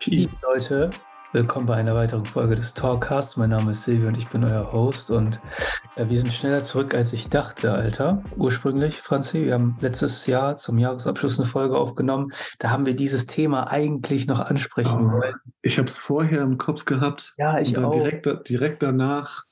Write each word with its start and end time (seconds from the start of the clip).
Peace, 0.00 0.40
Leute. 0.42 0.88
Willkommen 1.32 1.66
bei 1.66 1.76
einer 1.76 1.94
weiteren 1.94 2.24
Folge 2.24 2.56
des 2.56 2.72
Talkcasts. 2.74 3.36
Mein 3.36 3.50
Name 3.50 3.72
ist 3.72 3.84
Silvio 3.84 4.08
und 4.08 4.16
ich 4.16 4.26
bin 4.28 4.42
euer 4.42 4.72
Host. 4.72 5.10
Und 5.10 5.40
äh, 5.94 6.08
wir 6.08 6.18
sind 6.18 6.32
schneller 6.32 6.64
zurück, 6.64 6.94
als 6.94 7.12
ich 7.12 7.28
dachte, 7.28 7.70
Alter. 7.72 8.22
Ursprünglich, 8.36 8.96
Franzi, 8.96 9.44
wir 9.44 9.54
haben 9.54 9.76
letztes 9.80 10.26
Jahr 10.26 10.56
zum 10.56 10.78
Jahresabschluss 10.78 11.38
eine 11.38 11.46
Folge 11.46 11.76
aufgenommen. 11.76 12.32
Da 12.58 12.70
haben 12.70 12.86
wir 12.86 12.96
dieses 12.96 13.26
Thema 13.26 13.70
eigentlich 13.70 14.26
noch 14.26 14.40
ansprechen 14.40 15.10
Oh, 15.10 15.12
wollen. 15.20 15.34
ich 15.62 15.76
habe 15.78 15.86
es 15.86 15.98
vorher 15.98 16.40
im 16.40 16.56
Kopf 16.58 16.86
gehabt. 16.86 17.34
Ja, 17.36 17.60
ich 17.60 17.68
und 17.68 17.74
dann 17.74 17.84
auch. 17.84 17.92
Direkt, 17.92 18.48
direkt 18.48 18.82
danach. 18.82 19.44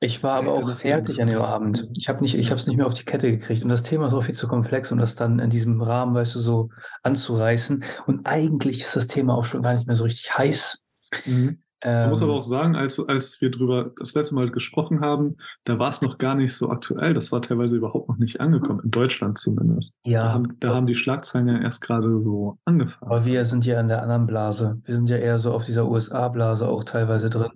Ich 0.00 0.22
war 0.22 0.34
aber 0.34 0.52
auch 0.52 0.78
fertig 0.78 1.22
an 1.22 1.28
dem 1.28 1.40
Abend. 1.40 1.88
Ich 1.96 2.08
habe 2.08 2.20
nicht, 2.22 2.34
ich 2.36 2.50
habe 2.50 2.58
es 2.58 2.66
nicht 2.66 2.76
mehr 2.76 2.86
auf 2.86 2.94
die 2.94 3.04
Kette 3.04 3.30
gekriegt. 3.30 3.62
Und 3.62 3.68
das 3.68 3.82
Thema 3.82 4.08
ist 4.08 4.14
auch 4.14 4.24
viel 4.24 4.34
zu 4.34 4.48
komplex, 4.48 4.90
um 4.90 4.98
das 4.98 5.14
dann 5.16 5.38
in 5.38 5.50
diesem 5.50 5.80
Rahmen, 5.80 6.14
weißt 6.14 6.34
du, 6.34 6.40
so 6.40 6.70
anzureißen. 7.02 7.84
Und 8.06 8.26
eigentlich 8.26 8.80
ist 8.80 8.96
das 8.96 9.06
Thema 9.06 9.34
auch 9.34 9.44
schon 9.44 9.62
gar 9.62 9.74
nicht 9.74 9.86
mehr 9.86 9.96
so 9.96 10.04
richtig 10.04 10.36
heiß. 10.36 10.84
Man 11.26 11.58
Ähm, 11.84 12.08
muss 12.10 12.22
aber 12.22 12.34
auch 12.34 12.42
sagen, 12.44 12.76
als, 12.76 13.00
als 13.08 13.40
wir 13.40 13.50
drüber 13.50 13.90
das 13.98 14.14
letzte 14.14 14.36
Mal 14.36 14.50
gesprochen 14.50 15.00
haben, 15.00 15.36
da 15.64 15.80
war 15.80 15.88
es 15.88 16.00
noch 16.00 16.18
gar 16.18 16.36
nicht 16.36 16.54
so 16.54 16.70
aktuell. 16.70 17.12
Das 17.12 17.32
war 17.32 17.42
teilweise 17.42 17.76
überhaupt 17.76 18.08
noch 18.08 18.18
nicht 18.18 18.40
angekommen, 18.40 18.80
in 18.84 18.90
Deutschland 18.92 19.36
zumindest. 19.36 19.98
Ja. 20.04 20.24
Da 20.24 20.32
haben, 20.32 20.56
da 20.60 20.74
haben 20.76 20.86
die 20.86 20.94
Schlagzeilen 20.94 21.48
ja 21.48 21.60
erst 21.60 21.80
gerade 21.80 22.08
so 22.22 22.58
angefangen. 22.64 23.10
Aber 23.10 23.24
wir 23.24 23.44
sind 23.44 23.66
ja 23.66 23.80
in 23.80 23.88
der 23.88 24.02
anderen 24.02 24.26
Blase. 24.26 24.80
Wir 24.84 24.94
sind 24.94 25.10
ja 25.10 25.16
eher 25.16 25.40
so 25.40 25.52
auf 25.52 25.64
dieser 25.64 25.88
USA-Blase 25.88 26.68
auch 26.68 26.84
teilweise 26.84 27.30
drin. 27.30 27.50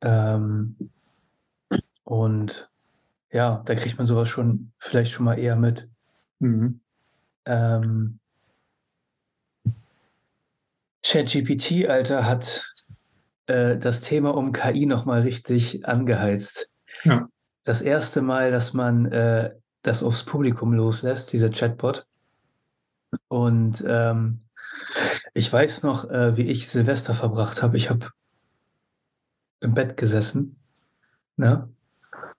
Ähm, 0.00 0.76
und 2.04 2.70
ja, 3.30 3.62
da 3.64 3.74
kriegt 3.74 3.98
man 3.98 4.06
sowas 4.06 4.28
schon 4.28 4.72
vielleicht 4.78 5.12
schon 5.12 5.24
mal 5.24 5.38
eher 5.38 5.56
mit. 5.56 5.88
Mhm. 6.38 6.80
Ähm, 7.46 8.20
ChatGPT, 11.02 11.88
Alter, 11.88 12.26
hat 12.26 12.72
äh, 13.46 13.76
das 13.76 14.00
Thema 14.00 14.34
um 14.34 14.52
KI 14.52 14.86
nochmal 14.86 15.22
richtig 15.22 15.86
angeheizt. 15.86 16.72
Ja. 17.02 17.28
Das 17.64 17.82
erste 17.82 18.22
Mal, 18.22 18.50
dass 18.50 18.72
man 18.72 19.06
äh, 19.06 19.54
das 19.82 20.02
aufs 20.02 20.24
Publikum 20.24 20.72
loslässt, 20.72 21.32
dieser 21.32 21.50
Chatbot. 21.50 22.06
Und 23.28 23.84
ähm, 23.86 24.40
ich 25.34 25.52
weiß 25.52 25.82
noch, 25.82 26.08
äh, 26.10 26.36
wie 26.36 26.48
ich 26.48 26.68
Silvester 26.68 27.14
verbracht 27.14 27.62
habe. 27.62 27.76
Ich 27.76 27.90
habe 27.90 28.08
im 29.60 29.74
Bett 29.74 29.96
gesessen 29.96 30.56
ne? 31.36 31.68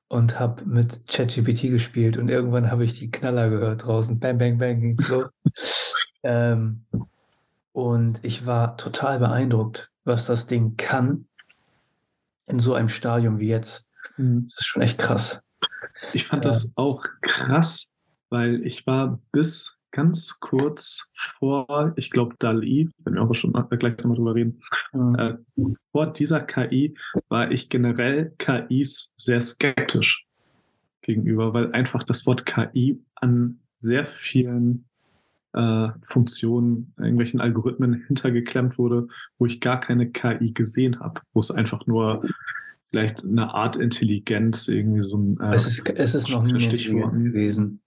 Und 0.08 0.40
habe 0.40 0.66
mit 0.66 1.08
ChatGPT 1.08 1.64
gespielt 1.70 2.18
und 2.18 2.30
irgendwann 2.30 2.70
habe 2.72 2.86
ich 2.86 2.98
die 3.00 3.10
Knaller 3.12 3.50
gehört 3.50 3.86
draußen. 3.86 4.20
Bang, 4.20 4.38
bang, 4.38 4.58
bang 4.58 4.80
ging's 4.80 5.08
los. 5.08 5.30
ähm, 6.24 6.86
und 7.72 8.24
ich 8.24 8.46
war 8.46 8.78
total 8.78 9.20
beeindruckt, 9.20 9.92
was 10.04 10.28
das 10.28 10.48
Ding 10.48 10.78
kann 10.78 11.28
in 12.48 12.60
so 12.60 12.74
einem 12.76 12.90
Stadium 12.90 13.40
wie 13.40 13.48
jetzt. 13.50 13.90
Mhm. 14.18 14.44
Das 14.48 14.60
ist 14.60 14.66
schon 14.66 14.84
echt 14.84 14.98
krass. 15.00 15.44
Ich 16.14 16.26
fand 16.26 16.46
Ja. 16.46 16.52
das 16.52 16.72
auch 16.76 17.04
krass, 17.22 17.90
weil 18.30 18.66
ich 18.66 18.86
war 18.86 19.20
bis 19.32 19.75
ganz 19.96 20.40
kurz 20.42 21.10
vor, 21.14 21.94
ich 21.96 22.12
glaube, 22.12 22.36
DALI, 22.38 22.90
wenn 23.06 23.14
wir 23.14 23.22
auch 23.22 23.34
schon 23.34 23.52
mal- 23.54 23.64
gleich 23.64 23.98
nochmal 24.00 24.18
drüber 24.18 24.36
reden, 24.36 24.60
Mhm. 24.92 25.16
äh, 25.16 25.38
vor 25.94 26.12
dieser 26.12 26.42
KI 26.42 26.96
war 27.30 27.50
ich 27.50 27.70
generell 27.70 28.34
KIs 28.38 29.14
sehr 29.16 29.40
skeptisch 29.40 30.26
gegenüber, 31.02 31.54
weil 31.54 31.72
einfach 31.72 32.04
das 32.04 32.26
Wort 32.28 32.46
KI 32.46 33.00
an 33.16 33.60
sehr 33.76 34.06
vielen 34.06 34.86
äh, 35.54 35.88
Funktionen, 36.02 36.94
irgendwelchen 36.98 37.40
Algorithmen 37.40 37.94
hintergeklemmt 38.08 38.78
wurde, 38.78 39.08
wo 39.38 39.46
ich 39.46 39.62
gar 39.62 39.80
keine 39.80 40.10
KI 40.12 40.52
gesehen 40.52 41.00
habe, 41.00 41.22
wo 41.32 41.40
es 41.40 41.50
einfach 41.50 41.88
nur 41.88 42.22
vielleicht 42.90 43.24
eine 43.24 43.54
Art 43.54 43.78
Intelligenz, 43.78 44.68
irgendwie 44.68 45.04
so 45.04 45.18
ein 45.18 45.40
äh, 45.40 45.56
es, 45.56 45.66
ist, 45.66 45.90
es 45.90 46.16
ist 46.16 46.30
noch 46.30 46.46
eine 46.46 46.60
Stichwort. 46.60 47.14
Gewesen. 47.14 47.80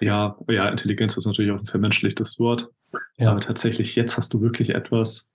Ja, 0.00 0.36
ja, 0.48 0.68
Intelligenz 0.68 1.16
ist 1.16 1.26
natürlich 1.26 1.50
auch 1.52 1.58
ein 1.60 1.66
vermenschlichtes 1.66 2.38
Wort, 2.38 2.68
Ja. 3.16 3.30
aber 3.32 3.40
tatsächlich 3.40 3.94
jetzt 3.96 4.16
hast 4.16 4.32
du 4.34 4.40
wirklich 4.40 4.70
etwas, 4.70 5.30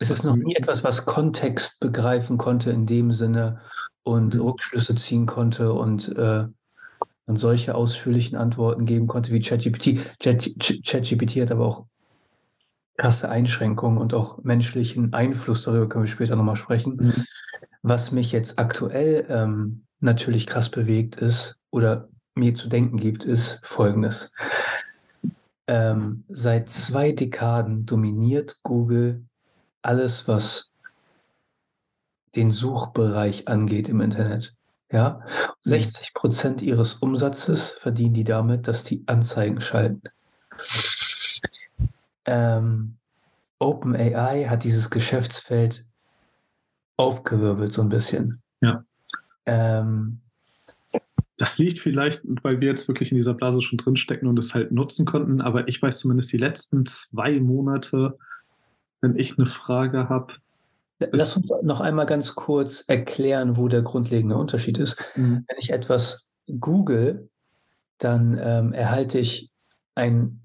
Es 0.00 0.10
ist 0.10 0.24
noch 0.24 0.36
nie 0.36 0.54
etwas, 0.54 0.84
was 0.84 1.06
Kontext 1.06 1.80
begreifen 1.80 2.38
konnte 2.38 2.70
in 2.70 2.86
dem 2.86 3.10
Sinne 3.12 3.60
und 4.04 4.34
Mhm. 4.36 4.40
Rückschlüsse 4.42 4.94
ziehen 4.94 5.26
konnte 5.26 5.72
und, 5.72 6.08
äh, 6.16 6.44
und 7.26 7.36
solche 7.36 7.74
ausführlichen 7.74 8.38
Antworten 8.38 8.86
geben 8.86 9.06
konnte 9.06 9.32
wie 9.32 9.40
ChatGPT. 9.40 9.98
Chat- 10.20 10.54
Ch- 10.60 10.82
ChatGPT 10.88 11.40
hat 11.42 11.50
aber 11.50 11.66
auch 11.66 11.86
krasse 12.96 13.28
Einschränkungen 13.28 13.98
und 13.98 14.14
auch 14.14 14.42
menschlichen 14.44 15.12
Einfluss, 15.14 15.64
darüber 15.64 15.88
können 15.88 16.04
wir 16.04 16.10
später 16.10 16.36
nochmal 16.36 16.56
sprechen. 16.56 16.96
Mhm. 16.96 17.24
Was 17.82 18.12
mich 18.12 18.32
jetzt 18.32 18.58
aktuell 18.58 19.26
ähm, 19.28 19.84
natürlich 20.00 20.46
krass 20.46 20.68
bewegt 20.68 21.16
ist 21.16 21.60
oder 21.70 22.08
mir 22.38 22.54
zu 22.54 22.68
denken 22.68 22.96
gibt, 22.96 23.24
ist 23.24 23.64
Folgendes. 23.66 24.32
Ähm, 25.66 26.24
seit 26.28 26.70
zwei 26.70 27.12
Dekaden 27.12 27.84
dominiert 27.84 28.60
Google 28.62 29.24
alles, 29.82 30.26
was 30.28 30.72
den 32.36 32.50
Suchbereich 32.50 33.48
angeht 33.48 33.88
im 33.88 34.00
Internet. 34.00 34.54
Ja, 34.90 35.20
60 35.60 36.14
Prozent 36.14 36.62
ihres 36.62 36.94
Umsatzes 36.94 37.70
verdienen 37.70 38.14
die 38.14 38.24
damit, 38.24 38.68
dass 38.68 38.84
die 38.84 39.04
Anzeigen 39.06 39.60
schalten. 39.60 40.02
Ähm, 42.24 42.96
OpenAI 43.58 44.46
hat 44.48 44.64
dieses 44.64 44.88
Geschäftsfeld 44.88 45.84
aufgewirbelt 46.96 47.72
so 47.72 47.82
ein 47.82 47.90
bisschen. 47.90 48.42
Ja. 48.60 48.82
Ähm, 49.46 50.20
Das 51.38 51.58
liegt 51.58 51.78
vielleicht, 51.78 52.22
weil 52.42 52.60
wir 52.60 52.68
jetzt 52.68 52.88
wirklich 52.88 53.12
in 53.12 53.16
dieser 53.16 53.34
Blase 53.34 53.62
schon 53.62 53.78
drinstecken 53.78 54.28
und 54.28 54.38
es 54.38 54.54
halt 54.54 54.72
nutzen 54.72 55.06
konnten, 55.06 55.40
aber 55.40 55.68
ich 55.68 55.80
weiß 55.80 56.00
zumindest 56.00 56.32
die 56.32 56.38
letzten 56.38 56.84
zwei 56.84 57.40
Monate, 57.40 58.18
wenn 59.00 59.16
ich 59.16 59.38
eine 59.38 59.46
Frage 59.46 60.08
habe, 60.08 60.34
lass 60.98 61.36
uns 61.36 61.46
noch 61.62 61.80
einmal 61.80 62.06
ganz 62.06 62.34
kurz 62.34 62.84
erklären, 62.88 63.56
wo 63.56 63.68
der 63.68 63.82
grundlegende 63.82 64.36
Unterschied 64.36 64.78
ist. 64.78 65.12
Wenn 65.14 65.44
ich 65.58 65.70
etwas 65.70 66.30
google, 66.58 67.28
dann 67.98 68.38
ähm, 68.40 68.72
erhalte 68.72 69.18
ich 69.18 69.50
einen 69.94 70.42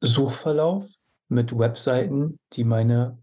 Suchverlauf 0.00 0.86
mit 1.28 1.58
Webseiten, 1.58 2.38
die 2.52 2.64
meine, 2.64 3.18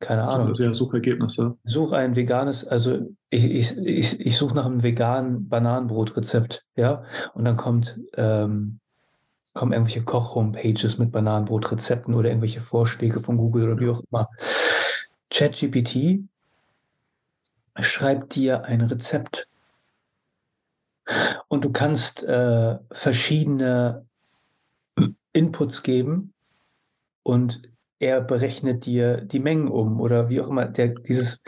keine 0.00 0.26
Ahnung, 0.26 0.48
also 0.48 0.64
ja, 0.64 0.74
Suchergebnisse. 0.74 1.56
suche 1.64 1.96
ein 1.96 2.16
veganes, 2.16 2.66
also 2.66 2.98
ich, 3.28 3.44
ich, 3.44 3.78
ich, 3.78 4.20
ich 4.20 4.36
suche 4.36 4.54
nach 4.54 4.64
einem 4.64 4.82
veganen 4.82 5.48
Bananenbrotrezept, 5.48 6.64
ja, 6.74 7.04
und 7.34 7.44
dann 7.44 7.56
kommt, 7.56 8.00
ähm, 8.14 8.80
kommen 9.52 9.72
irgendwelche 9.72 10.02
Koch-Homepages 10.02 10.98
mit 10.98 11.12
Bananenbrotrezepten 11.12 12.14
oder 12.14 12.30
irgendwelche 12.30 12.60
Vorschläge 12.60 13.20
von 13.20 13.36
Google 13.36 13.70
oder 13.70 13.80
wie 13.80 13.90
auch 13.90 14.02
immer. 14.10 14.28
ChatGPT 15.30 16.24
schreibt 17.78 18.34
dir 18.34 18.64
ein 18.64 18.80
Rezept. 18.80 19.48
Und 21.48 21.64
du 21.64 21.72
kannst 21.72 22.22
äh, 22.22 22.78
verschiedene 22.92 24.06
Inputs 25.32 25.82
geben 25.82 26.32
und 27.22 27.69
er 28.00 28.22
berechnet 28.22 28.86
dir 28.86 29.20
die 29.20 29.38
Mengen 29.38 29.68
um 29.68 30.00
oder 30.00 30.28
wie 30.28 30.40
auch 30.40 30.48
immer. 30.48 30.64
Der, 30.64 30.88
dieses, 30.88 31.40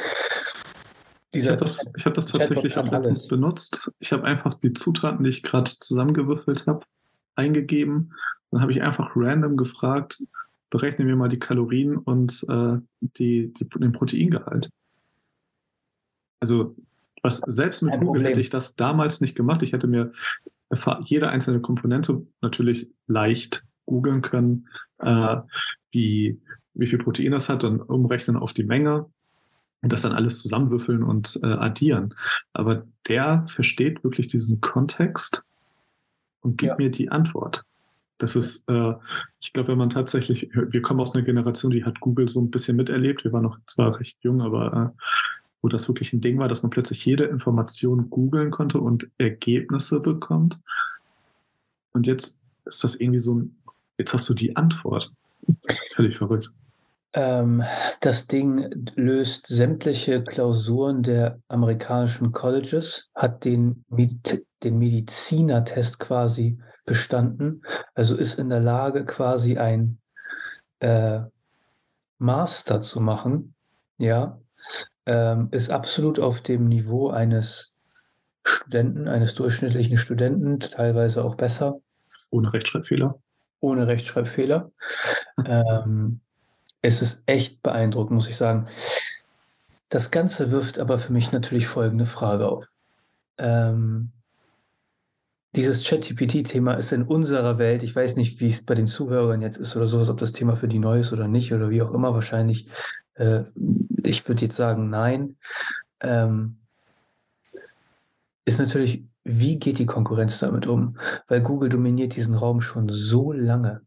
Ich 1.32 1.48
habe 1.48 1.56
das, 1.56 1.90
ich 1.96 2.04
hab 2.04 2.12
das 2.14 2.26
tatsächlich 2.26 2.76
auch 2.76 2.88
letztens 2.90 3.26
benutzt. 3.26 3.90
Ich 3.98 4.12
habe 4.12 4.24
einfach 4.24 4.54
die 4.54 4.74
Zutaten, 4.74 5.24
die 5.24 5.30
ich 5.30 5.42
gerade 5.42 5.70
zusammengewürfelt 5.70 6.66
habe, 6.66 6.84
eingegeben. 7.34 8.12
Dann 8.50 8.60
habe 8.60 8.70
ich 8.70 8.82
einfach 8.82 9.12
random 9.16 9.56
gefragt, 9.56 10.22
berechne 10.68 11.06
mir 11.06 11.16
mal 11.16 11.28
die 11.28 11.38
Kalorien 11.38 11.96
und 11.96 12.44
äh, 12.48 12.76
die, 13.00 13.52
die, 13.54 13.68
den 13.68 13.92
Proteingehalt. 13.92 14.68
Also 16.38 16.76
was 17.22 17.38
selbst 17.38 17.82
mit 17.82 17.92
Kein 17.92 18.00
Google 18.00 18.12
Problem. 18.14 18.26
hätte 18.26 18.40
ich 18.40 18.50
das 18.50 18.76
damals 18.76 19.22
nicht 19.22 19.34
gemacht. 19.34 19.62
Ich 19.62 19.72
hätte 19.72 19.86
mir 19.86 20.12
jede 21.04 21.28
einzelne 21.28 21.60
Komponente 21.60 22.26
natürlich 22.40 22.90
leicht 23.06 23.64
googeln 23.86 24.22
können, 24.22 24.68
äh, 24.98 25.36
wie, 25.90 26.40
wie 26.74 26.86
viel 26.86 26.98
Protein 26.98 27.32
das 27.32 27.48
hat, 27.48 27.62
dann 27.62 27.80
umrechnen 27.80 28.36
auf 28.36 28.52
die 28.52 28.64
Menge 28.64 29.06
und 29.82 29.92
das 29.92 30.02
dann 30.02 30.12
alles 30.12 30.40
zusammenwürfeln 30.40 31.02
und 31.02 31.38
äh, 31.42 31.46
addieren. 31.46 32.14
Aber 32.52 32.86
der 33.08 33.46
versteht 33.48 34.02
wirklich 34.04 34.28
diesen 34.28 34.60
Kontext 34.60 35.44
und 36.40 36.56
gibt 36.58 36.70
Ja. 36.70 36.76
mir 36.76 36.90
die 36.90 37.10
Antwort. 37.10 37.64
Das 38.18 38.36
ist, 38.36 38.68
äh, 38.68 38.94
ich 39.40 39.52
glaube, 39.52 39.70
wenn 39.70 39.78
man 39.78 39.90
tatsächlich, 39.90 40.48
wir 40.54 40.80
kommen 40.82 41.00
aus 41.00 41.14
einer 41.14 41.24
Generation, 41.24 41.72
die 41.72 41.84
hat 41.84 41.98
Google 41.98 42.28
so 42.28 42.40
ein 42.40 42.50
bisschen 42.52 42.76
miterlebt. 42.76 43.24
Wir 43.24 43.32
waren 43.32 43.42
noch 43.42 43.58
zwar 43.66 43.98
recht 43.98 44.16
jung, 44.22 44.40
aber 44.40 44.94
äh, 44.96 45.02
wo 45.60 45.68
das 45.68 45.88
wirklich 45.88 46.12
ein 46.12 46.20
Ding 46.20 46.38
war, 46.38 46.48
dass 46.48 46.62
man 46.62 46.70
plötzlich 46.70 47.04
jede 47.04 47.24
Information 47.24 48.10
googeln 48.10 48.50
konnte 48.52 48.78
und 48.80 49.10
Ergebnisse 49.18 49.98
bekommt. 50.00 50.58
Und 51.92 52.06
jetzt 52.06 52.40
ist 52.64 52.84
das 52.84 52.94
irgendwie 52.94 53.20
so 53.20 53.34
ein, 53.34 53.56
jetzt 53.98 54.12
hast 54.12 54.28
du 54.28 54.34
die 54.34 54.56
Antwort. 54.56 55.12
Völlig 55.92 56.16
verrückt. 56.16 56.52
Ähm, 57.14 57.62
das 58.00 58.26
Ding 58.26 58.70
löst 58.94 59.46
sämtliche 59.46 60.24
Klausuren 60.24 61.02
der 61.02 61.38
amerikanischen 61.48 62.32
Colleges, 62.32 63.10
hat 63.14 63.44
den, 63.44 63.84
Med 63.88 64.44
den 64.62 64.78
Medizinertest 64.78 65.98
quasi 65.98 66.58
bestanden, 66.86 67.62
also 67.94 68.16
ist 68.16 68.38
in 68.38 68.48
der 68.48 68.60
Lage, 68.60 69.04
quasi 69.04 69.58
ein 69.58 69.98
äh, 70.80 71.20
Master 72.18 72.80
zu 72.80 73.00
machen, 73.00 73.54
ja, 73.98 74.38
ähm, 75.06 75.48
ist 75.50 75.70
absolut 75.70 76.18
auf 76.18 76.40
dem 76.40 76.68
Niveau 76.68 77.10
eines 77.10 77.74
Studenten, 78.44 79.06
eines 79.06 79.34
durchschnittlichen 79.34 79.98
Studenten, 79.98 80.60
teilweise 80.60 81.24
auch 81.24 81.34
besser. 81.34 81.80
Ohne 82.30 82.52
Rechtschreibfehler. 82.52 83.20
Ohne 83.62 83.86
Rechtschreibfehler. 83.86 84.70
ähm, 85.46 86.20
es 86.82 87.00
ist 87.00 87.22
echt 87.26 87.62
beeindruckend, 87.62 88.12
muss 88.12 88.28
ich 88.28 88.36
sagen. 88.36 88.66
Das 89.88 90.10
Ganze 90.10 90.50
wirft 90.50 90.78
aber 90.78 90.98
für 90.98 91.12
mich 91.12 91.32
natürlich 91.32 91.68
folgende 91.68 92.06
Frage 92.06 92.48
auf. 92.48 92.66
Ähm, 93.38 94.10
dieses 95.54 95.84
ChatGPT-Thema 95.86 96.74
ist 96.74 96.92
in 96.92 97.02
unserer 97.02 97.58
Welt, 97.58 97.82
ich 97.82 97.94
weiß 97.94 98.16
nicht, 98.16 98.40
wie 98.40 98.48
es 98.48 98.64
bei 98.64 98.74
den 98.74 98.86
Zuhörern 98.86 99.42
jetzt 99.42 99.58
ist 99.58 99.76
oder 99.76 99.86
sowas, 99.86 100.08
ob 100.08 100.18
das 100.18 100.32
Thema 100.32 100.56
für 100.56 100.68
die 100.68 100.78
neu 100.78 101.00
ist 101.00 101.12
oder 101.12 101.28
nicht 101.28 101.52
oder 101.52 101.70
wie 101.70 101.82
auch 101.82 101.92
immer, 101.92 102.14
wahrscheinlich, 102.14 102.68
äh, 103.14 103.42
ich 104.02 104.26
würde 104.26 104.46
jetzt 104.46 104.56
sagen, 104.56 104.90
nein. 104.90 105.36
Ähm, 106.00 106.56
ist 108.44 108.58
natürlich, 108.58 109.04
wie 109.24 109.58
geht 109.58 109.78
die 109.78 109.86
Konkurrenz 109.86 110.40
damit 110.40 110.66
um? 110.66 110.96
Weil 111.28 111.40
Google 111.40 111.68
dominiert 111.68 112.16
diesen 112.16 112.34
Raum 112.34 112.60
schon 112.60 112.88
so 112.88 113.32
lange. 113.32 113.82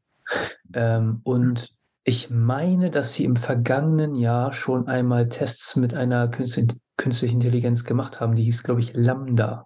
Ähm, 0.73 1.21
und 1.23 1.75
ich 2.03 2.29
meine, 2.29 2.91
dass 2.91 3.13
sie 3.13 3.25
im 3.25 3.35
vergangenen 3.35 4.15
Jahr 4.15 4.53
schon 4.53 4.87
einmal 4.87 5.27
Tests 5.27 5.75
mit 5.75 5.93
einer 5.93 6.27
künstlichen 6.27 7.41
Intelligenz 7.41 7.83
gemacht 7.83 8.21
haben. 8.21 8.35
Die 8.35 8.43
hieß, 8.43 8.63
glaube 8.63 8.79
ich, 8.79 8.93
Lambda. 8.93 9.65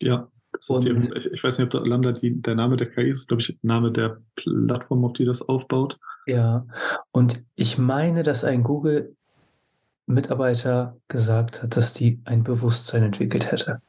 Ja, 0.00 0.28
die, 0.68 1.10
ich, 1.16 1.32
ich, 1.32 1.42
weiß 1.42 1.58
nicht, 1.58 1.74
ob 1.74 1.86
Lambda 1.86 2.12
die, 2.12 2.42
der 2.42 2.54
Name 2.54 2.76
der 2.76 2.90
KI 2.90 3.08
ist, 3.08 3.28
glaube 3.28 3.40
ich, 3.40 3.58
Name 3.62 3.90
der 3.90 4.20
Plattform, 4.36 5.02
auf 5.04 5.14
die 5.14 5.24
das 5.24 5.40
aufbaut. 5.40 5.98
Ja, 6.26 6.66
und 7.12 7.42
ich 7.54 7.78
meine, 7.78 8.22
dass 8.22 8.44
ein 8.44 8.62
Google-Mitarbeiter 8.62 10.98
gesagt 11.08 11.62
hat, 11.62 11.74
dass 11.76 11.94
die 11.94 12.20
ein 12.24 12.44
Bewusstsein 12.44 13.04
entwickelt 13.04 13.50
hätte. 13.50 13.80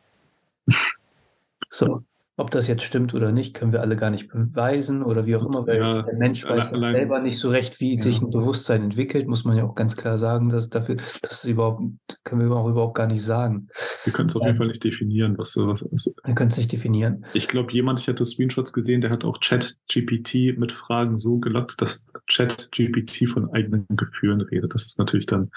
So. 1.69 2.03
Ob 2.37 2.49
das 2.49 2.67
jetzt 2.67 2.81
stimmt 2.83 3.13
oder 3.13 3.31
nicht, 3.31 3.53
können 3.53 3.71
wir 3.71 3.81
alle 3.81 3.95
gar 3.95 4.09
nicht 4.09 4.29
beweisen 4.29 5.03
oder 5.03 5.27
wie 5.27 5.35
auch 5.35 5.45
immer, 5.45 5.67
weil 5.67 5.77
ja, 5.77 6.01
der 6.01 6.15
Mensch 6.15 6.43
weiß 6.43 6.73
allein, 6.73 6.95
selber 6.95 7.19
nicht 7.19 7.37
so 7.37 7.49
recht, 7.49 7.79
wie 7.79 7.95
ja. 7.95 8.01
sich 8.01 8.19
ein 8.19 8.31
Bewusstsein 8.31 8.81
entwickelt, 8.81 9.27
muss 9.27 9.45
man 9.45 9.57
ja 9.57 9.63
auch 9.63 9.75
ganz 9.75 9.95
klar 9.95 10.17
sagen, 10.17 10.49
dass 10.49 10.69
dafür, 10.69 10.95
das 11.21 11.45
überhaupt, 11.45 11.83
können 12.23 12.49
wir 12.49 12.55
auch 12.55 12.67
überhaupt 12.67 12.95
gar 12.95 13.05
nicht 13.05 13.21
sagen. 13.21 13.67
Wir 14.05 14.13
können 14.13 14.29
es 14.29 14.35
auf 14.35 14.43
jeden 14.43 14.57
Fall 14.57 14.67
nicht 14.67 14.83
definieren, 14.83 15.37
was 15.37 15.51
sowas 15.51 15.83
ist. 15.83 16.15
Wir 16.23 16.33
können 16.33 16.49
es 16.49 16.57
nicht 16.57 16.71
definieren. 16.71 17.25
Ich 17.33 17.47
glaube, 17.47 17.73
jemand, 17.73 17.99
ich 17.99 18.07
hatte 18.07 18.25
Screenshots 18.25 18.73
gesehen, 18.73 19.01
der 19.01 19.11
hat 19.11 19.23
auch 19.23 19.37
Chat-GPT 19.39 20.57
mit 20.57 20.71
Fragen 20.71 21.17
so 21.17 21.37
gelockt, 21.37 21.79
dass 21.79 22.07
Chat-GPT 22.25 23.29
von 23.29 23.53
eigenen 23.53 23.85
Gefühlen 23.89 24.41
redet. 24.41 24.73
Das 24.73 24.87
ist 24.87 24.97
natürlich 24.97 25.27
dann 25.27 25.51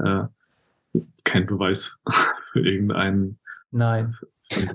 äh, 0.00 0.24
kein 1.24 1.46
Beweis 1.46 1.98
für 2.52 2.60
irgendeinen. 2.60 3.38
Nein. 3.70 4.16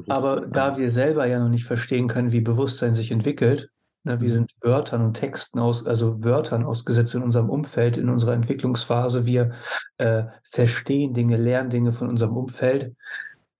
Aber 0.07 0.41
da 0.41 0.77
wir 0.77 0.91
selber 0.91 1.25
ja 1.25 1.39
noch 1.39 1.49
nicht 1.49 1.65
verstehen 1.65 2.07
können, 2.07 2.31
wie 2.31 2.41
Bewusstsein 2.41 2.93
sich 2.93 3.11
entwickelt, 3.11 3.69
ne, 4.03 4.19
wir 4.19 4.29
mhm. 4.29 4.33
sind 4.33 4.51
Wörtern 4.61 5.01
und 5.01 5.13
Texten 5.13 5.59
aus, 5.59 5.85
also 5.85 6.23
Wörtern 6.23 6.63
ausgesetzt 6.63 7.15
in 7.15 7.23
unserem 7.23 7.49
Umfeld, 7.49 7.97
in 7.97 8.09
unserer 8.09 8.33
Entwicklungsphase. 8.33 9.25
Wir 9.25 9.51
äh, 9.97 10.23
verstehen 10.43 11.13
Dinge, 11.13 11.37
lernen 11.37 11.69
Dinge 11.69 11.93
von 11.93 12.09
unserem 12.09 12.35
Umfeld. 12.35 12.95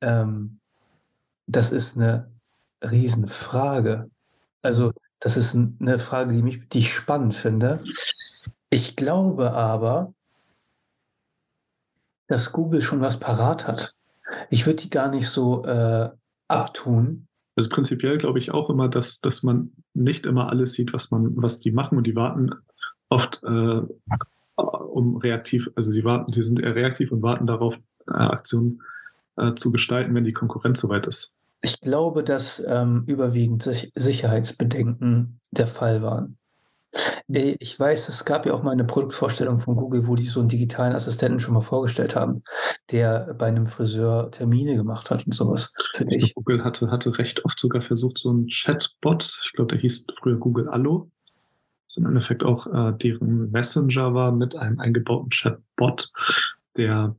Ähm, 0.02 0.60
das 1.48 1.72
ist 1.72 1.98
eine 1.98 2.30
Riesenfrage. 2.84 4.10
Also, 4.62 4.92
das 5.20 5.38
ist 5.38 5.56
eine 5.56 6.00
Frage, 6.00 6.34
die, 6.34 6.42
mich, 6.42 6.68
die 6.70 6.80
ich 6.80 6.94
spannend 6.94 7.36
finde. 7.36 7.84
Ich 8.70 8.96
glaube 8.96 9.52
aber, 9.52 10.14
dass 12.28 12.54
Google 12.54 12.82
schon 12.82 13.02
was 13.02 13.20
parat 13.20 13.68
hat. 13.68 13.96
Ich 14.50 14.66
würde 14.66 14.82
die 14.82 14.90
gar 14.90 15.10
nicht 15.10 15.28
so 15.28 15.66
äh, 15.66 16.10
abtun. 16.48 17.28
Also 17.56 17.70
prinzipiell 17.70 18.18
glaube 18.18 18.40
ich 18.40 18.52
auch 18.52 18.70
immer, 18.70 18.88
dass, 18.88 19.20
dass 19.20 19.44
man 19.44 19.72
nicht 19.94 20.26
immer 20.26 20.50
alles 20.50 20.74
sieht, 20.74 20.94
was 20.94 21.12
man, 21.12 21.36
was 21.36 21.60
die 21.60 21.72
machen 21.72 21.98
und 21.98 22.08
die 22.08 22.16
warten 22.16 22.52
oft 23.10 23.44
äh, 23.44 23.82
um 24.58 25.18
reaktiv, 25.18 25.70
also 25.76 25.94
die 25.94 26.04
warten, 26.04 26.32
die 26.32 26.44
sind 26.44 26.60
eher 26.60 26.76
reaktiv 26.76 27.12
und 27.12 27.22
warten 27.22 27.48
darauf, 27.48 27.76
äh, 28.08 28.12
Aktionen 28.12 28.82
äh, 29.38 29.54
zu 29.56 29.72
gestalten, 29.72 30.14
wenn 30.16 30.24
die 30.24 30.34
Konkurrenz 30.34 30.82
soweit 30.82 31.08
ist. 31.08 31.36
Ich 31.62 31.80
glaube, 31.80 32.24
dass 32.24 32.64
ähm, 32.66 33.04
überwiegend 33.06 33.64
Sicherheitsbedenken 33.64 35.40
der 35.52 35.68
Fall 35.68 36.02
waren. 36.02 36.38
Äh, 37.32 37.56
ich 37.60 37.80
weiß, 37.80 38.10
es 38.10 38.26
gab 38.26 38.46
ja 38.46 38.54
auch 38.54 38.64
mal 38.64 38.72
eine 38.72 38.84
Produktvorstellung 38.84 39.60
von 39.60 39.76
Google, 39.76 40.08
wo 40.08 40.16
die 40.16 40.28
so 40.28 40.40
einen 40.40 40.50
digitalen 40.50 40.94
Assistenten 40.94 41.40
schon 41.40 41.54
mal 41.54 41.62
vorgestellt 41.62 42.16
haben, 42.16 42.44
der 42.92 43.34
bei 43.38 43.48
einem 43.48 43.68
Friseur 43.68 44.32
Termine 44.32 44.76
gemacht 44.76 45.12
hat 45.12 45.26
und 45.26 45.34
sowas 45.34 45.74
für 45.94 46.06
dich. 46.06 46.34
Google 46.36 46.64
hatte, 46.64 46.92
hatte 46.92 47.18
recht 47.18 47.46
oft 47.46 47.60
sogar 47.60 47.82
versucht, 47.82 48.18
so 48.18 48.30
einen 48.30 48.48
Chatbot, 48.48 49.40
ich 49.46 49.54
glaube, 49.54 49.74
der 49.74 49.80
hieß 49.80 50.08
früher 50.20 50.38
Google 50.38 50.70
Allo, 50.70 51.10
das 51.88 51.98
im 51.98 52.06
Endeffekt 52.06 52.44
auch 52.44 52.68
äh, 52.68 52.94
deren 52.98 53.52
Messenger 53.52 54.14
war 54.14 54.32
mit 54.32 54.56
einem 54.56 54.80
eingebauten 54.80 55.30
Chatbot, 55.30 56.10
der 56.78 57.16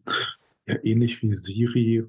ja 0.66 0.76
ähnlich 0.82 1.22
wie 1.22 1.32
Siri 1.32 2.04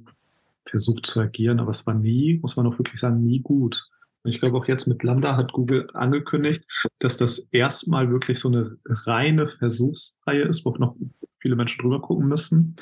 versucht 0.66 1.06
zu 1.06 1.19
agieren, 1.19 1.59
aber 1.59 1.71
es 1.71 1.86
war 1.86 1.94
nie, 1.94 2.39
muss 2.42 2.56
man 2.56 2.66
auch 2.68 2.77
wirklich 2.80 3.00
sagen, 3.00 3.25
nie 3.25 3.42
gut. 3.42 3.89
Ich 4.25 4.40
glaube, 4.40 4.58
auch 4.58 4.68
jetzt 4.68 4.88
mit 4.88 5.04
Lambda 5.04 5.36
hat 5.36 5.52
Google 5.52 5.90
angekündigt, 5.94 6.64
dass 7.00 7.18
das 7.18 7.40
erstmal 7.52 8.10
wirklich 8.10 8.40
so 8.40 8.48
eine 8.48 8.78
reine 8.86 9.48
Versuchsreihe 9.48 10.44
ist, 10.44 10.66
wo 10.66 10.72
noch 10.72 10.96
viele 11.42 11.56
Menschen 11.56 11.81
drüber 11.81 12.02
gucken 12.02 12.28
müssen. 12.28 12.75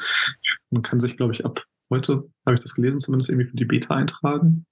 Man 0.70 0.84
kann 0.84 1.00
sich, 1.00 1.18
glaube 1.18 1.34
ich, 1.34 1.44
ab 1.44 1.64
heute, 1.90 2.30
habe 2.46 2.56
ich 2.56 2.62
das 2.62 2.76
gelesen, 2.76 3.00
zumindest 3.00 3.30
irgendwie 3.30 3.50
für 3.50 3.58
die 3.58 3.66
Beta 3.66 3.96
eintragen. 3.96 4.66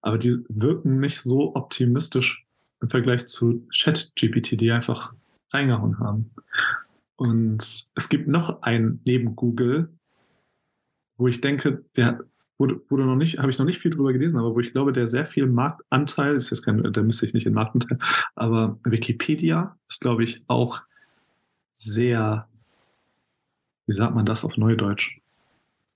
Aber 0.00 0.18
die 0.18 0.44
wirken 0.48 0.98
nicht 0.98 1.20
so 1.20 1.54
optimistisch 1.54 2.44
im 2.80 2.90
Vergleich 2.90 3.28
zu 3.28 3.66
ChatGPT, 3.72 4.60
die 4.60 4.72
einfach 4.72 5.14
reingehauen 5.52 5.98
haben. 6.00 6.30
Und 7.16 7.88
es 7.94 8.08
gibt 8.08 8.26
noch 8.26 8.62
einen 8.62 9.00
neben 9.04 9.36
Google, 9.36 9.88
wo 11.16 11.28
ich 11.28 11.40
denke, 11.40 11.84
der 11.96 12.24
wurde, 12.62 12.80
wurde 12.88 13.04
noch 13.04 13.16
nicht, 13.16 13.38
habe 13.38 13.50
ich 13.50 13.58
noch 13.58 13.66
nicht 13.66 13.80
viel 13.80 13.90
drüber 13.90 14.12
gelesen, 14.12 14.38
aber 14.38 14.54
wo 14.54 14.60
ich 14.60 14.70
glaube, 14.70 14.92
der 14.92 15.08
sehr 15.08 15.26
viel 15.26 15.46
Marktanteil, 15.46 16.36
ist 16.36 16.50
jetzt 16.50 16.64
kein, 16.64 16.80
der 16.80 17.02
misst 17.02 17.18
sich 17.18 17.34
nicht 17.34 17.44
in 17.44 17.54
Marktanteil, 17.54 17.98
aber 18.36 18.78
Wikipedia 18.84 19.76
ist, 19.88 20.00
glaube 20.00 20.22
ich, 20.22 20.44
auch 20.46 20.82
sehr, 21.72 22.46
wie 23.86 23.92
sagt 23.92 24.14
man 24.14 24.26
das 24.26 24.44
auf 24.44 24.56
Neudeutsch? 24.56 25.18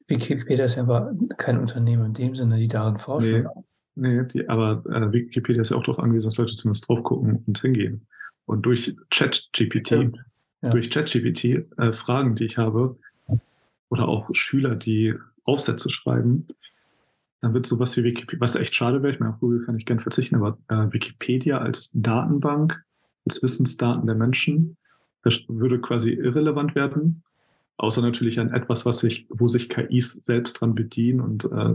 Wikipedia 0.08 0.64
ist 0.64 0.74
ja 0.74 0.82
aber 0.82 1.14
kein 1.38 1.60
Unternehmen 1.60 2.06
in 2.06 2.14
dem 2.14 2.34
Sinne, 2.34 2.58
die 2.58 2.68
daran 2.68 2.98
forschen. 2.98 3.46
Nee, 3.94 4.16
nee 4.16 4.24
die, 4.24 4.48
aber 4.48 4.82
äh, 4.86 5.12
Wikipedia 5.12 5.62
ist 5.62 5.70
ja 5.70 5.76
auch 5.76 5.84
darauf 5.84 6.00
angewiesen, 6.00 6.26
dass 6.26 6.36
Leute 6.36 6.54
zumindest 6.54 6.88
drauf 6.88 7.04
gucken 7.04 7.44
und 7.46 7.60
hingehen. 7.60 8.08
Und 8.44 8.66
durch 8.66 8.96
ChatGPT, 9.10 9.90
ja. 10.62 10.70
durch 10.70 10.90
ChatGPT 10.90 11.44
äh, 11.78 11.92
Fragen, 11.92 12.34
die 12.34 12.46
ich 12.46 12.58
habe, 12.58 12.98
oder 13.88 14.08
auch 14.08 14.28
Schüler, 14.32 14.74
die 14.74 15.14
Aufsätze 15.46 15.90
schreiben, 15.90 16.42
dann 17.40 17.54
wird 17.54 17.66
sowas 17.66 17.96
wie 17.96 18.04
Wikipedia, 18.04 18.40
was 18.40 18.56
echt 18.56 18.74
schade 18.74 19.02
wäre, 19.02 19.12
ich 19.12 19.20
meine, 19.20 19.32
auf 19.32 19.40
Google 19.40 19.64
kann 19.64 19.78
ich 19.78 19.86
gerne 19.86 20.00
verzichten, 20.00 20.36
aber 20.36 20.58
äh, 20.68 20.92
Wikipedia 20.92 21.58
als 21.58 21.92
Datenbank, 21.94 22.82
als 23.26 23.42
Wissensdaten 23.42 24.06
der 24.06 24.16
Menschen, 24.16 24.76
das 25.22 25.40
würde 25.48 25.80
quasi 25.80 26.12
irrelevant 26.12 26.74
werden, 26.74 27.22
außer 27.78 28.00
natürlich 28.02 28.40
an 28.40 28.50
etwas, 28.50 28.86
was 28.86 28.98
sich, 28.98 29.26
wo 29.28 29.48
sich 29.48 29.68
KIs 29.68 30.12
selbst 30.12 30.60
dran 30.60 30.74
bedienen 30.74 31.20
und 31.20 31.44
äh, 31.44 31.74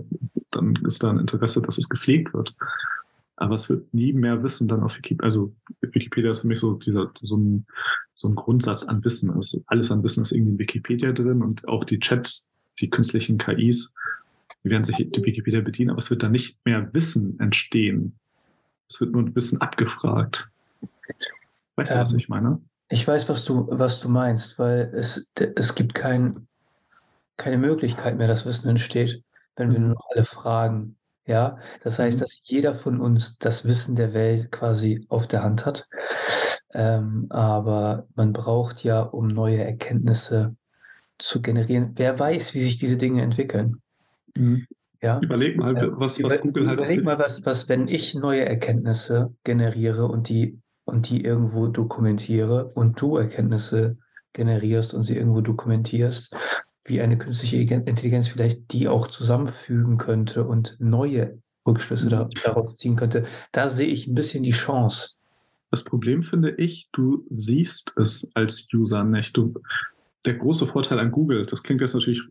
dann 0.52 0.76
ist 0.86 1.04
da 1.04 1.10
ein 1.10 1.20
Interesse, 1.20 1.62
dass 1.62 1.78
es 1.78 1.90
gepflegt 1.90 2.34
wird. 2.34 2.56
Aber 3.38 3.56
es 3.56 3.70
wird 3.70 3.92
nie 3.94 4.14
mehr 4.14 4.44
Wissen 4.44 4.68
dann 4.68 4.84
auf 4.84 4.98
Wikipedia. 4.98 5.24
Also 5.24 5.56
Wikipedia 5.82 6.30
ist 6.30 6.42
für 6.42 6.48
mich 6.48 6.60
so 6.60 6.74
dieser 6.74 7.12
so 7.16 7.38
ein, 7.38 7.66
so 8.14 8.28
ein 8.28 8.36
Grundsatz 8.36 8.84
an 8.84 9.04
Wissen. 9.04 9.32
Also 9.32 9.64
alles 9.66 9.92
an 9.92 10.04
Wissen 10.04 10.22
ist 10.22 10.32
irgendwie 10.32 10.52
in 10.52 10.60
Wikipedia 10.60 11.12
drin 11.12 11.42
und 11.42 11.68
auch 11.68 11.84
die 11.84 12.00
Chats 12.00 12.51
die 12.82 12.90
künstlichen 12.90 13.38
KIs, 13.38 13.94
die 14.64 14.70
werden 14.70 14.84
sich 14.84 14.98
die 14.98 15.24
Wikipedia 15.24 15.62
bedienen, 15.62 15.92
aber 15.92 16.00
es 16.00 16.10
wird 16.10 16.24
da 16.24 16.30
nicht 16.30 16.58
mehr 16.66 16.94
Wissen 16.94 17.40
entstehen. 17.40 18.18
Es 18.90 19.00
wird 19.00 19.12
nur 19.12 19.34
Wissen 19.36 19.62
abgefragt. 19.62 20.50
Weißt 21.76 21.94
du, 21.94 22.00
was 22.00 22.12
ähm, 22.12 22.20
ich 22.20 22.30
meine? 22.30 22.62
Ich 22.90 23.08
weiß, 23.08 23.30
was 23.30 23.46
du, 23.46 23.68
was 23.72 24.02
du 24.02 24.10
meinst, 24.10 24.60
weil 24.60 24.92
es, 24.94 25.32
es 25.56 25.76
gibt 25.76 25.94
kein, 25.94 26.48
keine 27.38 27.58
Möglichkeit 27.58 28.18
mehr, 28.18 28.28
dass 28.28 28.46
Wissen 28.46 28.70
entsteht, 28.70 29.24
wenn 29.56 29.72
wir 29.72 29.80
mhm. 29.80 29.88
nur 29.88 29.96
noch 29.96 30.10
alle 30.14 30.26
fragen. 30.26 30.98
Ja, 31.26 31.60
das 31.84 32.00
heißt, 32.00 32.18
mhm. 32.18 32.22
dass 32.22 32.42
jeder 32.44 32.74
von 32.74 33.00
uns 33.00 33.38
das 33.38 33.66
Wissen 33.66 33.96
der 33.96 34.14
Welt 34.14 34.52
quasi 34.52 35.06
auf 35.08 35.28
der 35.28 35.44
Hand 35.44 35.66
hat. 35.66 35.88
Ähm, 36.74 37.28
aber 37.30 38.08
man 38.16 38.34
braucht 38.34 38.84
ja, 38.84 39.02
um 39.02 39.28
neue 39.28 39.64
Erkenntnisse 39.64 40.56
zu 41.22 41.42
generieren, 41.42 41.92
wer 41.96 42.20
weiß, 42.20 42.54
wie 42.54 42.62
sich 42.62 42.78
diese 42.78 42.98
Dinge 42.98 43.22
entwickeln. 43.22 43.82
Mhm. 44.36 44.66
Ja? 45.02 45.20
Überleg 45.22 45.58
mal, 45.58 45.76
äh, 45.78 45.90
was, 45.92 46.22
was 46.24 46.42
Google 46.42 46.68
halt. 46.68 46.80
Überleg 46.80 47.04
mal, 47.04 47.18
was, 47.18 47.46
was, 47.46 47.70
wenn 47.70 47.88
ich 47.88 48.16
neue 48.16 48.46
Erkenntnisse 48.46 49.34
generiere 49.44 50.08
und 50.08 50.30
die, 50.30 50.60
und 50.86 51.10
die 51.10 51.24
irgendwo 51.24 51.68
dokumentiere 51.68 52.66
und 52.74 53.00
du 53.02 53.18
Erkenntnisse 53.18 53.98
generierst 54.34 54.94
und 54.94 55.04
sie 55.04 55.18
irgendwo 55.18 55.42
dokumentierst, 55.42 56.36
wie 56.86 57.02
eine 57.02 57.18
künstliche 57.18 57.58
Intelligenz 57.58 58.28
vielleicht 58.28 58.72
die 58.74 58.88
auch 58.88 59.08
zusammenfügen 59.08 59.98
könnte 59.98 60.46
und 60.46 60.78
neue 60.80 61.40
Rückschlüsse 61.66 62.08
mhm. 62.08 62.30
daraus 62.44 62.78
ziehen 62.78 62.96
könnte. 62.96 63.26
Da 63.52 63.70
sehe 63.70 63.88
ich 63.88 64.08
ein 64.08 64.16
bisschen 64.16 64.44
die 64.44 64.52
Chance. 64.52 65.16
Das 65.70 65.84
Problem 65.86 66.22
finde 66.22 66.52
ich, 66.52 66.90
du 66.92 67.26
siehst 67.30 67.94
es 67.98 68.30
als 68.34 68.68
User 68.74 69.04
nicht. 69.04 69.38
Du, 69.38 69.54
der 70.26 70.36
große 70.36 70.68
Vorteil 70.68 71.00
an 71.00 71.12
Google, 71.12 71.46
das 71.46 71.64
klingt 71.64 71.82
jetzt 71.82 71.94
natürlich 71.94 72.22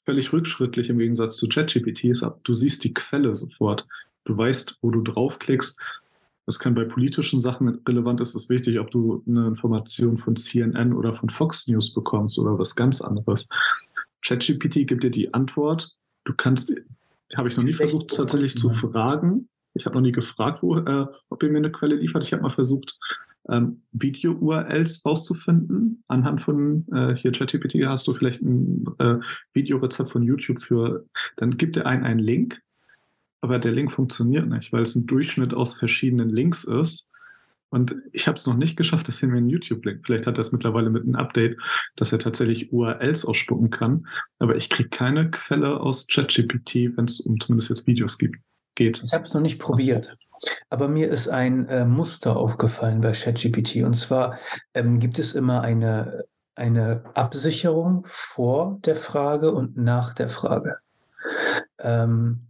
völlig 0.00 0.32
rückschrittlich 0.32 0.88
im 0.88 0.98
Gegensatz 0.98 1.36
zu 1.36 1.48
ChatGPT, 1.48 2.04
ist, 2.04 2.26
du 2.44 2.54
siehst 2.54 2.84
die 2.84 2.94
Quelle 2.94 3.34
sofort. 3.36 3.86
Du 4.24 4.36
weißt, 4.36 4.78
wo 4.80 4.90
du 4.90 5.02
draufklickst. 5.02 5.80
Das 6.46 6.60
kann 6.60 6.74
bei 6.74 6.84
politischen 6.84 7.40
Sachen 7.40 7.80
relevant 7.88 8.20
ist, 8.20 8.36
ist 8.36 8.48
wichtig, 8.48 8.78
ob 8.78 8.90
du 8.90 9.22
eine 9.26 9.48
Information 9.48 10.16
von 10.16 10.36
CNN 10.36 10.92
oder 10.92 11.14
von 11.14 11.28
Fox 11.28 11.66
News 11.66 11.92
bekommst 11.92 12.38
oder 12.38 12.56
was 12.58 12.76
ganz 12.76 13.00
anderes. 13.00 13.48
ChatGPT 14.24 14.86
gibt 14.86 15.02
dir 15.02 15.10
die 15.10 15.34
Antwort. 15.34 15.96
Du 16.24 16.32
kannst, 16.36 16.74
habe 17.36 17.48
ich 17.48 17.56
noch 17.56 17.64
nie 17.64 17.72
versucht, 17.72 18.14
tatsächlich 18.14 18.56
zu 18.56 18.70
fragen. 18.70 19.48
Ich 19.74 19.86
habe 19.86 19.96
noch 19.96 20.02
nie 20.02 20.12
gefragt, 20.12 20.62
wo, 20.62 20.78
äh, 20.78 21.06
ob 21.28 21.42
ihr 21.42 21.50
mir 21.50 21.58
eine 21.58 21.72
Quelle 21.72 21.96
liefert. 21.96 22.24
Ich 22.24 22.32
habe 22.32 22.42
mal 22.42 22.50
versucht, 22.50 22.96
ähm, 23.48 23.82
Video-URLs 23.92 25.04
rauszufinden. 25.04 26.02
Anhand 26.08 26.40
von 26.40 26.86
äh, 26.92 27.14
hier 27.14 27.32
ChatGPT 27.32 27.86
hast 27.86 28.06
du 28.06 28.14
vielleicht 28.14 28.42
ein 28.42 28.84
äh, 28.98 29.16
Videorezept 29.52 30.10
von 30.10 30.22
YouTube 30.22 30.60
für, 30.60 31.04
dann 31.36 31.56
gibt 31.56 31.76
er 31.76 31.86
einen 31.86 32.04
einen 32.04 32.20
Link, 32.20 32.60
aber 33.40 33.58
der 33.58 33.72
Link 33.72 33.92
funktioniert 33.92 34.48
nicht, 34.48 34.72
weil 34.72 34.82
es 34.82 34.94
ein 34.94 35.06
Durchschnitt 35.06 35.54
aus 35.54 35.74
verschiedenen 35.74 36.30
Links 36.30 36.64
ist. 36.64 37.08
Und 37.68 37.96
ich 38.12 38.28
habe 38.28 38.36
es 38.36 38.46
noch 38.46 38.56
nicht 38.56 38.76
geschafft, 38.76 39.08
dass 39.08 39.22
er 39.22 39.28
mir 39.28 39.38
einen 39.38 39.50
YouTube-Link. 39.50 40.06
Vielleicht 40.06 40.26
hat 40.26 40.38
er 40.38 40.40
es 40.40 40.52
mittlerweile 40.52 40.88
mit 40.88 41.02
einem 41.02 41.16
Update, 41.16 41.58
dass 41.96 42.12
er 42.12 42.18
tatsächlich 42.18 42.72
URLs 42.72 43.24
ausspucken 43.24 43.70
kann. 43.70 44.06
Aber 44.38 44.56
ich 44.56 44.70
kriege 44.70 44.88
keine 44.88 45.30
Quelle 45.30 45.80
aus 45.80 46.06
ChatGPT, 46.06 46.96
wenn 46.96 47.06
es 47.06 47.20
um 47.20 47.38
zumindest 47.40 47.70
jetzt 47.70 47.86
Videos 47.86 48.18
gibt, 48.18 48.36
geht. 48.76 49.02
Ich 49.04 49.12
habe 49.12 49.24
es 49.24 49.34
noch 49.34 49.40
nicht 49.40 49.58
probiert. 49.58 50.16
Aber 50.70 50.88
mir 50.88 51.10
ist 51.10 51.28
ein 51.28 51.68
äh, 51.68 51.84
Muster 51.84 52.36
aufgefallen 52.36 53.00
bei 53.00 53.12
ChatGPT. 53.12 53.82
Und 53.84 53.94
zwar 53.94 54.38
ähm, 54.74 54.98
gibt 54.98 55.18
es 55.18 55.34
immer 55.34 55.62
eine, 55.62 56.24
eine 56.54 57.04
Absicherung 57.14 58.02
vor 58.04 58.78
der 58.84 58.96
Frage 58.96 59.52
und 59.52 59.76
nach 59.76 60.14
der 60.14 60.28
Frage. 60.28 60.78
Ähm, 61.78 62.40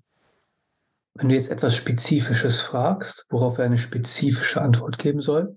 wenn 1.14 1.30
du 1.30 1.34
jetzt 1.34 1.50
etwas 1.50 1.74
Spezifisches 1.74 2.60
fragst, 2.60 3.26
worauf 3.30 3.58
er 3.58 3.64
eine 3.64 3.78
spezifische 3.78 4.60
Antwort 4.60 4.98
geben 4.98 5.20
soll, 5.20 5.56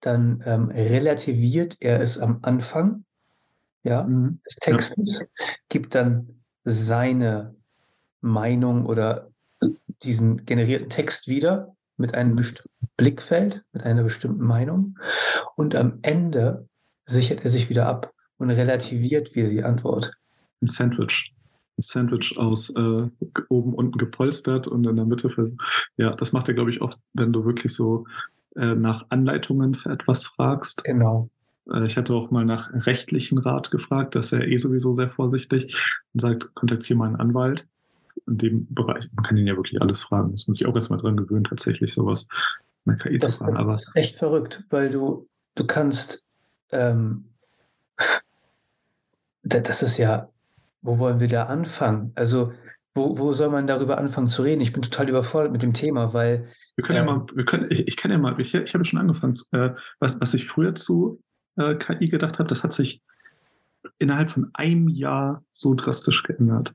dann 0.00 0.42
ähm, 0.46 0.70
relativiert 0.70 1.76
er 1.80 2.00
es 2.00 2.18
am 2.18 2.40
Anfang 2.42 3.04
ja, 3.82 4.02
mhm. 4.02 4.40
des 4.46 4.56
Textes, 4.56 5.24
gibt 5.68 5.94
dann 5.94 6.40
seine 6.64 7.54
Meinung 8.20 8.86
oder 8.86 9.29
diesen 10.02 10.44
generierten 10.44 10.88
Text 10.88 11.28
wieder 11.28 11.76
mit 11.96 12.14
einem 12.14 12.36
bestimmten 12.36 12.88
Blickfeld, 12.96 13.62
mit 13.72 13.82
einer 13.84 14.02
bestimmten 14.02 14.44
Meinung 14.44 14.98
und 15.56 15.74
am 15.74 15.98
Ende 16.02 16.68
sichert 17.06 17.44
er 17.44 17.50
sich 17.50 17.68
wieder 17.68 17.86
ab 17.86 18.12
und 18.38 18.50
relativiert 18.50 19.34
wieder 19.34 19.48
die 19.48 19.62
Antwort. 19.62 20.14
Ein 20.62 20.66
Sandwich. 20.66 21.34
Ein 21.78 21.82
Sandwich 21.82 22.36
aus 22.38 22.70
äh, 22.70 23.08
oben 23.48 23.74
unten 23.74 23.98
gepolstert 23.98 24.66
und 24.66 24.86
in 24.86 24.96
der 24.96 25.04
Mitte. 25.04 25.30
Ja, 25.96 26.14
das 26.16 26.32
macht 26.32 26.48
er, 26.48 26.54
glaube 26.54 26.70
ich, 26.70 26.80
oft, 26.80 26.98
wenn 27.12 27.32
du 27.32 27.44
wirklich 27.44 27.74
so 27.74 28.06
äh, 28.56 28.74
nach 28.74 29.06
Anleitungen 29.10 29.74
für 29.74 29.90
etwas 29.90 30.24
fragst. 30.24 30.84
Genau. 30.84 31.28
Äh, 31.70 31.86
ich 31.86 31.96
hatte 31.96 32.14
auch 32.14 32.30
mal 32.30 32.44
nach 32.44 32.70
rechtlichen 32.72 33.38
Rat 33.38 33.70
gefragt, 33.70 34.14
das 34.14 34.26
ist 34.26 34.32
er 34.32 34.48
eh 34.48 34.56
sowieso 34.56 34.92
sehr 34.94 35.10
vorsichtig 35.10 35.76
und 36.12 36.20
sagt, 36.20 36.54
kontaktiere 36.54 36.98
mal 36.98 37.08
einen 37.08 37.16
Anwalt 37.16 37.66
in 38.30 38.38
dem 38.38 38.66
Bereich. 38.72 39.08
Man 39.12 39.24
kann 39.24 39.36
ihn 39.36 39.46
ja 39.46 39.56
wirklich 39.56 39.80
alles 39.82 40.02
fragen. 40.02 40.30
Muss 40.30 40.46
man 40.46 40.54
sich 40.54 40.66
auch 40.66 40.74
erstmal 40.74 41.00
dran 41.00 41.16
gewöhnen, 41.16 41.44
tatsächlich 41.44 41.92
sowas 41.92 42.28
mit 42.84 43.02
KI 43.02 43.18
das, 43.18 43.38
zu 43.38 43.44
fragen. 43.44 43.56
Aber 43.56 43.72
das 43.72 43.88
ist 43.88 43.96
echt 43.96 44.16
verrückt, 44.16 44.64
weil 44.70 44.90
du, 44.90 45.28
du 45.56 45.66
kannst, 45.66 46.26
ähm, 46.70 47.26
das 49.42 49.82
ist 49.82 49.98
ja, 49.98 50.30
wo 50.82 50.98
wollen 50.98 51.20
wir 51.20 51.28
da 51.28 51.44
anfangen? 51.46 52.12
Also, 52.14 52.52
wo, 52.94 53.18
wo 53.18 53.32
soll 53.32 53.50
man 53.50 53.66
darüber 53.66 53.98
anfangen 53.98 54.28
zu 54.28 54.42
reden? 54.42 54.60
Ich 54.60 54.72
bin 54.72 54.82
total 54.82 55.08
überfordert 55.08 55.52
mit 55.52 55.62
dem 55.62 55.74
Thema, 55.74 56.14
weil. 56.14 56.48
Wir 56.76 56.84
können 56.84 56.98
ähm, 56.98 57.06
ja 57.06 57.12
mal, 57.12 57.26
wir 57.34 57.44
können, 57.44 57.70
ich, 57.70 57.86
ich 57.86 57.96
kann 57.96 58.10
ja 58.10 58.18
mal, 58.18 58.40
ich, 58.40 58.54
ich 58.54 58.74
habe 58.74 58.84
schon 58.84 58.98
angefangen, 58.98 59.34
äh, 59.52 59.70
was, 59.98 60.20
was 60.20 60.34
ich 60.34 60.46
früher 60.46 60.74
zu 60.74 61.22
äh, 61.56 61.74
KI 61.74 62.08
gedacht 62.08 62.38
habe, 62.38 62.48
das 62.48 62.64
hat 62.64 62.72
sich 62.72 63.02
innerhalb 63.98 64.30
von 64.30 64.50
einem 64.54 64.88
Jahr 64.88 65.44
so 65.52 65.74
drastisch 65.74 66.22
geändert. 66.22 66.74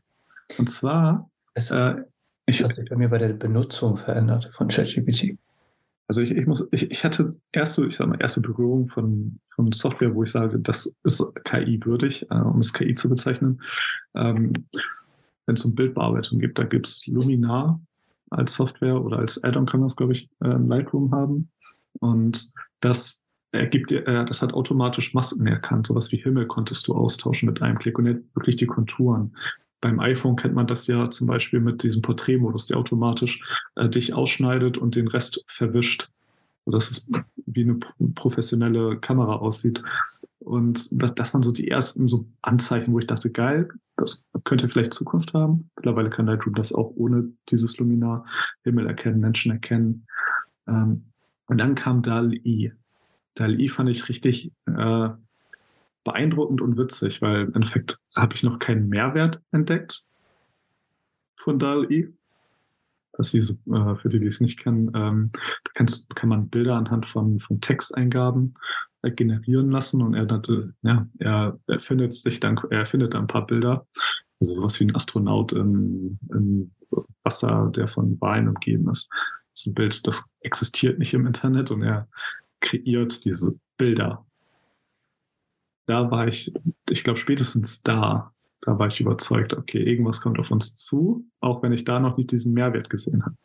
Und 0.57 0.69
zwar 0.69 1.29
es, 1.55 1.71
äh, 1.71 1.95
ich, 2.45 2.63
hat 2.63 2.75
sich 2.75 2.89
bei 2.89 2.95
mir 2.95 3.09
bei 3.09 3.17
der 3.17 3.29
Benutzung 3.29 3.97
verändert 3.97 4.51
von 4.55 4.67
ChatGPT. 4.67 5.38
Also 6.07 6.21
ich, 6.21 6.31
ich 6.31 6.45
muss, 6.45 6.67
ich, 6.71 6.91
ich 6.91 7.03
hatte 7.03 7.35
erste, 7.51 7.85
ich 7.85 7.95
sag 7.95 8.07
mal, 8.07 8.21
erste 8.21 8.41
Berührung 8.41 8.88
von, 8.88 9.39
von 9.55 9.71
Software, 9.71 10.13
wo 10.13 10.21
ich 10.21 10.31
sage, 10.31 10.59
das 10.59 10.95
ist 11.03 11.31
KI 11.45 11.79
würdig, 11.83 12.29
äh, 12.29 12.35
um 12.35 12.59
es 12.59 12.74
KI 12.74 12.93
zu 12.93 13.09
bezeichnen. 13.09 13.62
Ähm, 14.13 14.53
Wenn 15.47 15.55
es 15.55 15.65
um 15.65 15.74
Bildbearbeitung 15.74 16.39
gibt, 16.39 16.59
da 16.59 16.63
gibt 16.63 16.85
es 16.88 17.07
Luminar 17.07 17.81
als 18.29 18.53
Software 18.53 19.01
oder 19.01 19.17
als 19.19 19.43
Add-on 19.43 19.65
kann 19.65 19.79
man 19.79 19.88
es, 19.88 19.95
glaube 19.95 20.13
ich, 20.13 20.29
äh, 20.43 20.47
Lightroom 20.47 21.12
haben. 21.12 21.50
Und 22.00 22.51
das 22.81 23.24
ergibt 23.51 23.89
dir, 23.89 24.05
äh, 24.07 24.25
das 24.25 24.41
hat 24.41 24.53
automatisch 24.53 25.13
Masken 25.13 25.47
erkannt. 25.47 25.88
Sowas 25.88 26.12
wie 26.12 26.17
Himmel 26.17 26.45
konntest 26.45 26.88
du 26.88 26.95
austauschen 26.95 27.47
mit 27.47 27.62
einem 27.62 27.79
Klick 27.79 27.97
und 27.97 28.05
nicht 28.05 28.35
wirklich 28.35 28.57
die 28.57 28.67
Konturen. 28.67 29.35
Beim 29.86 30.00
iPhone 30.00 30.36
kennt 30.36 30.56
man 30.56 30.65
das 30.65 30.88
ja 30.88 31.12
zum 31.12 31.27
Beispiel 31.27 31.60
mit 31.60 31.84
diesem 31.84 32.01
Porträtmodus, 32.01 32.65
der 32.65 32.77
automatisch 32.77 33.39
äh, 33.75 33.88
dich 33.88 34.15
ausschneidet 34.15 34.80
und 34.80 34.96
den 34.96 35.08
Rest 35.08 35.46
verwischt, 35.48 36.10
sodass 36.65 36.89
es 36.89 37.12
wie 37.46 37.62
eine 37.62 37.77
professionelle 38.15 38.98
Kamera 38.98 39.36
aussieht. 39.36 39.84
Und 40.39 40.88
das, 40.92 41.13
das 41.13 41.36
waren 41.36 41.44
so 41.44 41.51
die 41.51 41.68
ersten 41.68 42.08
so 42.08 42.25
Anzeichen, 42.42 42.94
wo 42.94 42.98
ich 42.98 43.06
dachte, 43.06 43.30
geil, 43.30 43.70
das 43.96 44.25
könnte 44.44 44.68
vielleicht 44.68 44.92
Zukunft 44.92 45.36
haben. 45.36 45.70
Mittlerweile 45.75 46.10
kann 46.10 46.25
Lightroom 46.25 46.56
das 46.56 46.74
auch 46.74 46.92
ohne 46.96 47.32
dieses 47.50 47.77
Luminar 47.77 48.25
Himmel 48.63 48.88
erkennen, 48.88 49.20
Menschen 49.20 49.51
erkennen. 49.51 50.08
Ähm, 50.68 51.12
und 51.46 51.60
dann 51.60 51.75
kam 51.75 52.01
DAL-I. 52.01 52.72
DAL-I 53.36 53.70
fand 53.70 53.92
ich 53.92 54.10
richtig 54.10 54.51
äh, 54.65 55.10
beeindruckend 56.05 56.62
und 56.62 56.77
witzig, 56.77 57.21
weil 57.21 57.41
im 57.41 57.53
Endeffekt 57.53 58.00
habe 58.15 58.33
ich 58.33 58.43
noch 58.43 58.59
keinen 58.59 58.88
Mehrwert 58.88 59.41
entdeckt 59.51 60.05
von 61.35 61.59
DAL-E. 61.59 62.13
Das 63.13 63.33
ist, 63.33 63.59
äh, 63.67 63.95
für 63.95 64.09
die, 64.09 64.19
die 64.19 64.27
es 64.27 64.39
nicht 64.39 64.59
kennen, 64.59 64.91
ähm, 64.93 65.31
da 65.33 65.71
kannst, 65.74 66.13
kann 66.15 66.29
man 66.29 66.50
Bilder 66.50 66.75
anhand 66.75 67.05
von, 67.05 67.39
von 67.39 67.59
Texteingaben 67.59 68.53
äh, 69.01 69.12
generieren 69.12 69.71
lassen 69.71 70.01
und 70.01 70.13
er, 70.13 70.27
ja, 70.83 71.07
er, 71.19 71.59
er 71.67 71.79
findet 71.79 72.13
sich 72.13 72.39
dann, 72.39 72.59
er 72.69 72.85
findet 72.85 73.13
dann 73.13 73.24
ein 73.24 73.27
paar 73.27 73.47
Bilder. 73.47 73.88
Also 74.39 74.53
sowas 74.53 74.79
wie 74.79 74.85
ein 74.85 74.95
Astronaut 74.95 75.53
im, 75.53 76.19
im 76.29 76.71
Wasser, 77.24 77.71
der 77.74 77.88
von 77.88 78.19
Wahlen 78.19 78.50
umgeben 78.50 78.89
ist. 78.89 79.09
Das 79.53 79.62
ist 79.62 79.67
ein 79.67 79.74
Bild, 79.74 80.05
das 80.05 80.29
existiert 80.41 81.00
nicht 81.00 81.13
im 81.13 81.25
Internet 81.25 81.71
und 81.71 81.83
er 81.83 82.07
kreiert 82.59 83.24
diese 83.24 83.57
Bilder 83.77 84.25
da 85.86 86.12
war 86.12 86.27
ich, 86.27 86.54
ich 86.89 87.04
glaube, 87.04 87.20
spätestens 87.20 87.82
da, 87.82 88.32
da 88.62 88.80
war 88.80 88.88
ich 88.88 89.00
überzeugt, 89.00 89.54
okay, 89.54 89.82
irgendwas 89.82 90.22
kommt 90.22 90.39
auf 90.39 90.51
uns 90.51 90.75
zu, 90.75 91.25
auch 91.39 91.62
wenn 91.63 91.74
ich 91.74 91.84
da 91.84 92.00
noch 92.00 92.18
nicht 92.18 92.32
diesen 92.32 92.54
Mehrwert 92.54 92.89
gesehen 92.89 93.25
habe. 93.25 93.36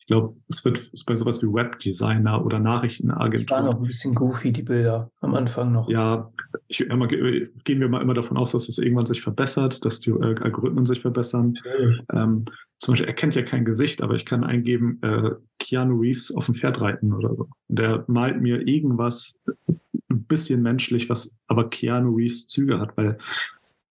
Ich 0.00 0.06
glaube, 0.06 0.34
es 0.48 0.64
wird 0.64 0.90
bei 1.06 1.14
sowas 1.14 1.42
wie 1.42 1.46
Webdesigner 1.46 2.44
oder 2.44 2.58
Nachrichtenagentur. 2.58 3.56
War 3.56 3.64
noch 3.64 3.80
ein 3.80 3.86
bisschen 3.86 4.14
goofy, 4.14 4.52
die 4.52 4.62
Bilder 4.62 5.10
am 5.20 5.34
Anfang 5.34 5.72
noch. 5.72 5.88
Ja, 5.88 6.26
ich, 6.66 6.80
immer, 6.80 7.06
gehen 7.06 7.80
wir 7.80 7.88
mal 7.88 8.02
immer 8.02 8.14
davon 8.14 8.36
aus, 8.36 8.52
dass 8.52 8.68
es 8.68 8.78
irgendwann 8.78 9.06
sich 9.06 9.20
verbessert, 9.20 9.84
dass 9.84 10.00
die 10.00 10.10
äh, 10.10 10.36
Algorithmen 10.40 10.84
sich 10.84 11.00
verbessern. 11.00 11.54
Ähm, 12.12 12.44
zum 12.78 12.92
Beispiel, 12.92 13.08
er 13.08 13.14
kennt 13.14 13.34
ja 13.34 13.42
kein 13.42 13.64
Gesicht, 13.64 14.02
aber 14.02 14.14
ich 14.14 14.24
kann 14.24 14.42
eingeben, 14.42 14.98
äh, 15.02 15.30
Keanu 15.58 16.00
Reeves 16.00 16.34
auf 16.34 16.46
dem 16.46 16.54
Pferd 16.54 16.80
reiten 16.80 17.12
oder 17.12 17.34
so. 17.36 17.48
Und 17.68 17.78
der 17.78 18.04
malt 18.08 18.40
mir 18.40 18.66
irgendwas 18.66 19.34
ein 19.68 20.24
bisschen 20.24 20.62
menschlich, 20.62 21.10
was 21.10 21.36
aber 21.46 21.68
Keanu 21.68 22.16
Reeves 22.16 22.46
Züge 22.46 22.80
hat, 22.80 22.96
weil 22.96 23.18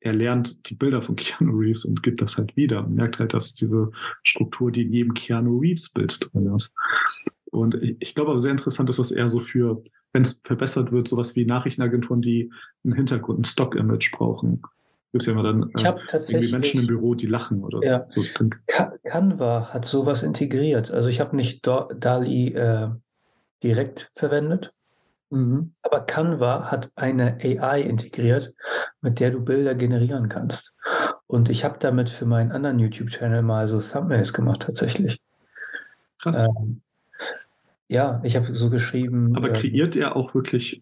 er 0.02 0.14
lernt 0.14 0.70
die 0.70 0.76
Bilder 0.76 1.02
von 1.02 1.16
Keanu 1.16 1.58
Reeves 1.58 1.86
und 1.86 2.04
gibt 2.04 2.22
das 2.22 2.38
halt 2.38 2.56
wieder 2.56 2.86
und 2.86 2.96
merkt 2.96 3.20
halt, 3.20 3.34
dass 3.34 3.54
diese 3.54 3.92
Struktur, 4.24 4.72
die 4.72 4.84
in 4.84 4.94
jedem 4.94 5.14
Keanu 5.14 5.60
Reeves 5.60 5.92
Bild 5.92 6.18
drin 6.34 6.54
ist. 6.56 6.74
Und 7.52 7.76
ich, 8.00 8.16
glaube 8.16 8.30
aber 8.32 8.40
sehr 8.40 8.52
interessant 8.52 8.90
ist 8.90 9.00
das 9.00 9.12
eher 9.12 9.28
so 9.28 9.40
für, 9.40 9.82
wenn 10.14 10.22
es 10.22 10.42
verbessert 10.44 10.92
wird, 10.92 11.08
sowas 11.08 11.36
wie 11.36 11.46
Nachrichtenagenturen, 11.46 12.22
die 12.22 12.52
einen 12.84 12.94
Hintergrund, 12.94 13.40
ein 13.40 13.44
Stock-Image 13.44 14.12
brauchen. 14.12 14.62
Gibt 15.12 15.26
ja 15.26 15.34
immer 15.34 15.42
dann 15.44 15.72
Ich 15.76 15.86
habe 15.86 16.00
irgendwie. 16.12 16.52
Menschen 16.52 16.82
im 16.82 16.88
Büro, 16.88 17.16
die 17.16 17.26
lachen 17.26 17.64
oder 17.64 17.84
Ja. 17.84 18.06
so. 18.08 18.22
Canva 19.04 19.74
hat 19.74 19.86
sowas 19.86 20.22
integriert. 20.22 20.92
Also 20.92 21.10
ich 21.10 21.20
habe 21.20 21.36
nicht 21.36 21.66
DALI 21.66 22.54
äh, 22.54 22.90
direkt 23.64 24.12
verwendet, 24.16 24.72
mhm. 25.30 25.74
aber 25.82 26.02
Canva 26.02 26.72
hat 26.72 26.92
eine 26.96 27.38
AI 27.42 27.82
integriert, 27.82 28.54
mit 29.02 29.20
der 29.20 29.32
du 29.32 29.44
Bilder 29.44 29.76
generieren 29.76 30.30
kannst. 30.30 30.74
Und 31.28 31.50
ich 31.50 31.64
habe 31.64 31.78
damit 31.80 32.10
für 32.10 32.26
meinen 32.26 32.52
anderen 32.52 32.80
YouTube-Channel 32.80 33.42
mal 33.42 33.68
so 33.68 33.80
Thumbnails 33.80 34.34
gemacht 34.34 34.64
tatsächlich. 34.64 35.22
Krass. 36.20 36.40
Ähm, 36.40 36.82
ja, 37.88 38.22
ich 38.24 38.36
habe 38.36 38.54
so 38.54 38.70
geschrieben. 38.70 39.36
aber 39.36 39.50
äh, 39.50 39.54
kreiert 39.54 39.96
er 39.96 40.16
auch 40.16 40.34
wirklich 40.36 40.82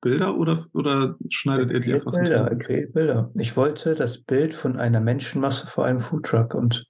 Bilder 0.00 0.36
oder, 0.36 0.64
oder 0.72 1.16
schneidet 1.28 1.70
er 1.70 1.80
die 1.80 1.92
einfach 1.92 2.12
Bilder, 2.12 2.48
er 2.48 2.56
kreiert 2.56 2.92
Bilder. 2.92 3.30
Ich 3.34 3.56
wollte 3.56 3.94
das 3.94 4.18
Bild 4.18 4.54
von 4.54 4.78
einer 4.78 5.00
Menschenmasse 5.00 5.66
vor 5.66 5.84
einem 5.84 6.00
Foodtruck 6.00 6.54
und 6.54 6.86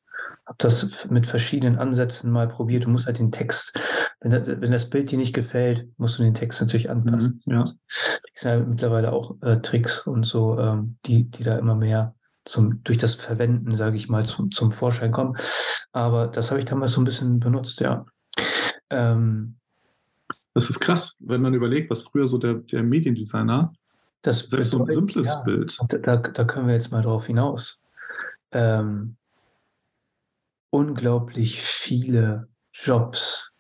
habe 0.49 0.57
das 0.59 1.09
mit 1.11 1.27
verschiedenen 1.27 1.79
Ansätzen 1.79 2.33
mal 2.33 2.49
probiert. 2.49 2.85
Du 2.85 2.89
musst 2.91 3.07
halt 3.07 3.19
den 3.19 3.31
Text, 3.31 3.79
wenn, 4.21 4.31
das- 4.31 4.49
wenn 4.49 4.73
das 4.73 4.89
Bild 4.89 5.11
dir 5.11 5.19
nicht 5.19 5.35
gefällt, 5.35 5.87
musst 5.99 6.19
du 6.19 6.23
den 6.23 6.35
Text 6.35 6.61
natürlich 6.61 6.91
anpassen. 6.91 7.43
Mhm, 7.45 7.53
ja. 7.53 7.65
Da 7.65 7.71
gibt 8.25 8.43
ja 8.43 8.59
mittlerweile 8.61 9.13
auch 9.13 9.37
äh, 9.43 9.59
Tricks 9.61 10.07
und 10.07 10.25
so, 10.25 10.59
ähm, 10.59 10.97
die, 11.07 11.25
die 11.25 11.45
da 11.45 11.59
immer 11.59 11.75
mehr 11.75 12.15
zum, 12.47 12.83
durch 12.83 12.97
das 12.99 13.15
Verwenden, 13.15 13.77
sage 13.77 13.97
ich 13.97 14.09
mal, 14.09 14.25
zum, 14.25 14.51
zum 14.51 14.73
Vorschein 14.73 15.13
kommen. 15.13 15.37
Aber 15.93 16.27
das 16.29 16.51
habe 16.51 16.61
ich 16.61 16.67
damals 16.67 16.93
so 16.93 17.01
ein 17.03 17.05
bisschen 17.05 17.41
benutzt, 17.41 17.81
ja. 17.81 18.07
Ähm, 18.89 19.57
Das 20.55 20.71
ist 20.71 20.81
krass, 20.81 21.17
wenn 21.21 21.43
man 21.43 21.53
überlegt, 21.53 21.91
was 21.91 22.05
früher 22.05 22.27
so 22.27 22.39
der, 22.39 22.55
der 22.55 22.83
Mediendesigner, 22.83 23.73
das 24.23 24.41
selbst 24.41 24.71
so 24.71 24.83
ein 24.83 24.91
simples 24.91 25.29
ja, 25.29 25.43
Bild, 25.43 25.79
Da, 25.89 25.99
da, 25.99 26.17
da 26.17 26.45
können 26.45 26.67
wir 26.69 26.75
jetzt 26.75 26.91
mal 26.91 27.03
drauf 27.03 27.27
hinaus. 27.27 27.83
Ähm, 28.51 29.17
unglaublich 30.71 31.63
viele 31.63 32.49
Jobs 32.73 33.53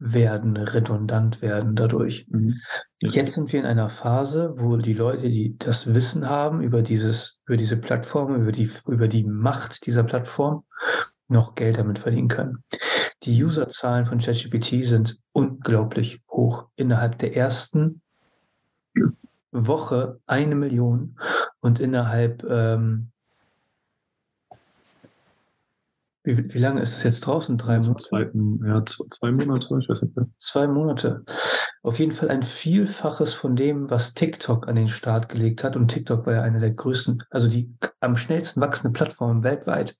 werden 0.00 0.56
redundant 0.56 1.42
werden 1.42 1.76
dadurch. 1.76 2.26
Mhm. 2.30 2.60
Jetzt 3.00 3.34
sind 3.34 3.52
wir 3.52 3.60
in 3.60 3.66
einer 3.66 3.90
Phase, 3.90 4.54
wo 4.56 4.76
die 4.76 4.94
Leute, 4.94 5.28
die 5.28 5.56
das 5.58 5.94
Wissen 5.94 6.28
haben 6.28 6.62
über 6.62 6.82
dieses, 6.82 7.42
über 7.46 7.56
diese 7.56 7.76
Plattform, 7.78 8.34
über 8.34 8.52
die, 8.52 8.70
über 8.86 9.08
die 9.08 9.24
Macht 9.24 9.86
dieser 9.86 10.02
Plattform, 10.02 10.64
noch 11.28 11.54
Geld 11.54 11.78
damit 11.78 11.98
verdienen 11.98 12.28
können. 12.28 12.64
Die 13.22 13.44
Userzahlen 13.44 14.06
von 14.06 14.18
ChatGPT 14.18 14.84
sind 14.84 15.18
unglaublich 15.32 16.22
hoch. 16.30 16.66
Innerhalb 16.76 17.18
der 17.18 17.36
ersten 17.36 18.00
Woche 19.52 20.18
eine 20.26 20.54
Million 20.54 21.18
und 21.60 21.78
innerhalb 21.78 22.42
ähm, 22.44 23.10
wie, 26.36 26.54
wie 26.54 26.58
lange 26.58 26.80
ist 26.80 26.94
das 26.94 27.02
jetzt 27.02 27.20
draußen? 27.20 27.58
Drei 27.58 27.78
zum 27.78 27.92
Monate? 27.92 28.08
zweiten, 28.08 28.64
ja, 28.64 28.84
zwei, 28.84 29.04
zwei 29.10 29.32
Monate, 29.32 29.78
ich 29.80 29.88
weiß 29.88 30.02
nicht 30.02 30.16
mehr. 30.16 30.26
Zwei 30.40 30.66
Monate. 30.66 31.24
Auf 31.82 31.98
jeden 31.98 32.12
Fall 32.12 32.28
ein 32.28 32.42
Vielfaches 32.42 33.34
von 33.34 33.56
dem, 33.56 33.90
was 33.90 34.14
TikTok 34.14 34.68
an 34.68 34.76
den 34.76 34.88
Start 34.88 35.28
gelegt 35.28 35.64
hat. 35.64 35.76
Und 35.76 35.88
TikTok 35.88 36.26
war 36.26 36.34
ja 36.34 36.42
eine 36.42 36.58
der 36.58 36.70
größten, 36.70 37.24
also 37.30 37.48
die 37.48 37.74
am 38.00 38.16
schnellsten 38.16 38.60
wachsende 38.60 38.92
Plattform 38.92 39.42
weltweit. 39.42 39.96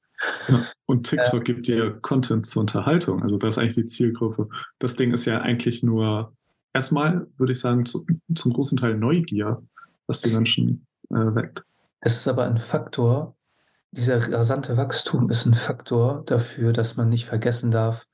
Ja. 0.49 0.63
Und 0.87 1.09
TikTok 1.09 1.45
gibt 1.45 1.67
dir 1.67 1.99
Content 2.03 2.45
zur 2.47 2.61
Unterhaltung. 2.61 3.23
Also 3.23 3.39
das 3.39 3.57
ist 3.57 3.59
eigentlich 3.59 3.77
die 3.77 3.87
Zielgruppe. 3.87 4.49
Das 4.79 4.97
Ding 4.97 5.13
ist 5.13 5.25
ja 5.25 5.41
eigentlich 5.41 5.83
nur 5.83 6.35
erstmal, 6.73 7.27
würde 7.37 7.53
ich 7.53 7.61
sagen, 7.61 7.87
zu, 7.87 8.07
zum 8.35 8.53
großen 8.53 8.77
Teil 8.77 8.97
Neugier, 8.97 9.63
was 10.07 10.21
die 10.21 10.33
Menschen 10.33 10.87
äh, 11.11 11.15
weckt. 11.15 11.63
Das 12.00 12.17
ist 12.17 12.28
aber 12.28 12.45
ein 12.45 12.59
Faktor, 12.59 13.35
dieser 13.93 14.33
rasante 14.33 14.76
Wachstum 14.76 15.31
ist 15.31 15.47
ein 15.47 15.55
Faktor 15.55 16.23
dafür, 16.26 16.73
dass 16.73 16.97
man 16.97 17.09
nicht 17.09 17.26
vergessen 17.26 17.71
darf, 17.71 18.07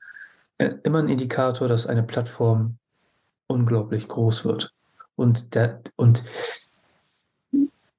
äh, 0.57 0.73
immer 0.83 0.99
ein 0.99 1.09
Indikator, 1.09 1.67
dass 1.67 1.87
eine 1.87 2.03
Plattform 2.03 2.77
unglaublich 3.47 4.07
groß 4.07 4.45
wird. 4.45 4.73
Und, 5.15 5.55
der, 5.55 5.81
und 5.95 6.23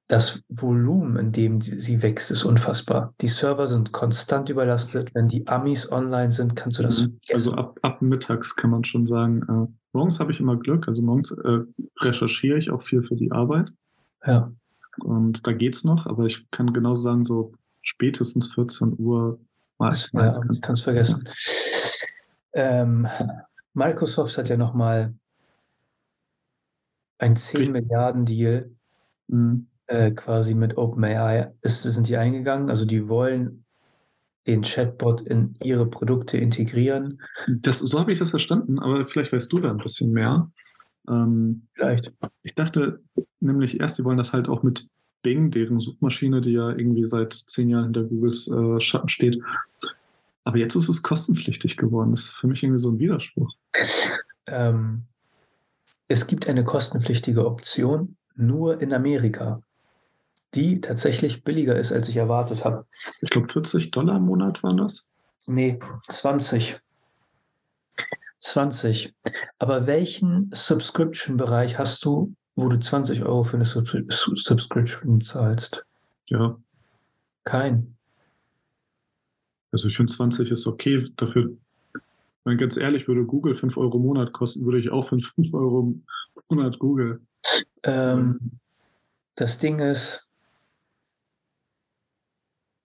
das 0.07 0.43
Volumen, 0.49 1.17
in 1.17 1.31
dem 1.31 1.61
sie 1.61 2.01
wächst, 2.01 2.31
ist 2.31 2.43
unfassbar. 2.43 3.13
Die 3.21 3.27
Server 3.27 3.67
sind 3.67 3.91
konstant 3.91 4.49
überlastet. 4.49 5.13
Wenn 5.13 5.27
die 5.27 5.47
Amis 5.47 5.91
online 5.91 6.31
sind, 6.31 6.55
kannst 6.55 6.79
du 6.79 6.83
das 6.83 7.01
Mhm. 7.01 7.19
Also 7.31 7.53
ab, 7.53 7.77
ab 7.81 8.01
mittags 8.01 8.55
kann 8.55 8.71
man 8.71 8.83
schon 8.83 9.05
sagen, 9.05 9.43
äh, 9.43 9.71
morgens 9.93 10.19
habe 10.19 10.31
ich 10.31 10.39
immer 10.39 10.57
Glück. 10.57 10.87
Also 10.87 11.01
morgens 11.01 11.31
äh, 11.31 11.59
recherchiere 11.99 12.57
ich 12.57 12.71
auch 12.71 12.83
viel 12.83 13.01
für 13.01 13.15
die 13.15 13.31
Arbeit. 13.31 13.71
ja. 14.25 14.51
Und 15.01 15.47
da 15.47 15.53
geht's 15.53 15.85
noch, 15.85 16.07
aber 16.07 16.25
ich 16.25 16.49
kann 16.51 16.73
genau 16.73 16.93
sagen, 16.93 17.23
so 17.23 17.53
spätestens 17.89 18.53
14 18.53 18.95
Uhr 18.97 19.39
war 19.77 19.91
ich 19.91 20.09
ja, 20.13 20.41
kannst 20.61 20.83
vergessen. 20.83 21.27
Ähm, 22.53 23.07
Microsoft 23.73 24.37
hat 24.37 24.49
ja 24.49 24.57
nochmal 24.57 25.13
ein 27.17 27.35
10 27.35 27.59
Richtig. 27.59 27.73
Milliarden 27.73 28.25
Deal 28.25 28.71
Mhm. 29.29 29.67
äh, 29.87 30.11
quasi 30.11 30.55
mit 30.55 30.77
OpenAI 30.77 31.53
ist, 31.61 31.83
sind 31.83 32.07
die 32.07 32.17
eingegangen. 32.17 32.69
Also 32.69 32.85
die 32.85 33.07
wollen 33.07 33.63
den 34.47 34.63
Chatbot 34.63 35.21
in 35.21 35.55
ihre 35.61 35.85
Produkte 35.85 36.37
integrieren. 36.37 37.21
Das, 37.47 37.79
so 37.79 37.99
habe 37.99 38.11
ich 38.11 38.17
das 38.17 38.31
verstanden, 38.31 38.79
aber 38.79 39.05
vielleicht 39.05 39.31
weißt 39.31 39.51
du 39.51 39.59
da 39.59 39.69
ein 39.69 39.77
bisschen 39.77 40.11
mehr. 40.11 40.51
Ähm, 41.07 41.67
Vielleicht. 41.73 42.13
ich 42.41 42.55
dachte 42.55 43.01
nämlich 43.39 43.79
erst, 43.79 43.97
sie 43.97 44.05
wollen 44.05 44.17
das 44.17 44.33
halt 44.33 44.49
auch 44.49 44.63
mit 44.63 44.89
Bing, 45.21 45.51
deren 45.51 45.79
Suchmaschine, 45.79 46.41
die 46.41 46.51
ja 46.51 46.69
irgendwie 46.69 47.05
seit 47.05 47.33
zehn 47.33 47.69
Jahren 47.69 47.85
hinter 47.85 48.03
Googles 48.03 48.47
äh, 48.47 48.79
Schatten 48.79 49.09
steht. 49.09 49.41
Aber 50.43 50.57
jetzt 50.57 50.75
ist 50.75 50.89
es 50.89 51.03
kostenpflichtig 51.03 51.77
geworden. 51.77 52.11
Das 52.11 52.21
ist 52.21 52.31
für 52.31 52.47
mich 52.47 52.63
irgendwie 52.63 52.79
so 52.79 52.91
ein 52.91 52.99
Widerspruch. 52.99 53.53
Ähm, 54.47 55.03
es 56.07 56.25
gibt 56.25 56.47
eine 56.47 56.63
kostenpflichtige 56.63 57.45
Option 57.45 58.15
nur 58.35 58.81
in 58.81 58.93
Amerika, 58.93 59.61
die 60.55 60.81
tatsächlich 60.81 61.43
billiger 61.43 61.77
ist, 61.77 61.91
als 61.91 62.09
ich 62.09 62.17
erwartet 62.17 62.65
habe. 62.65 62.85
Ich 63.21 63.29
glaube, 63.29 63.47
40 63.47 63.91
Dollar 63.91 64.15
im 64.15 64.23
Monat 64.23 64.63
waren 64.63 64.77
das. 64.77 65.07
Nee, 65.45 65.77
20. 66.07 66.79
20. 68.39 69.13
Aber 69.59 69.85
welchen 69.85 70.49
Subscription-Bereich 70.53 71.77
hast 71.77 72.05
du, 72.05 72.33
wo 72.59 72.67
du 72.67 72.79
20 72.79 73.23
Euro 73.23 73.43
für 73.43 73.57
eine 73.57 73.65
Sub 73.65 73.87
Subscription 73.89 75.21
zahlst? 75.21 75.85
Ja, 76.27 76.57
Kein. 77.43 77.95
also 79.71 79.87
ich 79.87 79.97
finde 79.97 80.11
20 80.11 80.51
ist 80.51 80.67
okay. 80.67 81.01
Dafür, 81.15 81.51
wenn 82.43 82.57
ganz 82.57 82.77
ehrlich, 82.77 83.07
würde 83.07 83.25
Google 83.25 83.55
5 83.55 83.77
Euro 83.77 83.97
im 83.97 84.03
Monat 84.03 84.33
kosten, 84.33 84.65
würde 84.65 84.79
ich 84.79 84.91
auch 84.91 85.03
für 85.03 85.19
5 85.19 85.53
Euro 85.53 85.79
im 85.81 86.03
Monat 86.49 86.79
Google. 86.79 87.21
Ähm, 87.83 88.59
das 89.35 89.57
Ding 89.57 89.79
ist, 89.79 90.29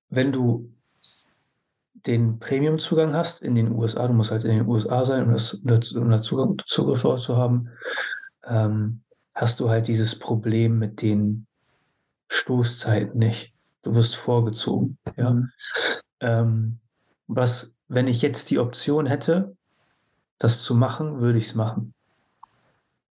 wenn 0.08 0.32
du 0.32 0.70
den 2.06 2.38
Premium-Zugang 2.38 3.14
hast 3.14 3.42
in 3.42 3.54
den 3.54 3.72
USA, 3.72 4.06
du 4.06 4.14
musst 4.14 4.30
halt 4.30 4.44
in 4.44 4.58
den 4.58 4.68
USA 4.68 5.04
sein, 5.04 5.24
um, 5.24 5.32
das, 5.32 5.54
um 5.92 6.10
da 6.10 6.22
Zugang, 6.22 6.58
Zugriff 6.66 7.02
zu 7.20 7.37
haben, 7.37 7.70
ähm, 8.46 9.03
hast 9.34 9.60
du 9.60 9.68
halt 9.68 9.88
dieses 9.88 10.18
Problem 10.18 10.78
mit 10.78 11.02
den 11.02 11.46
Stoßzeiten 12.28 13.18
nicht. 13.18 13.52
Du 13.82 13.94
wirst 13.94 14.16
vorgezogen. 14.16 14.98
Ja? 15.16 15.30
Mhm. 15.30 15.50
Ähm, 16.20 16.78
was, 17.26 17.76
wenn 17.88 18.08
ich 18.08 18.22
jetzt 18.22 18.50
die 18.50 18.58
Option 18.58 19.06
hätte, 19.06 19.56
das 20.38 20.62
zu 20.62 20.74
machen, 20.74 21.20
würde 21.20 21.38
ich 21.38 21.46
es 21.46 21.54
machen. 21.54 21.94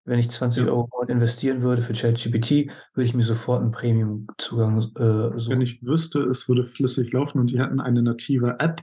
Wenn 0.04 0.18
ich 0.18 0.30
20 0.30 0.66
Ja. 0.66 0.72
Euro 0.72 1.02
investieren 1.08 1.62
würde 1.62 1.80
für 1.80 1.94
ChatGPT, 1.94 2.70
würde 2.94 3.06
ich 3.06 3.14
mir 3.14 3.22
sofort 3.22 3.62
einen 3.62 3.70
Premium-Zugang 3.70 4.78
äh, 4.78 5.38
suchen. 5.38 5.52
Wenn 5.52 5.62
ich 5.62 5.82
wüsste, 5.82 6.20
es 6.24 6.48
würde 6.48 6.64
flüssig 6.64 7.12
laufen 7.12 7.38
und 7.38 7.50
die 7.50 7.58
hätten 7.58 7.80
eine 7.80 8.02
native 8.02 8.56
App, 8.58 8.82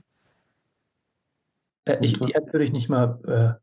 äh, 1.84 1.98
ich, 2.00 2.18
die 2.18 2.34
App 2.34 2.52
würde 2.52 2.64
ich 2.64 2.72
nicht 2.72 2.88
mal 2.88 3.20
äh, 3.26 3.61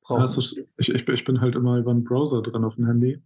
brauchen. 0.00 0.20
Das 0.20 0.36
ist, 0.36 0.60
ich, 0.76 0.88
ich, 0.88 1.04
bin- 1.04 1.14
ich 1.14 1.24
bin 1.24 1.40
halt 1.40 1.54
immer 1.54 1.76
über 1.76 1.90
einen 1.90 2.04
Browser 2.04 2.42
dran 2.42 2.64
auf 2.64 2.76
dem 2.76 2.86
Handy. 2.86 3.20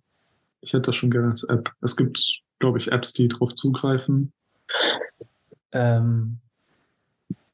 Ich 0.60 0.72
hätte 0.72 0.82
das 0.82 0.96
schon 0.96 1.10
gerne 1.10 1.28
als 1.28 1.44
App. 1.44 1.70
Es 1.80 1.96
gibt, 1.96 2.42
glaube 2.58 2.78
ich, 2.78 2.90
Apps, 2.90 3.12
die 3.12 3.28
darauf 3.28 3.54
zugreifen. 3.54 4.32
Ähm, 5.72 6.38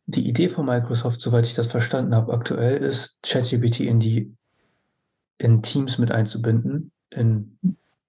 die 0.07 0.29
Idee 0.29 0.49
von 0.49 0.67
Microsoft, 0.67 1.21
soweit 1.21 1.47
ich 1.47 1.55
das 1.55 1.69
verstanden 1.69 2.15
habe, 2.15 2.33
aktuell 2.33 2.83
ist, 2.83 3.23
ChatGPT 3.23 3.81
in 3.81 4.01
die 4.01 4.35
in 5.39 5.63
Teams 5.63 5.99
mit 5.99 6.11
einzubinden, 6.11 6.93
in 7.11 7.59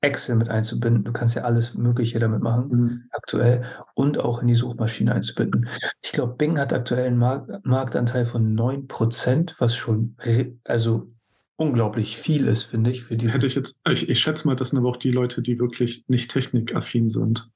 Excel 0.02 0.36
mit 0.36 0.50
einzubinden. 0.50 1.04
Du 1.04 1.14
kannst 1.14 1.36
ja 1.36 1.44
alles 1.44 1.76
Mögliche 1.76 2.20
damit 2.20 2.42
machen, 2.42 2.70
mhm. 2.70 3.04
aktuell, 3.12 3.64
und 3.94 4.18
auch 4.18 4.42
in 4.42 4.48
die 4.48 4.56
Suchmaschine 4.56 5.14
einzubinden. 5.14 5.70
Ich 6.02 6.12
glaube, 6.12 6.34
Bing 6.34 6.58
hat 6.58 6.74
aktuell 6.74 7.06
einen 7.06 7.18
Markt, 7.18 7.66
Marktanteil 7.66 8.26
von 8.26 8.58
9%, 8.58 9.56
was 9.60 9.76
schon 9.76 10.16
also 10.64 11.12
unglaublich 11.56 12.18
viel 12.18 12.48
ist, 12.48 12.64
finde 12.64 12.90
ich, 12.90 13.04
für 13.04 13.16
diese. 13.16 13.36
Hätte 13.36 13.46
ich 13.46 13.56
jetzt, 13.56 13.82
ich, 13.88 14.10
ich 14.10 14.20
schätze 14.20 14.48
mal, 14.48 14.56
das 14.56 14.72
sind 14.72 14.80
aber 14.80 14.90
auch 14.90 14.98
die 14.98 15.12
Leute, 15.12 15.44
die 15.44 15.60
wirklich 15.60 16.04
nicht 16.08 16.32
technikaffin 16.32 17.10
sind. 17.12 17.50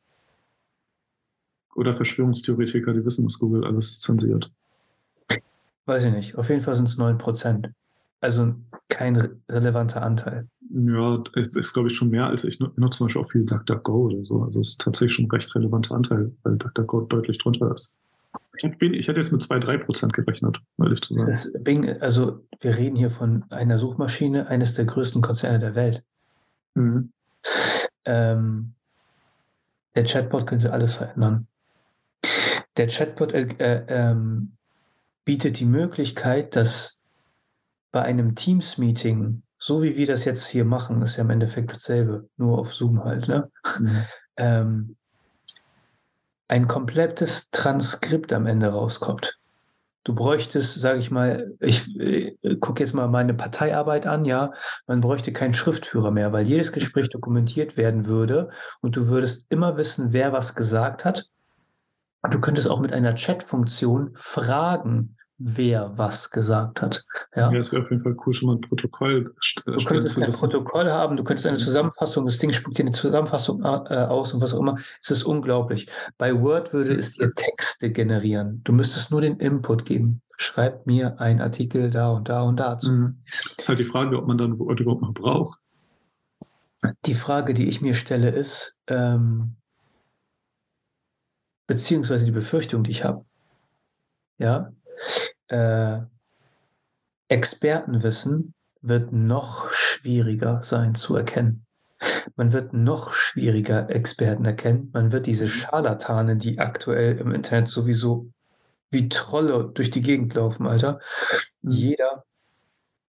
Oder 1.73 1.93
Verschwörungstheoretiker, 1.93 2.93
die 2.93 3.03
wissen, 3.03 3.25
dass 3.25 3.39
Google 3.39 3.65
alles 3.65 3.99
zensiert. 3.99 4.51
Weiß 5.85 6.05
ich 6.05 6.13
nicht. 6.13 6.37
Auf 6.37 6.49
jeden 6.49 6.61
Fall 6.61 6.75
sind 6.75 6.87
es 6.87 6.97
9%. 6.97 7.71
Also 8.21 8.55
kein 8.87 9.41
relevanter 9.49 10.01
Anteil. 10.01 10.47
Ja, 10.77 11.23
ist, 11.35 11.55
ist 11.55 11.73
glaube 11.73 11.87
ich 11.87 11.95
schon 11.95 12.09
mehr 12.09 12.27
als 12.27 12.43
ich 12.43 12.59
nutze 12.59 12.97
zum 12.97 13.07
Beispiel 13.07 13.21
auch 13.21 13.31
viel 13.31 13.45
DuckDuckGo 13.45 14.07
oder 14.07 14.25
so. 14.25 14.43
Also 14.43 14.59
es 14.59 14.71
ist 14.71 14.81
tatsächlich 14.81 15.13
schon 15.13 15.25
ein 15.25 15.31
recht 15.31 15.53
relevanter 15.55 15.95
Anteil, 15.95 16.31
weil 16.43 16.57
DuckDuckGo 16.57 17.01
deutlich 17.01 17.37
drunter 17.37 17.73
ist. 17.73 17.95
Ich 18.57 18.63
hätte, 18.63 18.85
ich 18.85 19.07
hätte 19.07 19.19
jetzt 19.19 19.31
mit 19.31 19.41
2-3 19.41 19.77
Prozent 19.77 20.13
gerechnet, 20.13 20.59
ehrlich 20.77 21.01
zu 21.01 21.13
sagen. 21.13 21.27
Das 21.27 21.53
Bing, 21.61 22.01
also 22.01 22.41
wir 22.59 22.77
reden 22.77 22.97
hier 22.97 23.09
von 23.09 23.45
einer 23.51 23.79
Suchmaschine 23.79 24.47
eines 24.47 24.73
der 24.75 24.85
größten 24.85 25.21
Konzerne 25.21 25.59
der 25.59 25.75
Welt. 25.75 26.03
Mhm. 26.73 27.11
Ähm, 28.03 28.73
der 29.95 30.03
Chatbot 30.03 30.47
könnte 30.47 30.73
alles 30.73 30.95
verändern. 30.95 31.47
Der 32.75 32.87
Chatbot 32.87 33.33
äh, 33.33 33.47
äh, 33.59 33.85
ähm, 33.87 34.51
bietet 35.23 35.59
die 35.59 35.65
Möglichkeit, 35.65 36.55
dass 36.55 36.99
bei 37.91 38.01
einem 38.01 38.35
Teams-Meeting, 38.35 39.41
so 39.57 39.81
wie 39.81 39.97
wir 39.97 40.05
das 40.05 40.25
jetzt 40.25 40.47
hier 40.47 40.65
machen, 40.65 41.01
ist 41.01 41.17
ja 41.17 41.23
im 41.23 41.29
Endeffekt 41.29 41.73
dasselbe, 41.73 42.29
nur 42.37 42.59
auf 42.59 42.73
Zoom 42.73 43.03
halt, 43.03 43.27
ne? 43.27 43.49
Mhm. 43.79 44.03
ähm, 44.37 44.95
ein 46.47 46.67
komplettes 46.67 47.49
Transkript 47.49 48.31
am 48.31 48.45
Ende 48.45 48.67
rauskommt. 48.67 49.39
Du 50.03 50.13
bräuchtest, 50.13 50.79
sage 50.79 50.99
ich 50.99 51.09
mal, 51.09 51.53
ich 51.59 51.99
äh, 51.99 52.35
gucke 52.59 52.83
jetzt 52.83 52.93
mal 52.93 53.07
meine 53.07 53.33
Parteiarbeit 53.33 54.05
an, 54.05 54.23
ja, 54.25 54.53
man 54.85 55.01
bräuchte 55.01 55.33
keinen 55.33 55.55
Schriftführer 55.55 56.11
mehr, 56.11 56.31
weil 56.31 56.47
jedes 56.47 56.71
Gespräch 56.71 57.09
dokumentiert 57.09 57.75
werden 57.75 58.05
würde 58.05 58.51
und 58.81 58.95
du 58.95 59.07
würdest 59.07 59.47
immer 59.49 59.77
wissen, 59.77 60.13
wer 60.13 60.31
was 60.31 60.53
gesagt 60.53 61.05
hat. 61.05 61.25
Du 62.29 62.39
könntest 62.39 62.69
auch 62.69 62.79
mit 62.79 62.93
einer 62.93 63.15
Chat-Funktion 63.15 64.11
fragen, 64.15 65.14
wer 65.37 65.97
was 65.97 66.31
gesagt 66.31 66.81
hat. 66.81 67.05
Ja, 67.35 67.51
ja 67.51 67.59
es 67.59 67.71
wäre 67.71 67.81
auf 67.81 67.89
jeden 67.89 68.01
Fall 68.01 68.15
cool, 68.25 68.33
schon 68.33 68.47
mal 68.47 68.55
ein 68.55 68.61
Protokoll 68.61 69.33
Du 69.65 69.77
könntest 69.83 70.21
ein 70.21 70.31
Protokoll 70.31 70.89
haben, 70.91 71.17
du 71.17 71.23
könntest 71.23 71.47
eine 71.47 71.57
Zusammenfassung, 71.57 72.25
das 72.25 72.37
Ding 72.37 72.53
spuckt 72.53 72.77
dir 72.77 72.83
eine 72.83 72.91
Zusammenfassung 72.91 73.63
äh, 73.63 73.65
aus 73.65 74.33
und 74.33 74.41
was 74.41 74.53
auch 74.53 74.59
immer. 74.59 74.77
Es 75.01 75.11
ist 75.11 75.23
unglaublich. 75.23 75.87
Bei 76.17 76.39
Word 76.39 76.73
würde 76.73 76.95
es 76.95 77.13
dir 77.13 77.33
Texte 77.33 77.91
generieren. 77.91 78.61
Du 78.63 78.71
müsstest 78.71 79.11
nur 79.11 79.21
den 79.21 79.37
Input 79.37 79.85
geben. 79.85 80.21
Schreib 80.37 80.85
mir 80.85 81.19
einen 81.19 81.41
Artikel 81.41 81.89
da 81.89 82.11
und 82.11 82.29
da 82.29 82.43
und 82.43 82.59
dazu. 82.59 82.91
Mhm. 82.91 83.23
ist 83.57 83.69
halt 83.69 83.79
die 83.79 83.85
Frage, 83.85 84.17
ob 84.17 84.27
man 84.27 84.37
dann 84.37 84.57
Word 84.59 84.79
überhaupt 84.79 85.01
noch 85.01 85.13
braucht. 85.13 85.59
Die 87.05 87.15
Frage, 87.15 87.53
die 87.53 87.67
ich 87.67 87.81
mir 87.81 87.93
stelle, 87.93 88.29
ist, 88.29 88.75
ähm, 88.87 89.55
beziehungsweise 91.67 92.25
die 92.25 92.31
Befürchtung, 92.31 92.83
die 92.83 92.91
ich 92.91 93.03
habe. 93.03 93.25
Ja, 94.37 94.71
äh, 95.47 95.99
Expertenwissen 97.27 98.53
wird 98.81 99.11
noch 99.11 99.71
schwieriger 99.71 100.61
sein 100.63 100.95
zu 100.95 101.15
erkennen. 101.15 101.65
Man 102.35 102.53
wird 102.53 102.73
noch 102.73 103.13
schwieriger 103.13 103.89
Experten 103.89 104.45
erkennen. 104.45 104.91
Man 104.93 105.11
wird 105.11 105.25
diese 105.25 105.47
Scharlatane, 105.47 106.35
die 106.35 106.59
aktuell 106.59 107.17
im 107.17 107.33
Internet 107.33 107.67
sowieso 107.67 108.29
wie 108.91 109.09
Trolle 109.09 109.71
durch 109.73 109.89
die 109.89 110.01
Gegend 110.01 110.35
laufen, 110.35 110.67
Alter. 110.67 110.99
Mhm. 111.61 111.71
Jeder, 111.71 112.25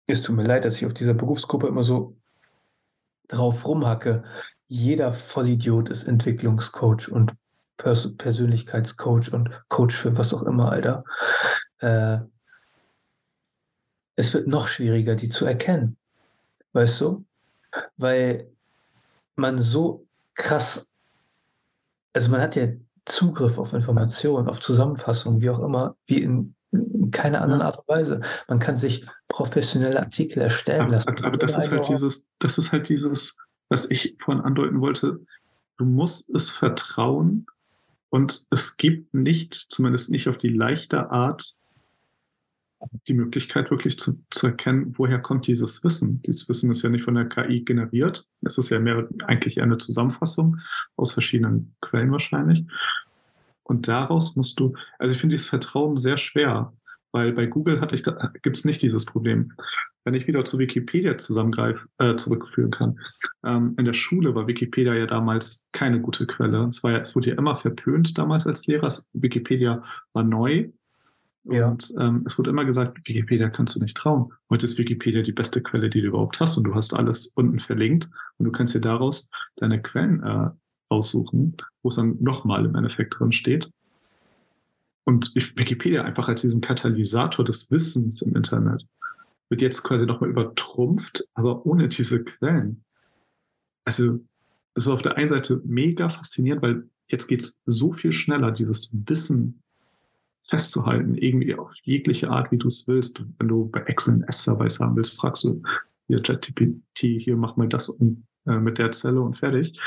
es 0.07 0.22
tut 0.22 0.37
mir 0.37 0.44
leid, 0.44 0.64
dass 0.64 0.77
ich 0.77 0.87
auf 0.87 0.94
dieser 0.94 1.14
Berufsgruppe 1.14 1.66
immer 1.66 1.83
so 1.83 2.16
drauf 3.29 3.66
rumhacke. 3.66 4.25
Jeder 4.68 5.12
Vollidiot 5.12 5.90
ist 5.90 6.05
Entwicklungscoach 6.05 7.11
und 7.11 7.35
Pers 7.77 8.16
Persönlichkeitscoach 8.16 9.33
und 9.33 9.51
Coach 9.68 9.94
für 9.94 10.16
was 10.16 10.33
auch 10.33 10.44
immer, 10.44 10.72
Alter 10.72 11.05
äh, 11.78 12.18
es 14.16 14.32
wird 14.32 14.46
noch 14.46 14.68
schwieriger, 14.68 15.14
die 15.14 15.28
zu 15.28 15.46
erkennen. 15.46 15.96
Weißt 16.72 17.00
du? 17.00 17.24
Weil 17.96 18.48
man 19.36 19.58
so 19.58 20.06
krass, 20.34 20.90
also 22.12 22.30
man 22.30 22.40
hat 22.40 22.56
ja 22.56 22.68
Zugriff 23.04 23.58
auf 23.58 23.72
Informationen, 23.72 24.48
auf 24.48 24.60
Zusammenfassungen, 24.60 25.40
wie 25.40 25.50
auch 25.50 25.60
immer, 25.60 25.96
wie 26.06 26.22
in, 26.22 26.54
in 26.72 27.10
keiner 27.10 27.42
anderen 27.42 27.62
Art 27.62 27.78
und 27.78 27.88
Weise. 27.88 28.20
Man 28.48 28.58
kann 28.58 28.76
sich 28.76 29.06
professionelle 29.28 30.00
Artikel 30.00 30.40
erstellen 30.40 30.90
lassen. 30.90 31.10
Aber, 31.10 31.26
aber 31.26 31.36
das 31.36 31.56
ist 31.56 31.70
halt 31.70 31.88
dieses, 31.88 32.28
das 32.38 32.58
ist 32.58 32.72
halt 32.72 32.88
dieses, 32.88 33.36
was 33.68 33.90
ich 33.90 34.16
vorhin 34.18 34.42
andeuten 34.42 34.80
wollte. 34.80 35.20
Du 35.76 35.84
musst 35.84 36.30
es 36.30 36.50
vertrauen 36.50 37.46
und 38.08 38.46
es 38.50 38.76
gibt 38.76 39.12
nicht, 39.14 39.54
zumindest 39.54 40.10
nicht 40.10 40.28
auf 40.28 40.38
die 40.38 40.48
leichte 40.48 41.10
Art, 41.10 41.56
die 43.08 43.14
Möglichkeit 43.14 43.70
wirklich 43.70 43.98
zu, 43.98 44.22
zu 44.30 44.48
erkennen, 44.48 44.94
woher 44.96 45.18
kommt 45.18 45.46
dieses 45.46 45.82
Wissen. 45.82 46.22
Dieses 46.22 46.48
Wissen 46.48 46.70
ist 46.70 46.82
ja 46.82 46.90
nicht 46.90 47.04
von 47.04 47.14
der 47.14 47.28
KI 47.28 47.62
generiert. 47.62 48.26
Es 48.42 48.58
ist 48.58 48.70
ja 48.70 48.78
mehr 48.78 49.08
eigentlich 49.24 49.56
eher 49.56 49.64
eine 49.64 49.78
Zusammenfassung 49.78 50.58
aus 50.96 51.12
verschiedenen 51.12 51.74
Quellen 51.80 52.12
wahrscheinlich. 52.12 52.64
Und 53.62 53.88
daraus 53.88 54.36
musst 54.36 54.60
du, 54.60 54.74
also 54.98 55.12
ich 55.12 55.20
finde 55.20 55.34
dieses 55.34 55.48
Vertrauen 55.48 55.96
sehr 55.96 56.16
schwer, 56.16 56.72
weil 57.12 57.32
bei 57.32 57.46
Google 57.46 57.80
hatte 57.80 57.94
ich 57.94 58.02
da, 58.02 58.32
gibt 58.42 58.56
es 58.56 58.64
nicht 58.64 58.82
dieses 58.82 59.04
Problem. 59.04 59.52
Wenn 60.04 60.14
ich 60.14 60.28
wieder 60.28 60.44
zu 60.44 60.58
Wikipedia 60.58 61.18
zusammengreife, 61.18 61.80
äh, 61.98 62.14
zurückführen 62.14 62.70
kann. 62.70 63.00
Ähm, 63.44 63.74
in 63.76 63.86
der 63.86 63.92
Schule 63.92 64.36
war 64.36 64.46
Wikipedia 64.46 64.94
ja 64.94 65.06
damals 65.06 65.66
keine 65.72 66.00
gute 66.00 66.26
Quelle. 66.26 66.68
Es 66.68 66.84
war 66.84 66.92
ja, 66.92 66.98
es 66.98 67.16
wurde 67.16 67.30
ja 67.30 67.36
immer 67.36 67.56
verpönt 67.56 68.16
damals 68.16 68.46
als 68.46 68.66
Lehrer. 68.68 68.92
Wikipedia 69.14 69.82
war 70.12 70.22
neu 70.22 70.70
ja. 71.48 71.68
Und 71.68 71.92
ähm, 71.98 72.22
es 72.26 72.38
wurde 72.38 72.50
immer 72.50 72.64
gesagt, 72.64 72.98
Wikipedia 73.06 73.48
kannst 73.48 73.76
du 73.76 73.80
nicht 73.80 73.96
trauen. 73.96 74.32
Heute 74.50 74.66
ist 74.66 74.78
Wikipedia 74.78 75.22
die 75.22 75.32
beste 75.32 75.62
Quelle, 75.62 75.90
die 75.90 76.00
du 76.00 76.09
überhaupt 76.09 76.40
hast 76.40 76.56
und 76.56 76.64
du 76.64 76.74
hast 76.74 76.94
alles 76.94 77.26
unten 77.28 77.61
verlinkt 77.61 78.09
und 78.38 78.44
du 78.44 78.52
kannst 78.52 78.74
dir 78.74 78.80
daraus 78.80 79.30
deine 79.56 79.80
Quellen 79.80 80.22
äh, 80.22 80.50
aussuchen, 80.88 81.56
wo 81.82 81.88
es 81.88 81.96
dann 81.96 82.16
nochmal 82.20 82.64
im 82.64 82.74
Endeffekt 82.74 83.18
drin 83.18 83.32
steht. 83.32 83.70
Und 85.04 85.35
Wikipedia 85.35 86.02
einfach 86.02 86.28
als 86.28 86.40
diesen 86.40 86.61
Katalysator 86.61 87.44
des 87.44 87.70
Wissens 87.70 88.22
im 88.22 88.35
Internet 88.35 88.87
wird 89.48 89.62
jetzt 89.62 89.85
quasi 89.85 90.06
nochmal 90.06 90.30
übertrumpft, 90.30 91.24
aber 91.35 91.64
ohne 91.64 91.88
diese 91.88 92.24
Quellen. 92.24 92.85
Also 93.85 94.18
es 94.74 94.87
ist 94.87 94.88
auf 94.88 95.02
der 95.02 95.16
einen 95.16 95.28
Seite 95.28 95.62
mega 95.64 96.11
faszinierend, 96.11 96.62
weil 96.62 96.90
jetzt 97.09 97.28
geht 97.28 97.42
es 97.42 97.61
so 97.64 97.92
viel 97.92 98.12
schneller, 98.12 98.50
dieses 98.50 98.92
Wissen 99.06 99.62
festzuhalten, 100.48 101.14
irgendwie 101.14 101.54
auf 101.54 101.74
jegliche 101.82 102.30
Art, 102.30 102.52
wie 102.52 102.59
du 102.59 102.68
es 102.68 102.87
willst. 102.87 103.22
Wenn 103.38 103.48
du 103.48 103.68
bei 103.68 103.80
Excel 103.80 104.14
einen 104.14 104.22
S-Verweis 104.24 104.80
haben 104.80 104.96
willst, 104.96 105.16
fragst 105.16 105.44
du 105.44 105.62
hier 106.06 106.22
ChatGPT, 106.22 106.98
hier 106.98 107.37
mach 107.37 107.56
mal 107.56 107.68
das 107.68 107.88
und, 107.88 108.26
äh, 108.46 108.59
mit 108.59 108.78
der 108.78 108.92
Zelle 108.92 109.20
und 109.20 109.37
fertig. 109.37 109.78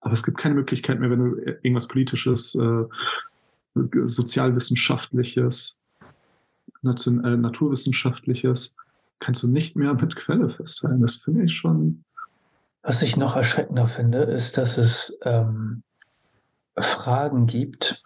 Aber 0.00 0.12
es 0.12 0.22
gibt 0.22 0.38
keine 0.38 0.54
Möglichkeit 0.54 1.00
mehr, 1.00 1.10
wenn 1.10 1.18
du 1.18 1.36
irgendwas 1.62 1.88
Politisches, 1.88 2.54
äh, 2.54 2.84
Sozialwissenschaftliches, 3.74 5.78
Nation, 6.82 7.24
äh, 7.24 7.36
Naturwissenschaftliches, 7.36 8.76
kannst 9.18 9.42
du 9.42 9.48
nicht 9.48 9.76
mehr 9.76 9.94
mit 9.94 10.14
Quelle 10.14 10.50
festhalten. 10.50 11.00
Das 11.00 11.16
finde 11.16 11.44
ich 11.44 11.54
schon. 11.54 12.04
Was 12.82 13.02
ich 13.02 13.16
noch 13.16 13.34
erschreckender 13.34 13.88
finde, 13.88 14.22
ist, 14.22 14.56
dass 14.56 14.78
es 14.78 15.18
ähm, 15.22 15.82
Fragen 16.78 17.46
gibt, 17.46 18.04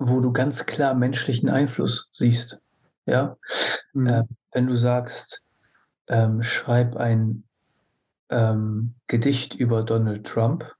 wo 0.00 0.20
du 0.20 0.32
ganz 0.32 0.66
klar 0.66 0.94
menschlichen 0.94 1.48
Einfluss 1.48 2.10
siehst. 2.12 2.60
Ja, 3.06 3.36
mhm. 3.92 4.06
äh, 4.06 4.24
wenn 4.52 4.66
du 4.66 4.74
sagst, 4.74 5.42
ähm, 6.08 6.42
schreib 6.42 6.96
ein 6.96 7.44
ähm, 8.30 8.94
Gedicht 9.06 9.54
über 9.54 9.82
Donald 9.84 10.26
Trump, 10.26 10.74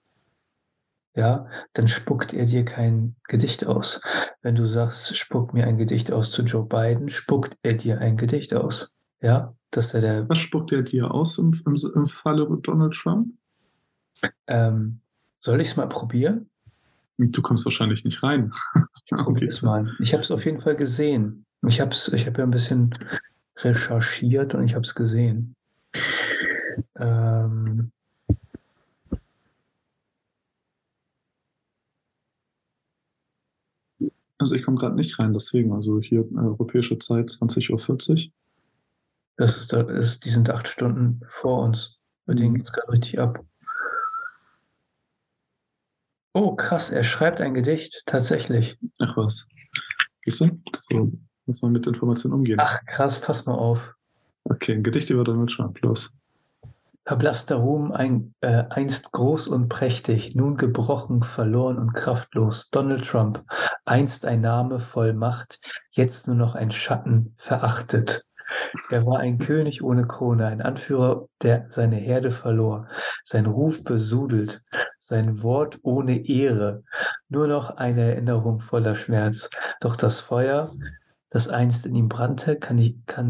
ja, 1.14 1.46
dann 1.72 1.88
spuckt 1.88 2.32
er 2.32 2.46
dir 2.46 2.64
kein 2.64 3.16
Gedicht 3.24 3.66
aus. 3.66 4.00
Wenn 4.42 4.54
du 4.54 4.64
sagst, 4.64 5.16
spuck 5.16 5.52
mir 5.52 5.66
ein 5.66 5.76
Gedicht 5.76 6.12
aus 6.12 6.30
zu 6.30 6.42
Joe 6.42 6.64
Biden, 6.64 7.10
spuckt 7.10 7.58
er 7.62 7.74
dir 7.74 7.98
ein 7.98 8.16
Gedicht 8.16 8.54
aus. 8.54 8.94
Ja, 9.20 9.54
dass 9.70 9.92
er 9.92 10.00
der. 10.00 10.28
Was 10.28 10.38
spuckt 10.38 10.72
er 10.72 10.82
dir 10.82 11.10
aus 11.12 11.36
im, 11.36 11.52
im, 11.66 11.76
im 11.94 12.06
Falle 12.06 12.46
Donald 12.62 12.94
Trump? 12.94 13.34
Ähm, 14.46 15.00
soll 15.40 15.60
ich 15.60 15.68
es 15.68 15.76
mal 15.76 15.88
probieren? 15.88 16.48
Du 17.18 17.42
kommst 17.42 17.66
wahrscheinlich 17.66 18.04
nicht 18.04 18.22
rein. 18.22 18.52
okay. 19.12 19.48
mal. 19.62 19.90
Ich 20.00 20.12
habe 20.12 20.22
es 20.22 20.30
auf 20.30 20.44
jeden 20.44 20.60
Fall 20.60 20.76
gesehen. 20.76 21.44
Ich 21.66 21.80
habe 21.80 21.94
ich 21.94 22.26
hab 22.26 22.38
ja 22.38 22.44
ein 22.44 22.50
bisschen 22.50 22.90
recherchiert 23.58 24.54
und 24.54 24.64
ich 24.64 24.74
habe 24.74 24.84
es 24.84 24.94
gesehen. 24.94 25.54
Ähm, 26.98 27.92
Also 34.38 34.54
ich 34.54 34.62
komme 34.64 34.78
gerade 34.78 34.96
nicht 34.96 35.18
rein, 35.18 35.34
deswegen. 35.34 35.72
Also 35.74 36.00
hier 36.00 36.20
äh, 36.20 36.36
europäische 36.38 36.98
Zeit 36.98 37.28
20.40 37.28 38.26
Uhr. 38.26 38.32
das 39.36 39.58
ist, 39.58 39.72
da- 39.72 39.82
ist, 39.82 40.24
die 40.24 40.30
sind 40.30 40.48
acht 40.50 40.66
Stunden 40.68 41.20
vor 41.28 41.62
uns. 41.62 41.98
Bei 42.26 42.34
denen 42.34 42.52
Mhm. 42.52 42.56
geht 42.56 42.66
es 42.66 42.72
gerade 42.72 42.92
richtig 42.92 43.18
ab. 43.18 43.44
Oh, 46.32 46.54
krass, 46.54 46.90
er 46.90 47.02
schreibt 47.02 47.40
ein 47.40 47.54
Gedicht, 47.54 48.02
tatsächlich. 48.06 48.78
Ach 49.00 49.16
was. 49.16 49.48
Siehst 50.24 50.40
du? 50.40 50.60
So 50.76 51.12
muss 51.46 51.62
man 51.62 51.72
mit 51.72 51.86
Informationen 51.86 52.34
umgehen. 52.34 52.58
Ach, 52.60 52.84
krass, 52.86 53.20
pass 53.20 53.46
mal 53.46 53.54
auf. 53.54 53.94
Okay, 54.44 54.74
ein 54.74 54.82
Gedicht 54.82 55.10
über 55.10 55.24
Donald 55.24 55.50
Trump. 55.50 55.80
Los. 55.82 56.12
Verblasster 57.04 57.56
Ruhm, 57.56 57.90
ein, 57.92 58.34
äh, 58.40 58.64
einst 58.70 59.10
groß 59.12 59.48
und 59.48 59.68
prächtig, 59.68 60.36
nun 60.36 60.56
gebrochen, 60.56 61.22
verloren 61.22 61.78
und 61.78 61.94
kraftlos. 61.94 62.70
Donald 62.70 63.04
Trump, 63.04 63.42
einst 63.84 64.26
ein 64.26 64.42
Name 64.42 64.78
voll 64.78 65.14
Macht, 65.14 65.58
jetzt 65.90 66.28
nur 66.28 66.36
noch 66.36 66.54
ein 66.54 66.70
Schatten, 66.70 67.34
verachtet. 67.36 68.26
Er 68.90 69.06
war 69.06 69.20
ein 69.20 69.38
König 69.38 69.82
ohne 69.82 70.06
Krone, 70.06 70.46
ein 70.46 70.62
Anführer, 70.62 71.26
der 71.42 71.66
seine 71.70 71.96
Herde 71.96 72.30
verlor, 72.30 72.88
sein 73.24 73.46
Ruf 73.46 73.84
besudelt, 73.84 74.62
sein 74.98 75.42
Wort 75.42 75.78
ohne 75.82 76.26
Ehre, 76.28 76.82
nur 77.28 77.46
noch 77.46 77.76
eine 77.76 78.02
Erinnerung 78.02 78.60
voller 78.60 78.94
Schmerz. 78.94 79.50
Doch 79.80 79.96
das 79.96 80.20
Feuer, 80.20 80.72
das 81.30 81.48
einst 81.48 81.86
in 81.86 81.94
ihm 81.94 82.08
brannte, 82.08 82.56
kann, 82.56 82.76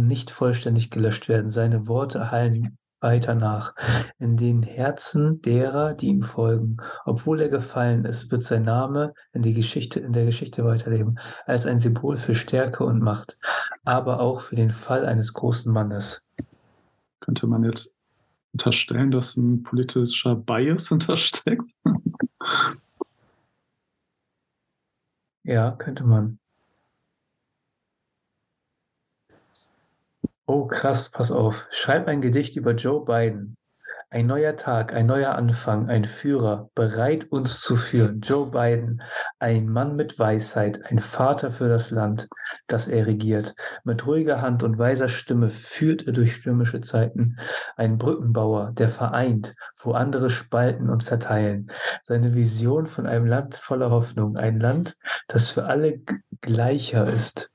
nicht- 0.06 0.30
vollständig 0.30 0.90
gelöscht 0.90 1.28
werden. 1.28 1.50
Seine 1.50 1.87
Worte 1.87 2.30
hallen 2.30 2.78
weiter 3.00 3.34
nach, 3.34 3.74
in 4.18 4.36
den 4.36 4.62
Herzen 4.62 5.40
derer, 5.42 5.94
die 5.94 6.08
ihm 6.08 6.22
folgen. 6.22 6.76
Obwohl 7.04 7.40
er 7.40 7.48
gefallen 7.48 8.04
ist, 8.04 8.30
wird 8.30 8.42
sein 8.42 8.64
Name 8.64 9.14
in, 9.32 9.42
die 9.42 9.54
Geschichte, 9.54 10.00
in 10.00 10.12
der 10.12 10.26
Geschichte 10.26 10.64
weiterleben, 10.64 11.18
als 11.46 11.66
ein 11.66 11.78
Symbol 11.78 12.16
für 12.16 12.34
Stärke 12.34 12.84
und 12.84 13.00
Macht, 13.00 13.38
aber 13.84 14.20
auch 14.20 14.40
für 14.40 14.56
den 14.56 14.70
Fall 14.70 15.06
eines 15.06 15.32
großen 15.32 15.72
Mannes. 15.72 16.26
Könnte 17.20 17.46
man 17.46 17.64
jetzt 17.64 17.96
unterstellen, 18.52 19.10
dass 19.10 19.36
ein 19.36 19.62
politischer 19.62 20.34
Bias 20.34 20.88
hintersteckt? 20.88 21.64
Ja, 25.42 25.72
könnte 25.72 26.04
man. 26.04 26.38
Oh, 30.52 30.66
krass, 30.66 31.10
pass 31.12 31.30
auf. 31.30 31.68
Schreib 31.70 32.08
ein 32.08 32.20
Gedicht 32.20 32.56
über 32.56 32.72
Joe 32.72 33.04
Biden. 33.04 33.56
Ein 34.10 34.26
neuer 34.26 34.56
Tag, 34.56 34.92
ein 34.92 35.06
neuer 35.06 35.36
Anfang, 35.36 35.88
ein 35.88 36.04
Führer, 36.04 36.70
bereit 36.74 37.30
uns 37.30 37.60
zu 37.60 37.76
führen. 37.76 38.20
Joe 38.20 38.50
Biden, 38.50 39.00
ein 39.38 39.68
Mann 39.68 39.94
mit 39.94 40.18
Weisheit, 40.18 40.84
ein 40.86 40.98
Vater 40.98 41.52
für 41.52 41.68
das 41.68 41.92
Land, 41.92 42.28
das 42.66 42.88
er 42.88 43.06
regiert. 43.06 43.54
Mit 43.84 44.04
ruhiger 44.08 44.42
Hand 44.42 44.64
und 44.64 44.76
weiser 44.76 45.08
Stimme 45.08 45.50
führt 45.50 46.08
er 46.08 46.14
durch 46.14 46.34
stürmische 46.34 46.80
Zeiten. 46.80 47.36
Ein 47.76 47.96
Brückenbauer, 47.96 48.72
der 48.72 48.88
vereint, 48.88 49.54
wo 49.80 49.92
andere 49.92 50.30
spalten 50.30 50.90
und 50.90 51.04
zerteilen. 51.04 51.70
Seine 52.02 52.34
Vision 52.34 52.86
von 52.86 53.06
einem 53.06 53.26
Land 53.26 53.54
voller 53.54 53.92
Hoffnung, 53.92 54.36
ein 54.36 54.58
Land, 54.58 54.96
das 55.28 55.52
für 55.52 55.66
alle 55.66 56.00
gleicher 56.40 57.04
ist. 57.04 57.52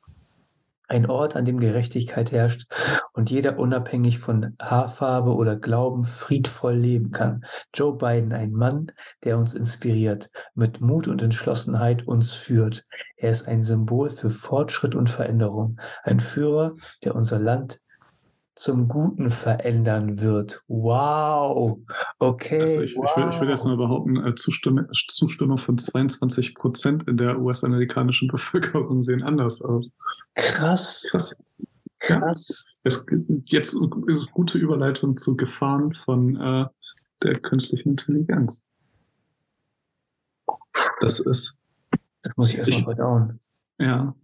Ein 0.87 1.07
Ort, 1.07 1.35
an 1.35 1.45
dem 1.45 1.59
Gerechtigkeit 1.59 2.31
herrscht 2.31 2.71
und 3.13 3.31
jeder 3.31 3.57
unabhängig 3.57 4.19
von 4.19 4.55
Haarfarbe 4.59 5.33
oder 5.33 5.55
Glauben 5.55 6.05
friedvoll 6.05 6.75
leben 6.75 7.11
kann. 7.11 7.45
Joe 7.73 7.97
Biden, 7.97 8.33
ein 8.33 8.51
Mann, 8.51 8.91
der 9.23 9.37
uns 9.37 9.53
inspiriert, 9.53 10.29
mit 10.53 10.81
Mut 10.81 11.07
und 11.07 11.21
Entschlossenheit 11.21 12.07
uns 12.07 12.33
führt. 12.33 12.85
Er 13.17 13.31
ist 13.31 13.47
ein 13.47 13.63
Symbol 13.63 14.09
für 14.09 14.29
Fortschritt 14.29 14.95
und 14.95 15.09
Veränderung, 15.09 15.79
ein 16.03 16.19
Führer, 16.19 16.75
der 17.03 17.15
unser 17.15 17.39
Land 17.39 17.79
zum 18.55 18.87
Guten 18.87 19.29
verändern 19.29 20.21
wird. 20.21 20.63
Wow! 20.67 21.79
Okay. 22.19 22.61
Also 22.61 22.81
ich, 22.81 22.95
wow. 22.95 23.05
ich, 23.09 23.17
will, 23.17 23.29
ich 23.31 23.41
will 23.41 23.49
jetzt 23.49 23.65
mal 23.65 23.77
behaupten, 23.77 24.15
äh, 24.25 24.33
Zustimmung, 24.35 24.87
Zustimmung 25.09 25.57
von 25.57 25.77
22 25.77 26.55
Prozent 26.55 27.07
in 27.07 27.17
der 27.17 27.39
US-amerikanischen 27.39 28.27
Bevölkerung 28.31 29.03
sehen 29.03 29.23
anders 29.23 29.61
aus. 29.61 29.91
Krass, 30.35 31.05
Krass. 31.09 31.37
krass. 31.99 32.65
Es, 32.83 33.05
jetzt 33.45 33.77
gute 34.33 34.57
Überleitung 34.57 35.17
zu 35.17 35.35
Gefahren 35.35 35.93
von 36.05 36.35
äh, 36.35 36.65
der 37.23 37.39
künstlichen 37.39 37.89
Intelligenz. 37.89 38.67
Das 41.01 41.19
ist, 41.19 41.57
Das 42.21 42.37
muss 42.37 42.51
ich 42.51 42.57
erstmal 42.59 42.83
verdauen. 42.95 43.39
ja, 43.79 44.15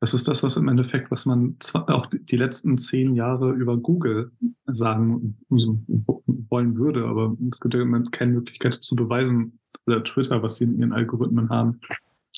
das 0.00 0.12
ist 0.12 0.28
das, 0.28 0.42
was 0.42 0.56
im 0.56 0.68
Endeffekt, 0.68 1.10
was 1.10 1.24
man 1.24 1.56
auch 1.72 2.06
die 2.10 2.36
letzten 2.36 2.76
zehn 2.76 3.14
Jahre 3.14 3.52
über 3.52 3.76
Google 3.78 4.32
sagen 4.66 5.38
wollen 5.48 6.76
würde, 6.76 7.06
aber 7.06 7.36
es 7.50 7.60
gibt 7.60 7.74
ja 7.74 7.80
im 7.80 7.88
Moment 7.88 8.12
keine 8.12 8.32
Möglichkeit 8.32 8.74
zu 8.74 8.96
beweisen, 8.96 9.58
oder 9.86 10.02
Twitter, 10.04 10.42
was 10.42 10.56
sie 10.56 10.64
in 10.64 10.78
ihren 10.78 10.92
Algorithmen 10.92 11.50
haben. 11.50 11.80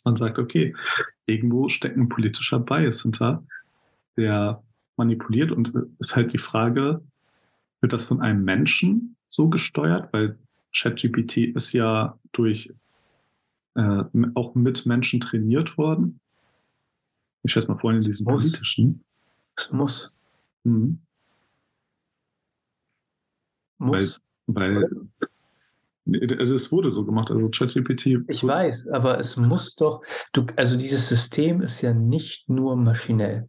Man 0.04 0.16
sagt, 0.16 0.38
okay, 0.38 0.74
irgendwo 1.26 1.68
steckt 1.68 1.96
ein 1.96 2.08
politischer 2.08 2.60
Bias 2.60 3.02
hinter, 3.02 3.44
der 4.16 4.62
manipuliert 4.96 5.52
und 5.52 5.72
ist 5.98 6.16
halt 6.16 6.32
die 6.32 6.38
Frage, 6.38 7.02
wird 7.80 7.92
das 7.92 8.04
von 8.04 8.20
einem 8.20 8.44
Menschen 8.44 9.16
so 9.26 9.48
gesteuert? 9.48 10.12
Weil 10.12 10.38
ChatGPT 10.74 11.38
ist 11.54 11.72
ja 11.72 12.18
durch 12.32 12.72
äh, 13.74 14.04
auch 14.34 14.54
mit 14.54 14.86
Menschen 14.86 15.20
trainiert 15.20 15.76
worden. 15.76 16.20
Ich 17.46 17.52
schätze 17.52 17.68
mal 17.68 17.78
vorhin 17.78 18.00
in 18.00 18.06
diesem 18.06 18.24
Muss. 18.24 18.34
politischen. 18.34 19.04
Es 19.56 19.70
muss. 19.70 20.12
Mhm. 20.64 20.98
Muss. 23.78 24.20
Weil, 24.48 24.84
also 26.38 26.54
es 26.54 26.72
wurde 26.72 26.90
so 26.90 27.04
gemacht, 27.04 27.30
also 27.30 27.48
ChatGPT. 27.48 28.18
Ich 28.28 28.44
weiß, 28.44 28.88
aber 28.88 29.18
es 29.18 29.36
muss 29.36 29.76
doch, 29.76 30.02
du, 30.32 30.44
also 30.56 30.76
dieses 30.76 31.08
System 31.08 31.62
ist 31.62 31.80
ja 31.82 31.94
nicht 31.94 32.48
nur 32.48 32.76
maschinell. 32.76 33.48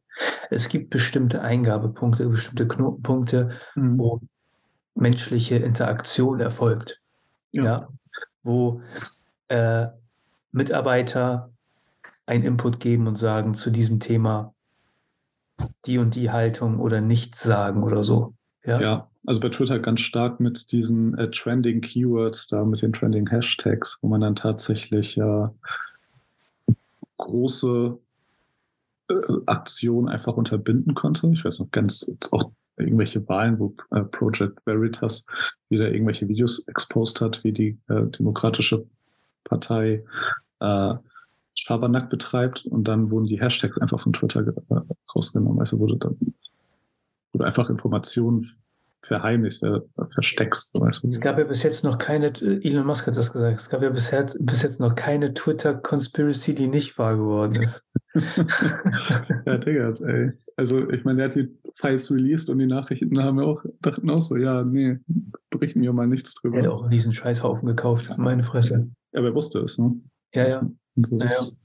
Es 0.49 0.69
gibt 0.69 0.89
bestimmte 0.89 1.41
Eingabepunkte, 1.41 2.27
bestimmte 2.29 2.67
Knotenpunkte, 2.67 3.49
Mhm. 3.75 3.97
wo 3.97 4.21
menschliche 4.95 5.57
Interaktion 5.57 6.39
erfolgt. 6.39 7.01
Ja. 7.51 7.63
Ja. 7.63 7.89
Wo 8.43 8.81
äh, 9.47 9.87
Mitarbeiter 10.51 11.51
einen 12.27 12.43
Input 12.43 12.79
geben 12.79 13.07
und 13.07 13.15
sagen 13.15 13.55
zu 13.55 13.71
diesem 13.71 13.99
Thema 13.99 14.53
die 15.85 15.97
und 15.97 16.15
die 16.15 16.29
Haltung 16.29 16.79
oder 16.79 17.01
nichts 17.01 17.41
sagen 17.41 17.83
oder 17.83 18.03
so. 18.03 18.35
Ja. 18.63 18.81
Ja, 18.81 19.07
also 19.25 19.39
bei 19.39 19.49
Twitter 19.49 19.79
ganz 19.79 20.01
stark 20.01 20.39
mit 20.39 20.71
diesen 20.71 21.17
äh, 21.17 21.31
trending 21.31 21.81
Keywords, 21.81 22.47
da 22.47 22.63
mit 22.65 22.81
den 22.81 22.93
trending 22.93 23.29
Hashtags, 23.29 23.97
wo 24.01 24.09
man 24.09 24.21
dann 24.21 24.35
tatsächlich 24.35 25.15
ja 25.15 25.53
große 27.17 27.97
äh, 29.09 29.15
Aktionen 29.45 30.09
einfach 30.09 30.35
unterbinden 30.35 30.93
konnte. 30.93 31.31
Ich 31.33 31.45
weiß 31.45 31.59
noch 31.59 31.71
ganz 31.71 32.13
auch 32.31 32.51
irgendwelche 32.75 33.27
Wahlen, 33.27 33.57
wo 33.57 33.73
äh, 33.91 34.03
Project 34.03 34.59
Veritas 34.65 35.25
wieder 35.69 35.91
irgendwelche 35.91 36.27
Videos 36.27 36.67
exposed 36.67 37.21
hat, 37.21 37.43
wie 37.43 37.53
die 37.53 37.79
äh, 37.87 38.05
Demokratische 38.17 38.85
Partei 39.43 40.03
äh, 40.59 40.93
Schabernack 41.57 42.09
betreibt 42.09 42.65
und 42.65 42.87
dann 42.87 43.09
wurden 43.11 43.25
die 43.25 43.39
Hashtags 43.41 43.77
einfach 43.79 44.01
von 44.01 44.13
Twitter 44.13 44.41
äh, 44.47 44.75
rausgenommen. 45.15 45.59
Also 45.59 45.79
wurde 45.79 45.97
dann 45.97 46.17
wurde 47.33 47.45
einfach 47.45 47.69
Informationen 47.69 48.51
verheimlicht, 49.01 49.63
äh, 49.63 49.79
versteckst. 50.13 50.73
Weißt 50.79 51.03
du? 51.03 51.09
Es 51.09 51.21
gab 51.21 51.37
ja 51.37 51.45
bis 51.45 51.63
jetzt 51.63 51.83
noch 51.83 51.97
keine, 51.97 52.27
Elon 52.41 52.85
Musk 52.85 53.07
hat 53.07 53.17
das 53.17 53.31
gesagt, 53.31 53.59
es 53.59 53.69
gab 53.69 53.81
ja 53.81 53.89
bisher, 53.89 54.27
bis 54.39 54.63
jetzt 54.63 54.79
noch 54.79 54.95
keine 54.95 55.33
Twitter-Conspiracy, 55.33 56.55
die 56.55 56.67
nicht 56.67 56.97
wahr 56.97 57.15
geworden 57.15 57.61
ist. 57.61 57.83
ja, 59.45 59.57
Digga, 59.57 59.93
ey. 60.05 60.31
Also, 60.57 60.89
ich 60.89 61.05
meine, 61.05 61.21
er 61.21 61.29
hat 61.29 61.35
die 61.35 61.55
Files 61.73 62.11
released 62.11 62.49
und 62.49 62.57
die 62.57 62.65
Nachrichten 62.65 63.21
haben 63.21 63.37
wir 63.37 63.45
auch, 63.45 63.63
dachten 63.81 64.09
auch 64.09 64.21
so, 64.21 64.35
ja, 64.35 64.63
nee, 64.63 64.97
berichten 65.51 65.81
wir 65.83 65.93
mal 65.93 66.07
nichts 66.07 66.33
Er 66.43 66.49
hat 66.49 66.57
drüber. 66.57 66.73
auch 66.73 66.81
einen 66.81 66.91
riesen 66.91 67.13
Scheißhaufen 67.13 67.67
gekauft, 67.67 68.11
meine 68.17 68.43
Fresse. 68.43 68.89
Ja, 69.13 69.23
wer 69.23 69.35
wusste 69.35 69.59
es, 69.59 69.77
ne? 69.77 69.95
Ja, 70.33 70.47
ja. 70.47 70.69
Und 70.97 71.07
so, 71.07 71.17
das, 71.17 71.55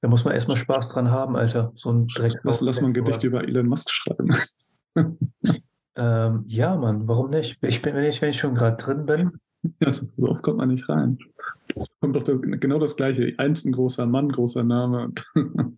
Da 0.00 0.08
muss 0.08 0.24
man 0.24 0.34
erstmal 0.34 0.56
Spaß 0.56 0.88
dran 0.88 1.10
haben, 1.10 1.36
Alter. 1.36 1.72
So 1.76 1.90
ein 1.90 2.08
Dreck. 2.08 2.40
lass, 2.42 2.60
lass 2.60 2.80
mal 2.80 2.88
ein 2.88 2.94
Gedicht 2.94 3.22
über 3.22 3.44
Elon 3.44 3.68
Musk 3.68 3.90
schreiben. 3.90 4.34
Ähm, 5.96 6.44
ja, 6.46 6.76
Mann, 6.76 7.08
warum 7.08 7.30
nicht? 7.30 7.58
Ich 7.62 7.80
bin, 7.80 7.94
wenn 7.94 8.04
ich, 8.04 8.20
wenn 8.20 8.28
ich 8.28 8.38
schon 8.38 8.54
gerade 8.54 8.76
drin 8.76 9.06
bin, 9.06 9.40
ja, 9.80 9.92
so 9.92 10.06
oft 10.28 10.42
kommt 10.42 10.58
man 10.58 10.68
nicht 10.68 10.88
rein. 10.88 11.18
Es 11.74 11.98
kommt 12.00 12.16
doch 12.16 12.24
genau 12.24 12.78
das 12.78 12.96
Gleiche. 12.96 13.34
Einst 13.38 13.66
ein 13.66 13.72
großer 13.72 14.06
Mann, 14.06 14.30
großer 14.30 14.62
Name. 14.62 15.12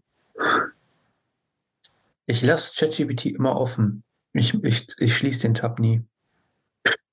ich 2.27 2.43
lasse 2.43 2.73
ChatGPT 2.77 3.27
immer 3.27 3.57
offen. 3.57 4.03
Ich, 4.33 4.55
ich, 4.65 4.89
ich 4.99 5.17
schließe 5.17 5.43
den 5.43 5.55
Tab 5.55 5.79
nie. 5.79 6.03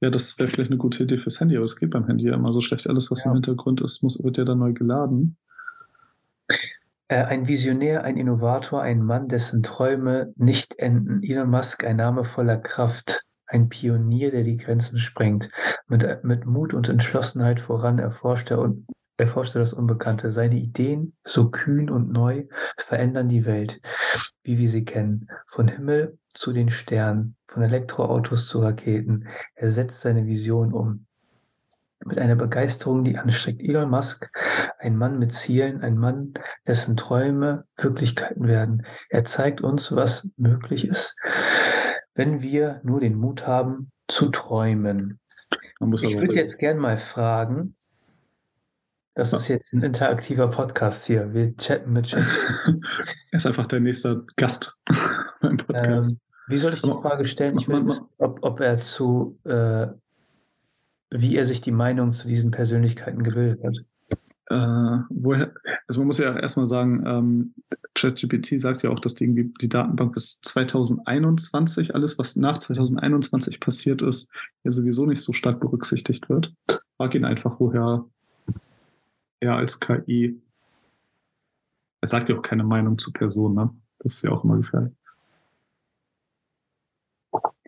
Ja, 0.06 0.12
das 0.12 0.38
wäre 0.38 0.48
vielleicht 0.48 0.70
eine 0.70 0.78
gute 0.78 1.02
Idee 1.02 1.18
fürs 1.18 1.39
Handy, 1.39 1.56
aber 1.58 1.65
es 1.65 1.78
geht 1.78 1.89
beim 1.89 2.06
Handy 2.06 2.28
ja 2.28 2.36
immer 2.36 2.54
so 2.54 2.62
schlecht. 2.62 2.88
Alles, 2.88 3.10
was 3.10 3.24
ja. 3.24 3.32
im 3.32 3.38
Hintergrund 3.38 3.82
ist, 3.82 4.04
muss, 4.04 4.24
wird 4.24 4.38
ja 4.38 4.46
dann 4.46 4.60
neu 4.60 4.72
geladen. 4.72 5.36
Äh, 7.08 7.24
ein 7.24 7.48
Visionär, 7.48 8.04
ein 8.04 8.15
Innovator, 8.15 8.84
ein 8.84 9.02
Mann, 9.02 9.30
dessen 9.30 9.63
Träume 9.63 10.32
nicht 10.36 10.78
enden. 10.78 11.24
Elon 11.24 11.50
Musk, 11.50 11.84
ein 11.86 11.96
Name 11.96 12.24
voller 12.24 12.58
Kraft, 12.58 13.24
ein 13.48 13.68
Pionier, 13.68 14.30
der 14.30 14.44
die 14.44 14.58
Grenzen 14.58 15.00
sprengt. 15.00 15.50
Mit, 15.88 16.24
mit 16.24 16.46
Mut 16.46 16.76
und 16.76 16.88
Entschlossenheit 16.88 17.60
voran 17.60 17.98
erforscht 17.98 18.52
er, 18.52 18.60
und, 18.60 18.86
erforscht 19.18 19.56
er 19.56 19.62
das 19.62 19.74
Unbekannte. 19.74 20.32
Seine 20.32 20.58
Ideen, 20.60 21.13
so 21.24 21.50
kühn 21.50 21.89
und 21.89 22.12
neu, 22.12 22.46
verändern 22.78 23.28
die 23.28 23.48
Welt, 23.48 23.82
wie 24.44 24.60
wir 24.60 24.70
sie 24.70 24.86
kennen. 24.86 25.30
Von 25.48 25.68
Himmel 25.68 26.20
zu 26.36 26.54
den 26.54 26.69
Sternen, 26.69 27.36
von 27.48 27.63
Elektroautos 27.63 28.48
zu 28.48 28.60
Raketen. 28.60 29.28
Er 29.56 29.71
setzt 29.71 30.02
seine 30.02 30.28
Vision 30.28 30.74
um 30.74 31.08
mit 32.06 32.19
einer 32.19 32.36
Begeisterung, 32.36 33.04
die 33.04 33.17
anstreckt. 33.17 33.62
Elon 33.62 33.89
Musk, 33.89 34.30
ein 34.78 34.95
Mann 34.95 35.17
mit 35.17 35.34
Zielen, 35.34 35.82
ein 35.82 35.98
Mann, 35.98 36.34
dessen 36.67 36.98
Träume 36.98 37.65
Wirklichkeiten 37.78 38.48
werden. 38.48 38.86
Er 39.10 39.26
zeigt 39.26 39.62
uns, 39.62 39.95
was 39.95 40.30
möglich 40.38 40.88
ist, 40.88 41.15
wenn 42.13 42.41
wir 42.41 42.80
nur 42.84 43.00
den 43.00 43.15
Mut 43.15 43.48
haben, 43.48 43.91
zu 44.08 44.30
träumen. 44.30 45.19
ich 45.80 46.19
würde 46.19 46.36
jetzt 46.36 46.60
gern 46.60 46.78
mal 46.78 46.98
fragen, 46.98 47.76
das 49.15 49.32
ist 49.32 49.48
jetzt 49.48 49.74
ein 49.74 49.82
interaktiver 49.82 50.50
Podcast 50.50 51.06
hier. 51.06 51.34
Wir 51.34 51.56
chatten 51.56 51.93
mit 51.93 52.06
Chat. 52.08 52.26
er 53.32 53.38
ist 53.38 53.48
einfach 53.48 53.65
der 53.65 53.80
nächste 53.80 54.26
Gast 54.36 54.78
beim 55.41 55.56
Podcast. 55.56 56.12
Ähm, 56.12 56.19
wie 56.48 56.58
soll 56.58 56.74
ich 56.74 56.82
die 56.82 56.92
Frage 56.92 57.26
stellen? 57.26 57.58
Ich 57.58 57.68
will 57.68 57.86
wissen, 57.86 58.06
ob, 58.18 58.40
ob 58.44 58.60
er 58.60 58.80
zu 58.80 59.38
äh, 59.44 59.88
wie 61.10 61.36
er 61.36 61.46
sich 61.46 61.62
die 61.62 61.72
Meinung 61.72 62.14
zu 62.14 62.28
diesen 62.28 62.52
Persönlichkeiten 62.52 63.24
gebildet 63.24 63.64
hat. 63.64 63.78
Äh, 64.48 65.04
woher, 65.10 65.54
also 65.88 66.02
man 66.02 66.08
muss 66.08 66.20
ja 66.20 66.38
erstmal 66.38 66.68
sagen, 66.68 67.04
ähm, 67.06 67.54
ChatGPT 67.96 68.60
sagt 68.60 68.84
ja 68.84 68.92
auch, 68.92 69.00
dass 69.00 69.16
die, 69.16 69.24
irgendwie 69.24 69.52
die 69.60 69.70
Datenbank 69.70 70.14
bis 70.14 70.40
2021, 70.42 71.96
alles 71.96 72.20
was 72.20 72.36
nach 72.36 72.60
2021 72.60 73.60
passiert 73.60 74.02
ist, 74.02 74.32
ja 74.64 74.72
sowieso 74.72 75.06
nicht 75.06 75.22
so 75.22 75.34
stark 75.34 75.60
berücksichtigt 75.60 76.30
wird. 76.30 76.54
Frag 76.98 77.16
ihn 77.16 77.26
einfach, 77.26 77.60
woher 77.60 78.06
er 79.40 79.56
als 79.56 79.80
KI, 79.80 80.40
er 82.02 82.08
sagt 82.08 82.30
ja 82.30 82.38
auch 82.38 82.44
keine 82.44 82.64
Meinung 82.64 82.98
zu 82.98 83.12
Personen, 83.12 83.56
ne? 83.56 83.70
Das 84.00 84.14
ist 84.14 84.24
ja 84.24 84.32
auch 84.32 84.44
immer 84.44 84.58
gefährlich. 84.58 84.94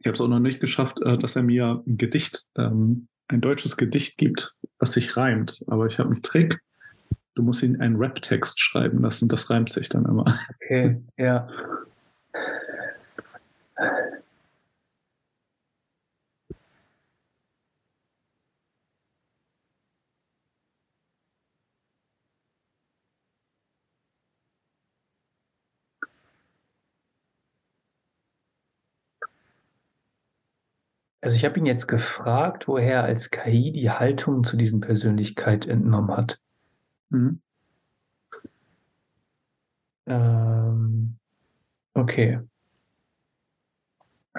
Ich 0.07 0.09
habe 0.09 0.15
es 0.15 0.21
auch 0.21 0.29
noch 0.29 0.39
nicht 0.39 0.61
geschafft, 0.61 1.01
äh, 1.01 1.17
dass 1.17 1.35
er 1.35 1.43
mir 1.43 1.83
ein 1.85 1.97
Gedicht 1.97 2.45
ähm, 2.57 3.09
ein 3.27 3.41
deutsches 3.41 3.75
Gedicht 3.75 4.17
gibt, 4.17 4.55
was 4.79 4.93
sich 4.93 5.17
reimt. 5.17 5.65
Aber 5.67 5.85
ich 5.85 5.99
habe 5.99 6.11
einen 6.11 6.23
Trick. 6.23 6.61
Du 7.35 7.43
musst 7.43 7.61
ihn 7.61 7.81
einen 7.81 7.97
Rap-Text 7.97 8.61
schreiben 8.61 9.01
lassen. 9.01 9.27
Das 9.27 9.49
reimt 9.49 9.69
sich 9.69 9.89
dann 9.89 10.05
immer. 10.05 10.23
Okay, 10.63 11.01
ja. 11.17 11.49
Also 31.27 31.35
ich 31.35 31.43
habe 31.43 31.59
ihn 31.59 31.65
jetzt 31.65 31.87
gefragt, 31.87 32.69
woher 32.69 32.99
er 32.99 33.03
als 33.03 33.31
KI 33.31 33.73
die 33.73 33.91
Haltung 33.91 34.45
zu 34.45 34.55
diesen 34.55 34.79
Persönlichkeit 34.79 35.67
entnommen 35.67 36.15
hat. 36.15 36.39
Mhm. 37.09 37.41
Ähm, 40.05 41.17
okay. 41.93 42.39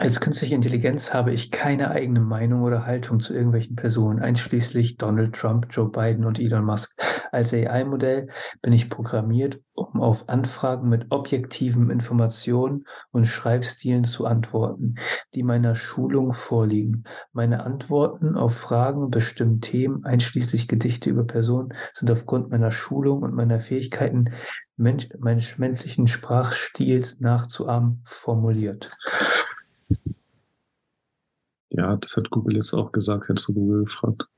Als 0.00 0.20
künstliche 0.20 0.54
Intelligenz 0.54 1.12
habe 1.12 1.32
ich 1.32 1.50
keine 1.50 1.90
eigene 1.90 2.20
Meinung 2.20 2.62
oder 2.62 2.86
Haltung 2.86 3.18
zu 3.18 3.34
irgendwelchen 3.34 3.74
Personen, 3.74 4.20
einschließlich 4.20 4.96
Donald 4.96 5.34
Trump, 5.34 5.66
Joe 5.70 5.90
Biden 5.90 6.24
und 6.24 6.38
Elon 6.38 6.64
Musk. 6.64 6.96
Als 7.32 7.52
AI-Modell 7.52 8.28
bin 8.62 8.72
ich 8.72 8.90
programmiert, 8.90 9.60
um 9.74 10.00
auf 10.00 10.28
Anfragen 10.28 10.88
mit 10.88 11.06
objektiven 11.10 11.90
Informationen 11.90 12.84
und 13.10 13.26
Schreibstilen 13.26 14.04
zu 14.04 14.24
antworten, 14.24 14.94
die 15.34 15.42
meiner 15.42 15.74
Schulung 15.74 16.32
vorliegen. 16.32 17.02
Meine 17.32 17.64
Antworten 17.64 18.36
auf 18.36 18.56
Fragen 18.56 19.10
bestimmten 19.10 19.60
Themen, 19.60 20.04
einschließlich 20.04 20.68
Gedichte 20.68 21.10
über 21.10 21.24
Personen, 21.24 21.74
sind 21.92 22.08
aufgrund 22.08 22.50
meiner 22.50 22.70
Schulung 22.70 23.22
und 23.22 23.34
meiner 23.34 23.58
Fähigkeiten, 23.58 24.32
Mensch, 24.76 25.08
meines 25.18 25.58
menschlichen 25.58 26.06
Sprachstils 26.06 27.18
nachzuahmen, 27.18 28.02
formuliert. 28.04 28.92
Ja, 31.70 31.96
das 31.96 32.14
hat 32.18 32.28
Google 32.28 32.56
jetzt 32.56 32.74
auch 32.74 32.92
gesagt, 32.92 33.30
hättest 33.30 33.48
du 33.48 33.54
Google 33.54 33.84
gefragt. 33.84 34.28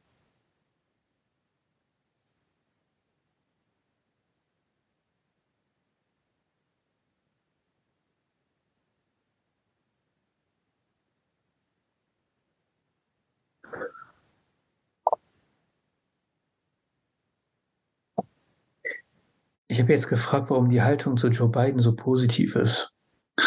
Ich 19.69 19.81
habe 19.81 19.91
jetzt 19.93 20.09
gefragt, 20.09 20.51
warum 20.51 20.69
die 20.69 20.83
Haltung 20.83 21.17
zu 21.17 21.29
Joe 21.29 21.49
Biden 21.49 21.81
so 21.81 21.97
positiv 21.97 22.57
ist. 22.57 22.93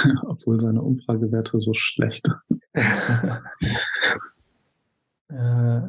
Obwohl 0.27 0.59
seine 0.59 0.81
Umfragewerte 0.81 1.59
so 1.61 1.73
schlecht. 1.73 2.29
Äh, 5.29 5.81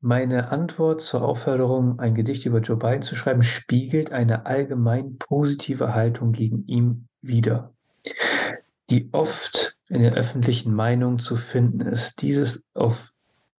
meine 0.00 0.50
Antwort 0.50 1.02
zur 1.02 1.22
Aufforderung, 1.22 2.00
ein 2.00 2.16
Gedicht 2.16 2.44
über 2.44 2.58
Joe 2.58 2.76
Biden 2.76 3.02
zu 3.02 3.14
schreiben, 3.14 3.44
spiegelt 3.44 4.10
eine 4.10 4.46
allgemein 4.46 5.18
positive 5.18 5.94
Haltung 5.94 6.32
gegen 6.32 6.66
ihn 6.66 7.06
wider, 7.20 7.72
die 8.90 9.08
oft 9.12 9.76
in 9.88 10.02
der 10.02 10.14
öffentlichen 10.14 10.74
Meinung 10.74 11.20
zu 11.20 11.36
finden 11.36 11.82
ist. 11.82 12.20
Dieses 12.22 12.66
auf, 12.74 13.12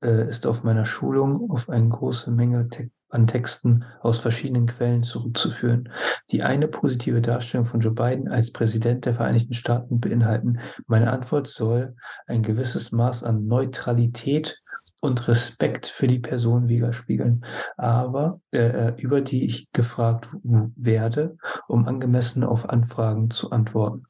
äh, 0.03 0.29
ist 0.29 0.49
auf 0.49 0.65
meiner 0.65 0.87
Schulung 0.87 1.49
auf 1.51 1.69
eine 1.69 1.89
große 1.89 2.33
Menge 2.33 2.69
Te 2.69 2.91
an 3.13 3.27
Texten 3.27 3.85
aus 4.01 4.19
verschiedenen 4.19 4.67
Quellen 4.67 5.03
zurückzuführen, 5.03 5.91
die 6.31 6.43
eine 6.43 6.67
positive 6.67 7.21
Darstellung 7.21 7.67
von 7.67 7.81
Joe 7.81 7.93
Biden 7.93 8.29
als 8.29 8.53
Präsident 8.53 9.05
der 9.05 9.15
Vereinigten 9.15 9.55
Staaten 9.55 10.01
beinhalten. 10.01 10.59
Meine 10.87 11.13
Antwort 11.13 11.47
soll 11.47 11.95
ein 12.27 12.43
gewisses 12.43 12.91
Maß 12.91 13.23
an 13.23 13.47
Neutralität 13.47 14.63
und 15.01 15.29
Respekt 15.29 15.87
für 15.89 16.07
die 16.07 16.21
Person 16.21 16.69
widerspiegeln, 16.69 17.45
aber 17.77 18.41
äh, 18.53 18.95
über 19.01 19.21
die 19.21 19.45
ich 19.45 19.71
gefragt 19.73 20.29
werde, 20.43 21.37
um 21.69 21.87
angemessen 21.87 22.45
auf 22.45 22.71
Anfragen 22.71 23.31
zu 23.31 23.51
antworten. 23.51 24.05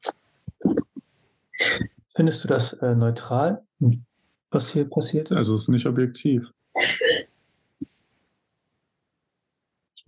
Findest 2.09 2.43
du 2.43 2.47
das 2.47 2.73
äh, 2.73 2.93
neutral, 2.93 3.63
was 4.51 4.71
hier 4.71 4.87
passiert 4.87 5.31
ist? 5.31 5.37
Also 5.37 5.55
es 5.55 5.63
ist 5.63 5.69
nicht 5.69 5.87
objektiv. 5.87 6.43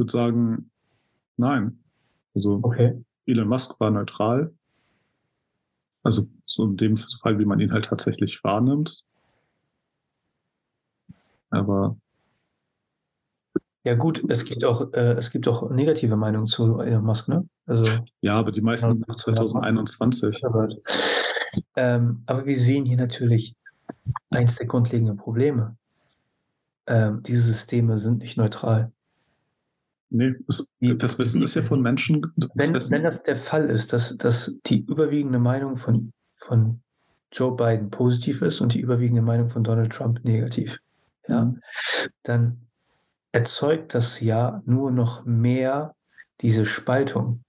Würde 0.05 0.11
sagen, 0.11 0.69
nein. 1.35 1.79
Also 2.35 2.59
okay. 2.61 3.03
Elon 3.25 3.47
Musk 3.47 3.79
war 3.79 3.89
neutral. 3.89 4.53
Also 6.03 6.27
so 6.45 6.65
in 6.65 6.77
dem 6.77 6.97
Fall, 6.97 7.39
wie 7.39 7.45
man 7.45 7.59
ihn 7.59 7.71
halt 7.71 7.85
tatsächlich 7.85 8.43
wahrnimmt. 8.43 9.03
Aber 11.49 11.97
ja 13.83 13.95
gut, 13.95 14.23
es 14.29 14.45
gibt 14.45 14.63
auch 14.63 14.93
äh, 14.93 15.13
es 15.13 15.31
gibt 15.31 15.47
auch 15.47 15.71
negative 15.71 16.15
Meinungen 16.17 16.45
zu 16.45 16.79
Elon 16.81 17.03
Musk, 17.03 17.27
ne? 17.27 17.49
Also 17.65 17.85
ja, 18.21 18.37
aber 18.37 18.51
die 18.51 18.61
meisten 18.61 19.03
nach 19.07 19.15
2021. 19.15 20.39
Ähm, 21.75 22.21
aber 22.27 22.45
wir 22.45 22.59
sehen 22.59 22.85
hier 22.85 22.97
natürlich 22.97 23.55
eins 24.29 24.57
der 24.57 24.67
grundlegenden 24.67 25.17
Probleme. 25.17 25.77
Ähm, 26.85 27.23
diese 27.23 27.41
Systeme 27.41 27.97
sind 27.97 28.19
nicht 28.19 28.37
neutral. 28.37 28.91
Nee, 30.17 30.35
das, 30.47 30.69
das 30.79 31.19
Wissen 31.19 31.43
ist 31.43 31.55
ja 31.55 31.61
von 31.61 31.81
Menschen. 31.81 32.25
Wenn, 32.53 32.73
das 32.73 32.89
wenn 32.89 33.03
das 33.03 33.21
der 33.23 33.37
Fall 33.37 33.69
ist, 33.69 33.91
dass, 33.91 34.17
dass 34.17 34.55
die 34.65 34.85
überwiegende 34.85 35.39
Meinung 35.39 35.77
von, 35.77 36.13
von 36.33 36.81
Joe 37.31 37.55
Biden 37.55 37.89
positiv 37.89 38.41
ist 38.41 38.61
und 38.61 38.73
die 38.73 38.79
überwiegende 38.79 39.21
Meinung 39.21 39.49
von 39.49 39.63
Donald 39.63 39.91
Trump 39.91 40.23
negativ, 40.23 40.79
ja, 41.27 41.45
mhm. 41.45 41.61
dann 42.23 42.61
erzeugt 43.33 43.93
das 43.93 44.21
ja 44.21 44.61
nur 44.65 44.91
noch 44.91 45.25
mehr 45.25 45.95
diese 46.39 46.65
Spaltung. 46.65 47.43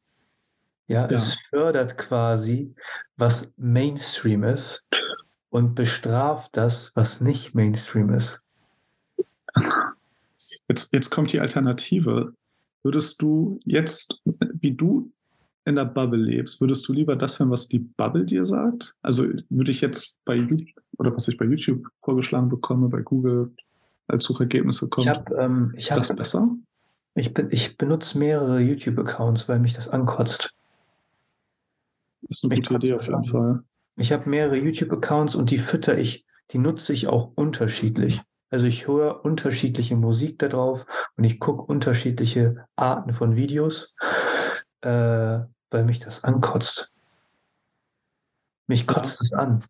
Ja, 0.88 1.02
ja, 1.02 1.12
es 1.12 1.34
fördert 1.50 1.96
quasi, 1.96 2.74
was 3.16 3.54
Mainstream 3.56 4.42
ist 4.42 4.88
und 5.50 5.76
bestraft 5.76 6.56
das, 6.56 6.90
was 6.96 7.20
nicht 7.20 7.54
Mainstream 7.54 8.12
ist. 8.12 8.42
Jetzt, 10.68 10.92
jetzt 10.92 11.10
kommt 11.10 11.32
die 11.32 11.40
Alternative. 11.40 12.34
Würdest 12.86 13.20
du 13.20 13.58
jetzt, 13.64 14.22
wie 14.24 14.70
du 14.70 15.10
in 15.64 15.74
der 15.74 15.86
Bubble 15.86 16.22
lebst, 16.22 16.60
würdest 16.60 16.86
du 16.86 16.92
lieber 16.92 17.16
das 17.16 17.40
hören, 17.40 17.50
was 17.50 17.66
die 17.66 17.80
Bubble 17.80 18.24
dir 18.24 18.44
sagt? 18.44 18.94
Also 19.02 19.26
würde 19.50 19.72
ich 19.72 19.80
jetzt 19.80 20.24
bei 20.24 20.36
YouTube 20.36 20.68
oder 20.96 21.12
was 21.12 21.26
ich 21.26 21.36
bei 21.36 21.46
YouTube 21.46 21.84
vorgeschlagen 21.98 22.48
bekomme, 22.48 22.88
bei 22.88 23.02
Google 23.02 23.52
als 24.06 24.22
Suchergebnisse 24.22 24.88
kommt, 24.88 25.08
hab, 25.08 25.32
ähm, 25.32 25.74
ist 25.76 25.90
hab, 25.90 25.96
das 25.96 26.14
besser? 26.14 26.48
Ich, 27.16 27.34
be 27.34 27.48
ich 27.50 27.76
benutze 27.76 28.20
mehrere 28.20 28.60
YouTube-Accounts, 28.60 29.48
weil 29.48 29.58
mich 29.58 29.74
das 29.74 29.88
ankotzt. 29.88 30.54
Das 32.20 32.36
ist 32.36 32.44
eine 32.44 32.54
gute 32.54 32.74
Idee 32.74 32.94
auf 32.94 33.08
jeden 33.08 33.24
Fall. 33.24 33.64
Ich 33.96 34.12
habe 34.12 34.30
mehrere 34.30 34.58
YouTube-Accounts 34.58 35.34
und 35.34 35.50
die 35.50 35.58
fütter 35.58 35.98
ich, 35.98 36.24
die 36.52 36.58
nutze 36.58 36.92
ich 36.92 37.08
auch 37.08 37.32
unterschiedlich. 37.34 38.22
Also 38.50 38.66
ich 38.66 38.86
höre 38.86 39.24
unterschiedliche 39.24 39.96
Musik 39.96 40.38
da 40.38 40.48
drauf 40.48 40.86
und 41.16 41.24
ich 41.24 41.40
gucke 41.40 41.62
unterschiedliche 41.62 42.66
Arten 42.76 43.12
von 43.12 43.36
Videos. 43.36 43.94
Äh, 44.82 45.40
weil 45.70 45.84
mich 45.84 46.00
das 46.00 46.24
ankotzt. 46.24 46.92
Mich 48.68 48.86
kotzt 48.86 49.20
es 49.20 49.32
an. 49.32 49.60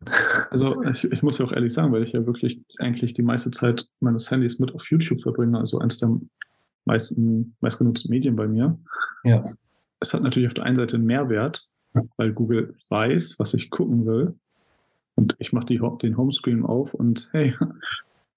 Also 0.50 0.82
ich, 0.84 1.04
ich, 1.04 1.22
muss 1.22 1.38
ja 1.38 1.44
auch 1.44 1.52
ehrlich 1.52 1.72
sagen, 1.72 1.92
weil 1.92 2.02
ich 2.02 2.12
ja 2.12 2.24
wirklich 2.24 2.62
eigentlich 2.78 3.12
die 3.12 3.22
meiste 3.22 3.50
Zeit 3.50 3.86
meines 4.00 4.30
Handys 4.30 4.58
mit 4.58 4.74
auf 4.74 4.90
YouTube 4.90 5.20
verbringe, 5.20 5.58
also 5.58 5.78
eins 5.80 5.98
der 5.98 6.16
meisten, 6.86 7.56
meistgenutzten 7.60 8.10
Medien 8.10 8.36
bei 8.36 8.46
mir. 8.46 8.78
Ja. 9.24 9.42
Es 10.00 10.14
hat 10.14 10.22
natürlich 10.22 10.46
auf 10.46 10.54
der 10.54 10.64
einen 10.64 10.76
Seite 10.76 10.96
einen 10.96 11.06
Mehrwert, 11.06 11.68
weil 12.16 12.32
Google 12.32 12.74
weiß, 12.88 13.38
was 13.38 13.52
ich 13.54 13.70
gucken 13.70 14.06
will. 14.06 14.34
Und 15.14 15.34
ich 15.38 15.52
mache 15.52 15.66
den 15.66 16.16
Homescreen 16.16 16.64
auf 16.64 16.94
und 16.94 17.28
hey, 17.32 17.54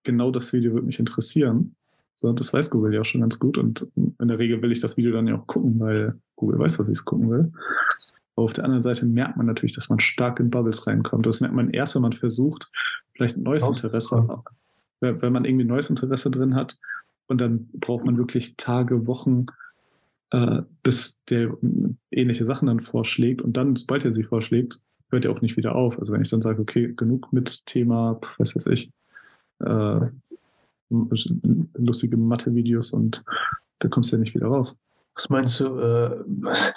genau 0.10 0.32
das 0.32 0.54
Video 0.54 0.74
wird 0.74 0.86
mich 0.86 1.00
interessieren. 1.00 1.76
So, 2.16 2.34
das 2.34 2.52
weiß 2.52 2.70
Google 2.70 2.94
ja 2.94 3.02
auch 3.02 3.06
schon 3.06 3.22
ganz 3.22 3.40
gut 3.40 3.58
und 3.58 3.88
in 3.96 4.28
der 4.28 4.40
Regel 4.40 4.62
will 4.62 4.72
ich 4.72 4.82
das 4.82 4.98
Video 4.98 5.14
dann 5.14 5.28
ja 5.28 5.36
auch 5.36 5.48
gucken, 5.48 5.80
weil 5.80 6.20
Google 6.36 6.60
weiß, 6.60 6.78
dass 6.78 6.88
ich 6.88 6.98
es 6.98 7.06
gucken 7.06 7.30
will. 7.30 7.52
Aber 8.36 8.46
auf 8.46 8.54
der 8.54 8.66
anderen 8.66 8.82
Seite 8.82 9.06
merkt 9.06 9.38
man 9.38 9.46
natürlich, 9.46 9.74
dass 9.74 9.90
man 9.90 10.00
stark 10.00 10.40
in 10.40 10.50
Bubbles 10.50 10.86
reinkommt. 10.86 11.26
Das 11.26 11.40
merkt 11.40 11.56
man 11.56 11.70
erst, 11.70 11.96
wenn 11.96 12.02
man 12.02 12.12
versucht, 12.12 12.70
vielleicht 13.14 13.38
ein 13.38 13.44
neues 13.44 13.66
Interesse, 13.68 14.28
wenn 15.00 15.32
man 15.32 15.46
irgendwie 15.46 15.64
ein 15.64 15.70
neues 15.70 15.90
Interesse 15.90 16.30
drin 16.30 16.56
hat 16.56 16.78
und 17.28 17.40
dann 17.40 17.70
braucht 17.74 18.06
man 18.06 18.18
wirklich 18.18 18.56
Tage, 18.58 19.08
Wochen, 19.08 19.46
äh, 20.32 20.64
bis 20.84 21.24
der 21.26 21.56
ähnliche 22.12 22.46
Sachen 22.46 22.68
dann 22.68 22.80
vorschlägt 22.80 23.42
und 23.42 23.56
dann, 23.56 23.76
sobald 23.76 24.04
er 24.04 24.12
sie 24.12 24.24
vorschlägt, 24.24 24.82
hört 25.10 25.26
er 25.26 25.32
auch 25.32 25.42
nicht 25.42 25.58
wieder 25.58 25.76
auf. 25.76 25.98
Also 26.00 26.14
wenn 26.14 26.22
ich 26.22 26.30
dann 26.30 26.42
sage, 26.42 26.62
okay, 26.62 26.94
genug 26.96 27.32
mit 27.32 27.66
Thema, 27.66 28.20
was 28.38 28.56
weiß 28.56 28.68
ich, 28.68 28.92
äh, 29.60 30.00
lustige 30.90 32.18
Mathe-Videos 32.18 32.94
und 32.94 33.24
da 33.80 33.88
kommst 33.88 34.12
du 34.12 34.16
ja 34.16 34.20
nicht 34.20 34.36
wieder 34.36 34.48
raus. 34.48 34.78
Was 35.16 35.30
meinst 35.30 35.60
du? 35.60 35.80
Äh, 35.80 36.24
was? 36.26 36.74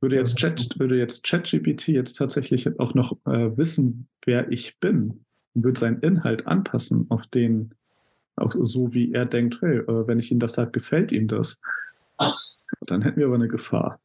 Würde 0.00 0.16
jetzt, 0.16 0.36
Chat, 0.36 0.78
würde 0.78 0.98
jetzt 0.98 1.24
ChatGPT 1.24 1.88
jetzt 1.88 2.18
tatsächlich 2.18 2.78
auch 2.78 2.92
noch 2.92 3.12
äh, 3.24 3.56
wissen, 3.56 4.06
wer 4.26 4.52
ich 4.52 4.78
bin 4.78 5.24
und 5.54 5.64
würde 5.64 5.80
seinen 5.80 6.00
Inhalt 6.00 6.46
anpassen 6.46 7.06
auf 7.08 7.26
den, 7.28 7.70
auf 8.36 8.52
so 8.52 8.92
wie 8.92 9.12
er 9.12 9.24
denkt, 9.24 9.62
hey, 9.62 9.78
äh, 9.78 10.06
wenn 10.06 10.18
ich 10.18 10.30
ihm 10.30 10.40
das 10.40 10.54
sage, 10.54 10.72
gefällt 10.72 11.10
ihm 11.10 11.26
das, 11.26 11.58
dann 12.86 13.00
hätten 13.00 13.18
wir 13.18 13.26
aber 13.26 13.36
eine 13.36 13.48
Gefahr. 13.48 13.98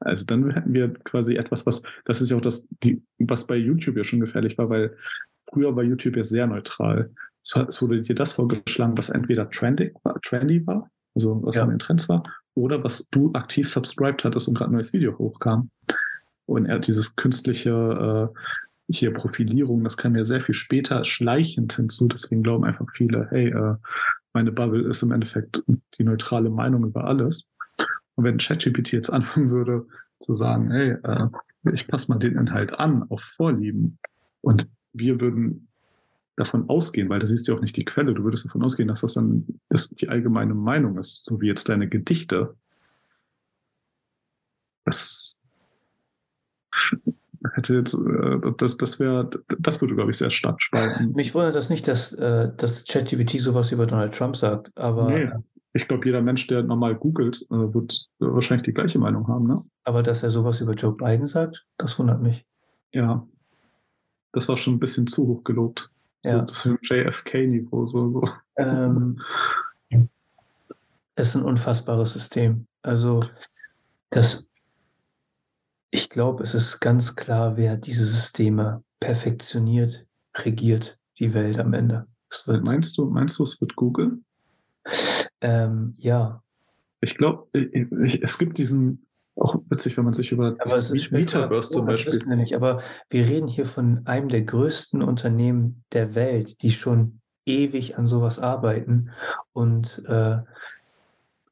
Also 0.00 0.24
dann 0.24 0.50
hätten 0.50 0.72
wir 0.72 0.92
quasi 1.04 1.36
etwas, 1.36 1.66
was, 1.66 1.82
das 2.04 2.20
ist 2.20 2.30
ja 2.30 2.36
auch 2.36 2.42
das, 2.42 2.68
die, 2.82 3.02
was 3.18 3.46
bei 3.46 3.56
YouTube 3.56 3.96
ja 3.96 4.04
schon 4.04 4.20
gefährlich 4.20 4.58
war, 4.58 4.70
weil 4.70 4.96
früher 5.38 5.74
war 5.74 5.82
YouTube 5.82 6.16
ja 6.16 6.24
sehr 6.24 6.46
neutral 6.46 7.10
es 7.42 7.80
wurde 7.80 8.02
dir 8.02 8.14
das 8.14 8.34
vorgeschlagen, 8.34 8.98
was 8.98 9.08
entweder 9.08 9.48
trendy 9.50 9.94
war, 10.02 10.20
trendy 10.20 10.64
war 10.66 10.90
also 11.14 11.42
was 11.42 11.56
ja. 11.56 11.62
an 11.62 11.70
den 11.70 11.78
Trends 11.78 12.08
war, 12.08 12.22
oder 12.54 12.82
was 12.84 13.08
du 13.10 13.32
aktiv 13.34 13.68
subscribed 13.68 14.24
hattest 14.24 14.48
und 14.48 14.54
gerade 14.54 14.70
ein 14.70 14.74
neues 14.74 14.92
Video 14.92 15.16
hochkam. 15.18 15.70
Und 16.46 16.66
er 16.66 16.76
hat 16.76 16.86
dieses 16.86 17.16
künstliche 17.16 18.30
äh, 18.32 18.92
hier 18.92 19.12
Profilierung, 19.12 19.84
das 19.84 19.96
kam 19.96 20.16
ja 20.16 20.24
sehr 20.24 20.40
viel 20.40 20.54
später 20.54 21.04
schleichend 21.04 21.74
hinzu. 21.74 22.08
Deswegen 22.08 22.42
glauben 22.42 22.64
einfach 22.64 22.86
viele, 22.94 23.28
hey, 23.30 23.48
äh, 23.48 23.76
meine 24.32 24.52
Bubble 24.52 24.88
ist 24.88 25.02
im 25.02 25.12
Endeffekt 25.12 25.62
die 25.98 26.04
neutrale 26.04 26.50
Meinung 26.50 26.84
über 26.84 27.04
alles. 27.04 27.49
Und 28.20 28.24
wenn 28.24 28.36
ChatGPT 28.36 28.92
jetzt 28.92 29.08
anfangen 29.08 29.48
würde 29.48 29.86
zu 30.18 30.36
sagen, 30.36 30.70
hey, 30.70 30.90
äh, 31.04 31.26
ich 31.72 31.88
passe 31.88 32.12
mal 32.12 32.18
den 32.18 32.36
Inhalt 32.36 32.78
an 32.78 33.02
auf 33.08 33.22
Vorlieben 33.22 33.98
und 34.42 34.68
wir 34.92 35.22
würden 35.22 35.68
davon 36.36 36.68
ausgehen, 36.68 37.08
weil 37.08 37.18
das 37.18 37.30
ist 37.30 37.48
ja 37.48 37.54
auch 37.54 37.62
nicht 37.62 37.78
die 37.78 37.86
Quelle, 37.86 38.12
du 38.12 38.22
würdest 38.22 38.44
davon 38.44 38.62
ausgehen, 38.62 38.88
dass 38.88 39.00
das 39.00 39.14
dann 39.14 39.46
das 39.70 39.88
die 39.88 40.10
allgemeine 40.10 40.52
Meinung 40.52 40.98
ist, 40.98 41.24
so 41.24 41.40
wie 41.40 41.46
jetzt 41.46 41.70
deine 41.70 41.88
Gedichte. 41.88 42.54
Das 44.84 45.40
hätte 47.54 47.74
jetzt, 47.74 47.94
äh, 47.94 48.52
das, 48.58 48.76
das 48.76 49.00
wäre, 49.00 49.30
das 49.58 49.80
würde, 49.80 49.94
glaube 49.94 50.10
ich, 50.10 50.18
sehr 50.18 50.30
stark 50.30 50.60
spalten. 50.60 51.12
Mich 51.12 51.34
wundert 51.34 51.54
das 51.54 51.70
nicht, 51.70 51.88
dass, 51.88 52.12
äh, 52.12 52.50
dass 52.54 52.84
ChatGPT 52.84 53.40
sowas 53.40 53.72
über 53.72 53.86
Donald 53.86 54.14
Trump 54.14 54.36
sagt, 54.36 54.76
aber. 54.76 55.08
Nee, 55.08 55.30
ich 55.72 55.86
glaube, 55.86 56.06
jeder 56.06 56.22
Mensch, 56.22 56.46
der 56.46 56.62
normal 56.62 56.96
googelt, 56.96 57.42
äh, 57.50 57.74
wird 57.74 58.08
wahrscheinlich 58.18 58.64
die 58.64 58.74
gleiche 58.74 58.98
Meinung 58.98 59.28
haben, 59.28 59.46
ne? 59.46 59.64
Aber 59.84 60.02
dass 60.02 60.22
er 60.22 60.30
sowas 60.30 60.60
über 60.60 60.74
Joe 60.74 60.96
Biden 60.96 61.26
sagt, 61.26 61.64
das 61.78 61.98
wundert 61.98 62.20
mich. 62.20 62.44
Ja. 62.92 63.26
Das 64.32 64.48
war 64.48 64.56
schon 64.56 64.74
ein 64.74 64.80
bisschen 64.80 65.06
zu 65.06 65.26
hoch 65.26 65.44
gelobt. 65.44 65.90
So, 66.24 66.32
ja. 66.32 66.42
Das 66.42 66.58
ist 66.58 66.66
ein 66.66 66.78
JFK-Niveau. 66.82 67.86
So, 67.86 68.12
so. 68.12 68.28
Ähm, 68.56 69.20
es 71.14 71.28
ist 71.28 71.36
ein 71.36 71.44
unfassbares 71.44 72.12
System. 72.12 72.66
Also, 72.82 73.24
das, 74.10 74.48
ich 75.90 76.08
glaube, 76.10 76.42
es 76.42 76.54
ist 76.54 76.80
ganz 76.80 77.14
klar, 77.14 77.56
wer 77.56 77.76
diese 77.76 78.04
Systeme 78.04 78.82
perfektioniert, 78.98 80.06
regiert 80.36 80.98
die 81.18 81.32
Welt 81.32 81.58
am 81.58 81.74
Ende. 81.74 82.06
Meinst, 82.46 82.96
du, 82.96 83.06
meinst 83.06 83.38
du, 83.38 83.42
es 83.42 83.60
wird 83.60 83.74
Google? 83.76 84.20
Ähm, 85.40 85.94
ja. 85.98 86.42
Ich 87.00 87.16
glaube, 87.16 87.48
es 88.22 88.38
gibt 88.38 88.58
diesen 88.58 89.06
auch 89.36 89.56
witzig, 89.68 89.96
wenn 89.96 90.04
man 90.04 90.12
sich 90.12 90.32
über 90.32 90.48
aber 90.48 90.56
das 90.64 90.92
Metaverse 91.10 91.70
zum 91.70 91.86
Beispiel. 91.86 92.12
Wir 92.12 92.36
nicht, 92.36 92.54
aber 92.54 92.82
wir 93.08 93.26
reden 93.26 93.48
hier 93.48 93.66
von 93.66 94.06
einem 94.06 94.28
der 94.28 94.42
größten 94.42 95.02
Unternehmen 95.02 95.82
der 95.92 96.14
Welt, 96.14 96.62
die 96.62 96.70
schon 96.70 97.20
ewig 97.46 97.96
an 97.96 98.06
sowas 98.06 98.38
arbeiten. 98.38 99.10
Und 99.52 100.02
äh, 100.06 100.38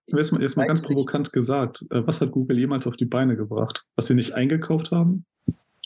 jetzt 0.06 0.32
mal, 0.32 0.42
jetzt 0.42 0.56
mal 0.56 0.66
ganz 0.66 0.82
provokant 0.82 1.32
gesagt, 1.32 1.86
äh, 1.90 2.06
was 2.06 2.20
hat 2.20 2.30
Google 2.30 2.58
jemals 2.58 2.86
auf 2.86 2.96
die 2.96 3.06
Beine 3.06 3.36
gebracht? 3.36 3.86
Was 3.96 4.06
sie 4.06 4.14
nicht 4.14 4.34
eingekauft 4.34 4.92
haben? 4.92 5.24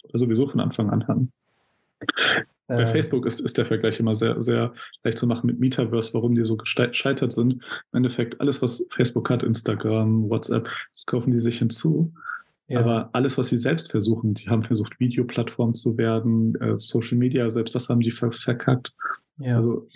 Oder 0.04 0.18
sowieso 0.18 0.46
von 0.46 0.60
Anfang 0.60 0.90
an 0.90 1.06
hatten? 1.06 1.32
Bei 2.66 2.82
äh, 2.82 2.86
Facebook 2.86 3.26
ist, 3.26 3.40
ist 3.40 3.58
der 3.58 3.66
Vergleich 3.66 3.98
immer 4.00 4.14
sehr, 4.14 4.40
sehr 4.40 4.72
leicht 5.02 5.18
zu 5.18 5.26
machen 5.26 5.46
mit 5.46 5.60
Metaverse, 5.60 6.14
warum 6.14 6.34
die 6.34 6.44
so 6.44 6.56
gescheitert 6.56 7.32
sind. 7.32 7.54
Im 7.54 7.96
Endeffekt, 7.98 8.40
alles, 8.40 8.62
was 8.62 8.86
Facebook 8.90 9.30
hat, 9.30 9.42
Instagram, 9.42 10.28
WhatsApp, 10.30 10.68
das 10.90 11.06
kaufen 11.06 11.32
die 11.32 11.40
sich 11.40 11.58
hinzu. 11.58 12.12
Ja. 12.68 12.80
Aber 12.80 13.10
alles, 13.12 13.36
was 13.36 13.48
sie 13.48 13.58
selbst 13.58 13.90
versuchen, 13.90 14.34
die 14.34 14.48
haben 14.48 14.62
versucht, 14.62 15.00
Videoplattform 15.00 15.74
zu 15.74 15.98
werden, 15.98 16.54
äh, 16.60 16.78
Social 16.78 17.18
Media, 17.18 17.50
selbst 17.50 17.74
das 17.74 17.88
haben 17.88 18.00
die 18.00 18.12
ver 18.12 18.32
verkackt. 18.32 18.94
Ja. 19.38 19.56
Also 19.56 19.88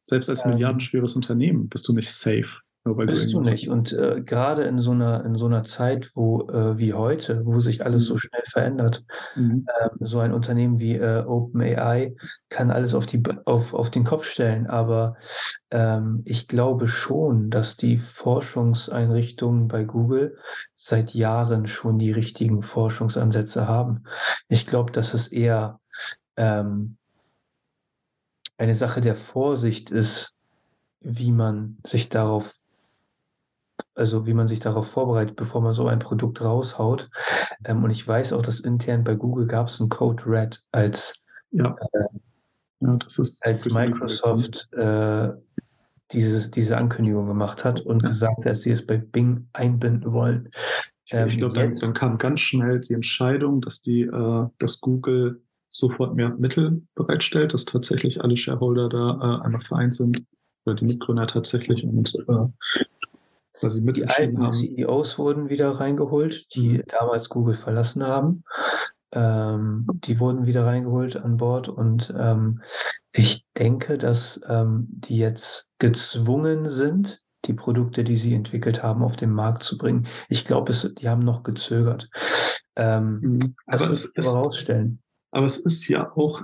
selbst 0.00 0.30
als 0.30 0.44
ähm, 0.44 0.52
milliardenschweres 0.52 1.16
Unternehmen 1.16 1.68
bist 1.68 1.86
du 1.88 1.92
nicht 1.92 2.10
safe. 2.10 2.60
Nur 2.84 2.96
weil 2.96 3.06
Bist 3.06 3.32
du, 3.32 3.40
du 3.40 3.50
nicht. 3.50 3.68
Und 3.68 3.92
äh, 3.92 4.22
gerade 4.22 4.64
in 4.64 4.80
so 4.80 4.90
einer, 4.90 5.24
in 5.24 5.36
so 5.36 5.46
einer 5.46 5.62
Zeit, 5.62 6.10
wo 6.14 6.48
äh, 6.50 6.78
wie 6.78 6.94
heute, 6.94 7.46
wo 7.46 7.60
sich 7.60 7.84
alles 7.84 8.04
mhm. 8.04 8.08
so 8.08 8.18
schnell 8.18 8.42
verändert, 8.44 9.04
mhm. 9.36 9.66
äh, 9.68 9.88
so 10.00 10.18
ein 10.18 10.32
Unternehmen 10.32 10.80
wie 10.80 10.96
äh, 10.96 11.22
OpenAI 11.24 12.16
kann 12.48 12.72
alles 12.72 12.94
auf, 12.94 13.06
die, 13.06 13.22
auf, 13.44 13.72
auf 13.72 13.90
den 13.90 14.02
Kopf 14.02 14.24
stellen. 14.24 14.66
Aber 14.66 15.16
ähm, 15.70 16.22
ich 16.24 16.48
glaube 16.48 16.88
schon, 16.88 17.50
dass 17.50 17.76
die 17.76 17.98
Forschungseinrichtungen 17.98 19.68
bei 19.68 19.84
Google 19.84 20.36
seit 20.74 21.14
Jahren 21.14 21.68
schon 21.68 22.00
die 22.00 22.10
richtigen 22.10 22.62
Forschungsansätze 22.62 23.68
haben. 23.68 24.04
Ich 24.48 24.66
glaube, 24.66 24.90
dass 24.90 25.14
es 25.14 25.28
eher 25.28 25.78
ähm, 26.36 26.96
eine 28.56 28.74
Sache 28.74 29.00
der 29.00 29.14
Vorsicht 29.14 29.92
ist, 29.92 30.36
wie 31.00 31.30
man 31.30 31.78
sich 31.84 32.08
darauf 32.08 32.61
also 33.94 34.26
wie 34.26 34.34
man 34.34 34.46
sich 34.46 34.60
darauf 34.60 34.88
vorbereitet, 34.88 35.36
bevor 35.36 35.60
man 35.60 35.72
so 35.72 35.86
ein 35.86 35.98
Produkt 35.98 36.42
raushaut. 36.42 37.10
Ähm, 37.64 37.84
und 37.84 37.90
ich 37.90 38.06
weiß 38.06 38.32
auch, 38.32 38.42
dass 38.42 38.60
intern 38.60 39.04
bei 39.04 39.14
Google 39.14 39.46
gab 39.46 39.68
es 39.68 39.80
einen 39.80 39.90
Code 39.90 40.24
Red 40.26 40.62
als, 40.72 41.24
ja. 41.50 41.76
Äh, 41.92 42.18
ja, 42.80 42.96
das 42.96 43.18
ist 43.18 43.46
als 43.46 43.64
Microsoft 43.66 44.72
äh, 44.72 45.28
dieses, 46.10 46.50
diese 46.50 46.76
Ankündigung 46.76 47.26
gemacht 47.26 47.64
hat 47.64 47.80
und 47.80 48.02
ja. 48.02 48.08
gesagt 48.08 48.38
hat, 48.38 48.46
dass 48.46 48.62
sie 48.62 48.72
es 48.72 48.84
bei 48.84 48.96
Bing 48.96 49.48
einbinden 49.52 50.12
wollen. 50.12 50.50
Ähm, 51.10 51.28
ich 51.28 51.38
glaube, 51.38 51.54
dann, 51.54 51.72
dann, 51.72 51.94
kam 51.94 52.18
ganz 52.18 52.40
schnell 52.40 52.80
die 52.80 52.94
Entscheidung, 52.94 53.60
dass 53.60 53.82
die, 53.82 54.02
äh, 54.02 54.46
dass 54.58 54.80
Google 54.80 55.42
sofort 55.68 56.14
mehr 56.14 56.30
Mittel 56.30 56.82
bereitstellt, 56.94 57.54
dass 57.54 57.64
tatsächlich 57.64 58.20
alle 58.20 58.36
Shareholder 58.36 58.88
da 58.88 59.40
äh, 59.40 59.44
einmal 59.44 59.62
vereint 59.62 59.94
sind, 59.94 60.24
oder 60.64 60.76
die 60.76 60.84
Mitgründer 60.84 61.26
tatsächlich 61.26 61.84
und 61.84 62.14
äh, 62.14 62.46
quasi 63.62 63.80
alten 64.04 64.38
haben. 64.38 64.50
CEOs 64.50 65.18
wurden 65.18 65.48
wieder 65.48 65.70
reingeholt, 65.70 66.54
die 66.54 66.78
mhm. 66.78 66.82
damals 66.88 67.28
Google 67.28 67.54
verlassen 67.54 68.04
haben. 68.04 68.44
Ähm, 69.12 69.86
die 69.92 70.18
wurden 70.20 70.46
wieder 70.46 70.64
reingeholt 70.64 71.16
an 71.16 71.36
Bord 71.36 71.68
und 71.68 72.12
ähm, 72.18 72.62
ich 73.12 73.44
denke, 73.58 73.98
dass 73.98 74.40
ähm, 74.48 74.86
die 74.88 75.18
jetzt 75.18 75.70
gezwungen 75.78 76.68
sind, 76.68 77.20
die 77.44 77.52
Produkte, 77.52 78.04
die 78.04 78.16
sie 78.16 78.34
entwickelt 78.34 78.82
haben, 78.82 79.02
auf 79.02 79.16
den 79.16 79.30
Markt 79.30 79.64
zu 79.64 79.76
bringen. 79.76 80.06
Ich 80.28 80.46
glaube, 80.46 80.72
die 80.72 81.08
haben 81.08 81.20
noch 81.20 81.42
gezögert. 81.42 82.08
Ähm, 82.74 83.20
mhm. 83.20 83.54
aber 83.66 83.90
es 83.90 84.06
ist, 84.06 84.16
herausstellen. 84.16 85.00
Aber 85.30 85.44
es 85.44 85.58
ist 85.58 85.88
ja 85.88 86.10
auch, 86.16 86.42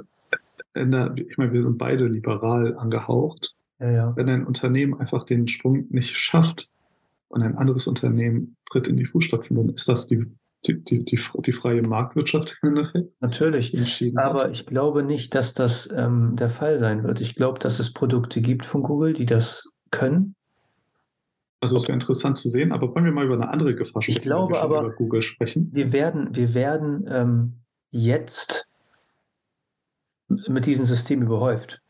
der, 0.75 1.15
ich 1.17 1.39
meine, 1.39 1.53
wir 1.53 1.63
sind 1.63 1.79
beide 1.79 2.07
liberal 2.07 2.77
angehaucht. 2.77 3.55
Ja, 3.81 3.91
ja. 3.91 4.17
Wenn 4.17 4.29
ein 4.29 4.47
Unternehmen 4.47 5.01
einfach 5.01 5.25
den 5.25 5.49
Sprung 5.49 5.87
nicht 5.89 6.17
schafft 6.17 6.69
und 7.29 7.43
ein 7.43 7.57
anderes 7.57 7.87
Unternehmen 7.87 8.57
tritt 8.71 8.89
in 8.89 8.97
die 8.97 9.07
Fußstapfen, 9.07 9.57
dann 9.57 9.69
ist 9.71 9.89
das 9.89 10.07
die 10.07 10.27
die, 10.67 10.83
die, 10.83 11.05
die, 11.05 11.21
die 11.47 11.53
freie 11.53 11.83
Marktwirtschaft 11.83 12.61
Natürlich, 13.21 14.17
aber 14.17 14.45
hat. 14.45 14.51
ich 14.51 14.67
glaube 14.67 15.03
nicht, 15.03 15.35
dass 15.35 15.55
das 15.55 15.89
ähm, 15.95 16.35
der 16.35 16.51
Fall 16.51 16.79
sein 16.79 17.05
wird. 17.05 17.21
Ich 17.21 17.35
glaube, 17.35 17.59
dass 17.59 17.79
es 17.79 17.93
Produkte 17.93 18.41
gibt 18.41 18.67
von 18.67 18.83
Google, 18.83 19.13
die 19.13 19.27
das 19.27 19.71
können. 19.91 20.35
Also 21.61 21.77
es 21.77 21.85
wäre 21.85 21.95
interessant 21.95 22.39
zu 22.39 22.49
sehen, 22.49 22.73
aber 22.73 22.95
wollen 22.95 23.05
wir 23.05 23.13
mal 23.13 23.25
über 23.25 23.35
eine 23.35 23.49
andere 23.49 23.75
Gefahr 23.75 24.03
sprechen? 24.03 24.19
Ich 24.19 24.23
glaube 24.23 24.55
wir 24.55 24.63
aber, 24.63 24.81
über 24.81 24.95
Google 24.95 25.23
sprechen. 25.23 25.71
Wir 25.73 25.93
werden, 25.93 26.35
wir 26.35 26.55
werden 26.55 27.05
ähm, 27.09 27.53
jetzt 27.91 28.69
mit 30.29 30.67
diesem 30.67 30.85
System 30.85 31.23
überhäuft. 31.23 31.83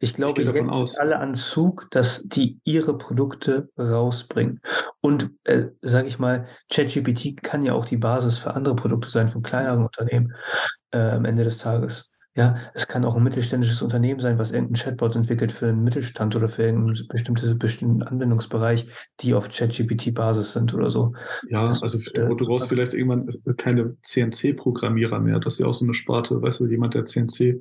Ich 0.00 0.14
glaube, 0.14 0.42
ich 0.42 0.48
jetzt 0.48 0.72
aus. 0.72 0.96
alle 0.96 1.18
an 1.18 1.34
Zug, 1.34 1.88
dass 1.90 2.22
die 2.22 2.60
ihre 2.64 2.96
Produkte 2.96 3.68
rausbringen. 3.78 4.60
Und 5.00 5.30
äh, 5.44 5.66
sage 5.82 6.08
ich 6.08 6.18
mal, 6.18 6.46
ChatGPT 6.72 7.42
kann 7.42 7.62
ja 7.62 7.72
auch 7.74 7.84
die 7.84 7.96
Basis 7.96 8.38
für 8.38 8.54
andere 8.54 8.76
Produkte 8.76 9.08
sein, 9.08 9.28
von 9.28 9.42
kleineren 9.42 9.84
Unternehmen 9.84 10.34
äh, 10.92 10.98
am 10.98 11.24
Ende 11.24 11.44
des 11.44 11.58
Tages. 11.58 12.12
Ja, 12.38 12.56
es 12.72 12.86
kann 12.86 13.04
auch 13.04 13.16
ein 13.16 13.24
mittelständisches 13.24 13.82
Unternehmen 13.82 14.20
sein, 14.20 14.38
was 14.38 14.52
irgendeinen 14.52 14.76
Chatbot 14.76 15.16
entwickelt 15.16 15.50
für 15.50 15.66
einen 15.66 15.82
Mittelstand 15.82 16.36
oder 16.36 16.48
für 16.48 16.62
irgendeinen 16.62 17.08
bestimmten, 17.08 17.58
bestimmten 17.58 18.04
Anwendungsbereich, 18.04 18.86
die 19.18 19.34
auf 19.34 19.48
ChatGPT-Basis 19.48 20.52
sind 20.52 20.72
oder 20.72 20.88
so. 20.88 21.14
Ja, 21.48 21.66
das 21.66 21.82
also 21.82 21.98
ist, 21.98 22.16
äh, 22.16 22.28
du 22.28 22.36
brauchst 22.36 22.68
vielleicht 22.68 22.94
irgendwann 22.94 23.28
keine 23.56 23.96
CNC-Programmierer 24.02 25.18
mehr. 25.18 25.40
Das 25.40 25.54
ist 25.54 25.58
ja 25.58 25.66
auch 25.66 25.74
so 25.74 25.84
eine 25.84 25.94
Sparte, 25.94 26.40
weißt 26.40 26.60
du, 26.60 26.66
jemand, 26.66 26.94
der 26.94 27.06
CNC 27.06 27.60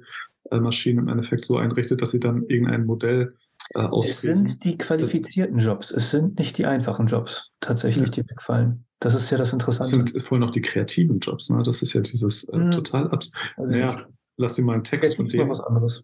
Maschinen 0.52 1.00
im 1.00 1.08
Endeffekt 1.08 1.46
so 1.46 1.58
einrichtet, 1.58 2.02
dass 2.02 2.12
sie 2.12 2.20
dann 2.20 2.44
irgendein 2.48 2.86
Modell 2.86 3.36
äh, 3.74 3.80
auslesen. 3.80 4.46
Es 4.46 4.54
sind 4.54 4.64
die 4.64 4.78
qualifizierten 4.78 5.60
Jobs, 5.60 5.92
es 5.92 6.12
sind 6.12 6.40
nicht 6.40 6.58
die 6.58 6.66
einfachen 6.66 7.08
Jobs 7.08 7.52
tatsächlich, 7.60 8.16
ja. 8.16 8.24
die 8.24 8.30
wegfallen. 8.30 8.86
Das 9.00 9.14
ist 9.14 9.30
ja 9.30 9.38
das 9.38 9.54
Interessante. 9.54 9.98
Das 9.98 10.12
sind 10.12 10.24
voll 10.24 10.40
noch 10.40 10.52
die 10.52 10.62
kreativen 10.62 11.20
Jobs, 11.20 11.50
ne? 11.50 11.62
Das 11.64 11.82
ist 11.82 11.94
ja 11.94 12.02
dieses 12.02 12.50
äh, 12.50 12.58
hm. 12.58 12.72
total 12.72 13.10
abs. 13.12 13.32
Also 13.56 13.72
naja, 13.72 14.08
lass 14.38 14.56
dir 14.56 14.64
mal 14.64 14.74
einen 14.74 14.84
Text 14.84 15.16
von 15.16 15.28
dem. 15.28 15.50
was 15.50 15.62
anderes. 15.62 16.04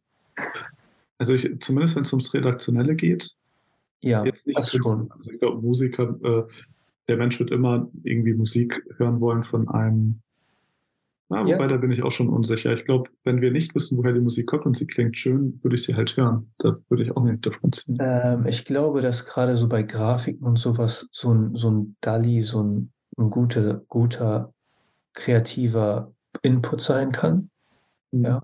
Also 1.17 1.33
ich, 1.33 1.59
zumindest 1.59 1.95
wenn 1.95 2.03
es 2.03 2.13
ums 2.13 2.33
Redaktionelle 2.33 2.95
geht. 2.95 3.31
Ja, 4.01 4.25
jetzt 4.25 4.45
nicht 4.45 4.59
das 4.59 4.71
schon. 4.71 5.09
Also 5.11 5.31
ich 5.31 5.39
glaube, 5.39 5.61
Musiker, 5.61 6.15
äh, 6.23 6.43
der 7.07 7.17
Mensch 7.17 7.39
wird 7.39 7.51
immer 7.51 7.89
irgendwie 8.03 8.33
Musik 8.33 8.83
hören 8.97 9.21
wollen 9.21 9.43
von 9.43 9.69
einem 9.69 10.19
ja, 11.29 11.39
wobei, 11.39 11.51
ja. 11.51 11.67
da 11.67 11.77
bin 11.77 11.91
ich 11.91 12.03
auch 12.03 12.11
schon 12.11 12.29
unsicher. 12.29 12.73
Ich 12.73 12.85
glaube, 12.85 13.09
wenn 13.23 13.41
wir 13.41 13.51
nicht 13.51 13.73
wissen, 13.73 13.97
woher 13.97 14.13
die 14.13 14.19
Musik 14.19 14.47
kommt 14.47 14.65
und 14.65 14.75
sie 14.75 14.87
klingt 14.87 15.17
schön, 15.17 15.59
würde 15.63 15.75
ich 15.75 15.83
sie 15.83 15.95
halt 15.95 16.15
hören. 16.15 16.53
Da 16.59 16.77
würde 16.89 17.03
ich 17.03 17.15
auch 17.15 17.23
nicht 17.23 17.45
differenzieren. 17.45 17.97
Ähm, 18.01 18.45
ich 18.47 18.65
glaube, 18.65 19.01
dass 19.01 19.25
gerade 19.25 19.55
so 19.55 19.67
bei 19.67 19.83
Grafiken 19.83 20.45
und 20.45 20.59
sowas 20.59 21.09
so 21.11 21.33
ein, 21.33 21.55
so 21.55 21.71
ein 21.71 21.95
DALI, 22.01 22.41
so 22.41 22.61
ein, 22.61 22.91
ein 23.17 23.29
guter, 23.29 23.81
guter, 23.87 24.53
kreativer 25.13 26.11
Input 26.41 26.81
sein 26.81 27.11
kann. 27.11 27.49
Mhm. 28.11 28.25
Ja. 28.25 28.43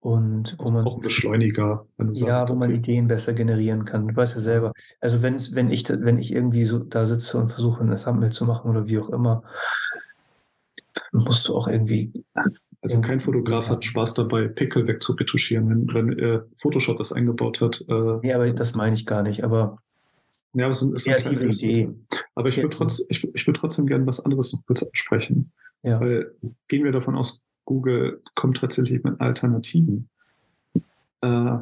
Und 0.00 0.56
wo 0.58 0.70
man. 0.70 0.86
Auch 0.86 0.96
ein 0.96 1.02
Beschleuniger, 1.02 1.86
wenn 1.98 2.08
du 2.08 2.14
sagst. 2.14 2.48
Ja, 2.48 2.48
wo 2.48 2.58
man 2.58 2.70
Ideen 2.70 3.06
besser 3.06 3.34
generieren 3.34 3.84
kann. 3.84 4.08
Du 4.08 4.16
weißt 4.16 4.34
ja 4.34 4.40
selber. 4.40 4.72
Also 5.00 5.20
wenn, 5.20 5.36
wenn 5.52 5.70
ich, 5.70 5.88
wenn 5.88 6.18
ich 6.18 6.32
irgendwie 6.32 6.64
so 6.64 6.78
da 6.78 7.06
sitze 7.06 7.38
und 7.38 7.48
versuche, 7.48 7.84
ein 7.84 7.94
Thumbnail 7.96 8.32
zu 8.32 8.46
machen 8.46 8.70
oder 8.70 8.86
wie 8.86 8.98
auch 8.98 9.10
immer, 9.10 9.42
musst 11.12 11.48
du 11.48 11.56
auch 11.56 11.68
irgendwie. 11.68 12.24
Also 12.82 13.00
kein 13.02 13.20
Fotograf 13.20 13.68
hat 13.68 13.84
Spaß 13.84 14.14
dabei, 14.14 14.48
Pickel 14.48 14.86
wegzuretuschieren, 14.86 15.68
wenn, 15.68 15.94
wenn 15.94 16.18
äh, 16.18 16.40
Photoshop 16.56 16.96
das 16.96 17.12
eingebaut 17.12 17.60
hat. 17.60 17.84
Äh, 17.88 18.18
nee, 18.22 18.32
aber 18.32 18.50
das 18.52 18.74
meine 18.74 18.94
ich 18.94 19.04
gar 19.04 19.22
nicht. 19.22 19.44
Aber 19.44 19.78
ja, 20.54 20.64
aber 20.64 20.72
es 20.72 20.82
ist, 20.82 21.08
eine 21.08 21.44
Idee. 21.44 21.90
Aber 22.34 22.48
ich 22.48 22.56
würde 22.56 22.70
trotz, 22.70 23.04
ich, 23.08 23.28
ich 23.34 23.46
würd 23.46 23.56
trotzdem 23.56 23.86
gerne 23.86 24.06
was 24.06 24.24
anderes 24.24 24.52
noch 24.52 24.64
kurz 24.66 24.82
ansprechen. 24.82 25.52
Ja. 25.82 26.00
Weil 26.00 26.34
gehen 26.68 26.84
wir 26.84 26.92
davon 26.92 27.16
aus, 27.16 27.42
Google 27.64 28.22
kommt 28.34 28.58
tatsächlich 28.58 29.04
mit 29.04 29.20
Alternativen. 29.20 30.08
Äh, 31.20 31.58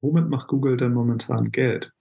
womit 0.00 0.28
macht 0.28 0.48
Google 0.48 0.76
denn 0.76 0.92
momentan 0.92 1.50
Geld? 1.50 1.92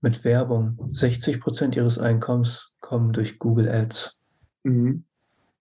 Mit 0.00 0.24
Werbung. 0.24 0.90
60 0.92 1.40
Prozent 1.40 1.76
ihres 1.76 1.98
Einkommens 1.98 2.74
kommen 2.80 3.12
durch 3.12 3.38
Google 3.38 3.68
Ads. 3.68 4.18
Mhm. 4.64 5.04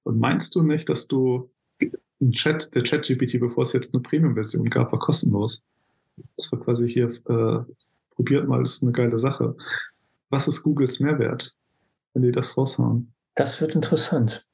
Und 0.05 0.19
meinst 0.19 0.55
du 0.55 0.61
nicht, 0.61 0.87
dass 0.87 1.07
du 1.07 1.49
ein 2.21 2.31
Chat, 2.31 2.73
der 2.75 2.83
Chat-GPT, 2.83 3.39
bevor 3.39 3.63
es 3.63 3.73
jetzt 3.73 3.93
eine 3.93 4.01
Premium-Version 4.01 4.69
gab, 4.69 4.91
war 4.91 4.99
kostenlos? 4.99 5.63
Das 6.37 6.51
war 6.51 6.59
quasi 6.59 6.87
hier, 6.87 7.07
äh, 7.07 7.73
probiert 8.15 8.47
mal, 8.47 8.61
das 8.61 8.75
ist 8.75 8.83
eine 8.83 8.91
geile 8.91 9.19
Sache. 9.19 9.55
Was 10.29 10.47
ist 10.47 10.63
Googles 10.63 10.99
Mehrwert, 10.99 11.53
wenn 12.13 12.21
die 12.21 12.31
das 12.31 12.55
raushauen? 12.55 13.11
Das 13.33 13.59
wird 13.59 13.75
interessant. 13.75 14.45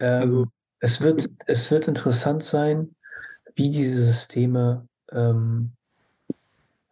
Ähm, 0.00 0.20
also, 0.20 0.46
es 0.80 1.00
wird, 1.00 1.30
es 1.46 1.70
wird 1.70 1.88
interessant 1.88 2.42
sein, 2.42 2.94
wie 3.54 3.70
diese 3.70 4.02
Systeme 4.02 4.86
ähm, 5.12 5.70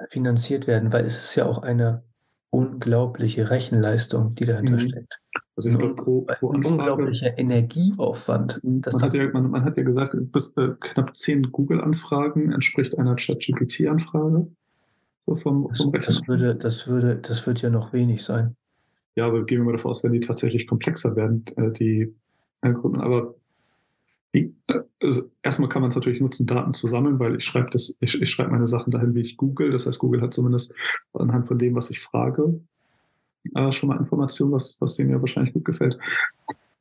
finanziert 0.09 0.67
werden, 0.67 0.93
weil 0.93 1.05
es 1.05 1.23
ist 1.23 1.35
ja 1.35 1.47
auch 1.47 1.59
eine 1.59 2.03
unglaubliche 2.51 3.51
Rechenleistung, 3.51 4.37
die 4.37 4.47
dahinter 4.47 4.75
mhm. 4.75 4.81
steckt. 4.81 5.21
Also 5.57 5.70
ich 5.70 5.78
glaube, 5.78 5.94
pro, 5.94 6.22
pro 6.22 6.50
Anfrage, 6.50 6.74
unglaublicher 6.74 7.38
Energieaufwand. 7.38 8.61
Man 8.64 8.82
hat, 8.84 9.14
ja, 9.14 9.30
man, 9.32 9.50
man, 9.50 9.64
hat 9.64 9.76
ja 9.76 9.84
gesagt, 9.84 10.16
bis 10.32 10.57
äh, 10.57 10.70
knapp 10.80 11.16
zehn 11.16 11.52
Google-Anfragen 11.52 12.52
entspricht 12.52 12.98
einer 12.98 13.14
ChatGPT-Anfrage. 13.14 14.48
So 15.26 15.36
vom, 15.36 15.72
vom 15.72 15.92
das, 15.92 16.07
das, 16.07 16.28
würde, 16.28 16.57
das, 16.57 16.88
würde, 16.88 17.16
das 17.16 17.46
wird 17.46 17.62
ja 17.62 17.70
noch 17.70 17.92
wenig 17.92 18.24
sein. 18.24 18.57
Ja, 19.14 19.26
aber 19.26 19.44
gehen 19.44 19.61
wir 19.61 19.64
mal 19.64 19.72
davon 19.72 19.92
aus, 19.92 20.02
wenn 20.02 20.12
die 20.12 20.20
tatsächlich 20.20 20.66
komplexer 20.66 21.14
werden, 21.14 21.44
äh, 21.57 21.70
die 21.70 22.12
Algorithmen. 22.61 23.00
Aber 23.00 23.34
die, 24.34 24.55
äh, 24.66 24.80
also 25.00 25.30
erstmal 25.42 25.68
kann 25.68 25.82
man 25.82 25.90
es 25.90 25.94
natürlich 25.94 26.20
nutzen, 26.20 26.46
Daten 26.46 26.74
zu 26.74 26.88
sammeln, 26.88 27.20
weil 27.20 27.36
ich 27.36 27.44
schreibe 27.44 27.70
das, 27.70 27.96
ich, 28.00 28.20
ich 28.20 28.28
schreibe 28.28 28.50
meine 28.50 28.66
Sachen 28.66 28.90
dahin, 28.90 29.14
wie 29.14 29.20
ich 29.20 29.36
Google. 29.36 29.70
Das 29.70 29.86
heißt, 29.86 30.00
Google 30.00 30.20
hat 30.20 30.34
zumindest 30.34 30.74
anhand 31.12 31.46
von 31.46 31.59
dem, 31.59 31.76
was 31.76 31.90
ich 31.90 32.00
frage, 32.00 32.61
äh, 33.55 33.72
schon 33.72 33.88
mal 33.88 33.99
Informationen, 33.99 34.53
was, 34.53 34.80
was 34.80 34.97
denen 34.97 35.11
ja 35.11 35.20
wahrscheinlich 35.20 35.55
gut 35.55 35.64
gefällt. 35.64 35.99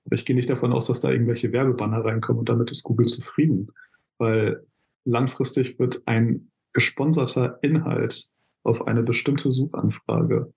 Aber 0.06 0.16
ich 0.16 0.26
gehe 0.26 0.36
nicht 0.36 0.50
davon 0.50 0.74
aus, 0.74 0.88
dass 0.88 1.00
da 1.00 1.12
irgendwelche 1.12 1.52
Werbebanner 1.52 2.04
reinkommen 2.04 2.40
und 2.40 2.50
damit 2.50 2.72
ist 2.72 2.84
Google 2.84 3.06
zufrieden. 3.06 3.72
Weil 4.18 4.64
langfristig 5.06 5.80
wird 5.80 6.02
ein 6.06 6.52
gesponserter 6.74 7.60
Inhalt 7.62 8.30
auf 8.64 8.88
eine 8.88 9.04
bestimmte 9.04 9.52
Suchanfrage. 9.52 10.52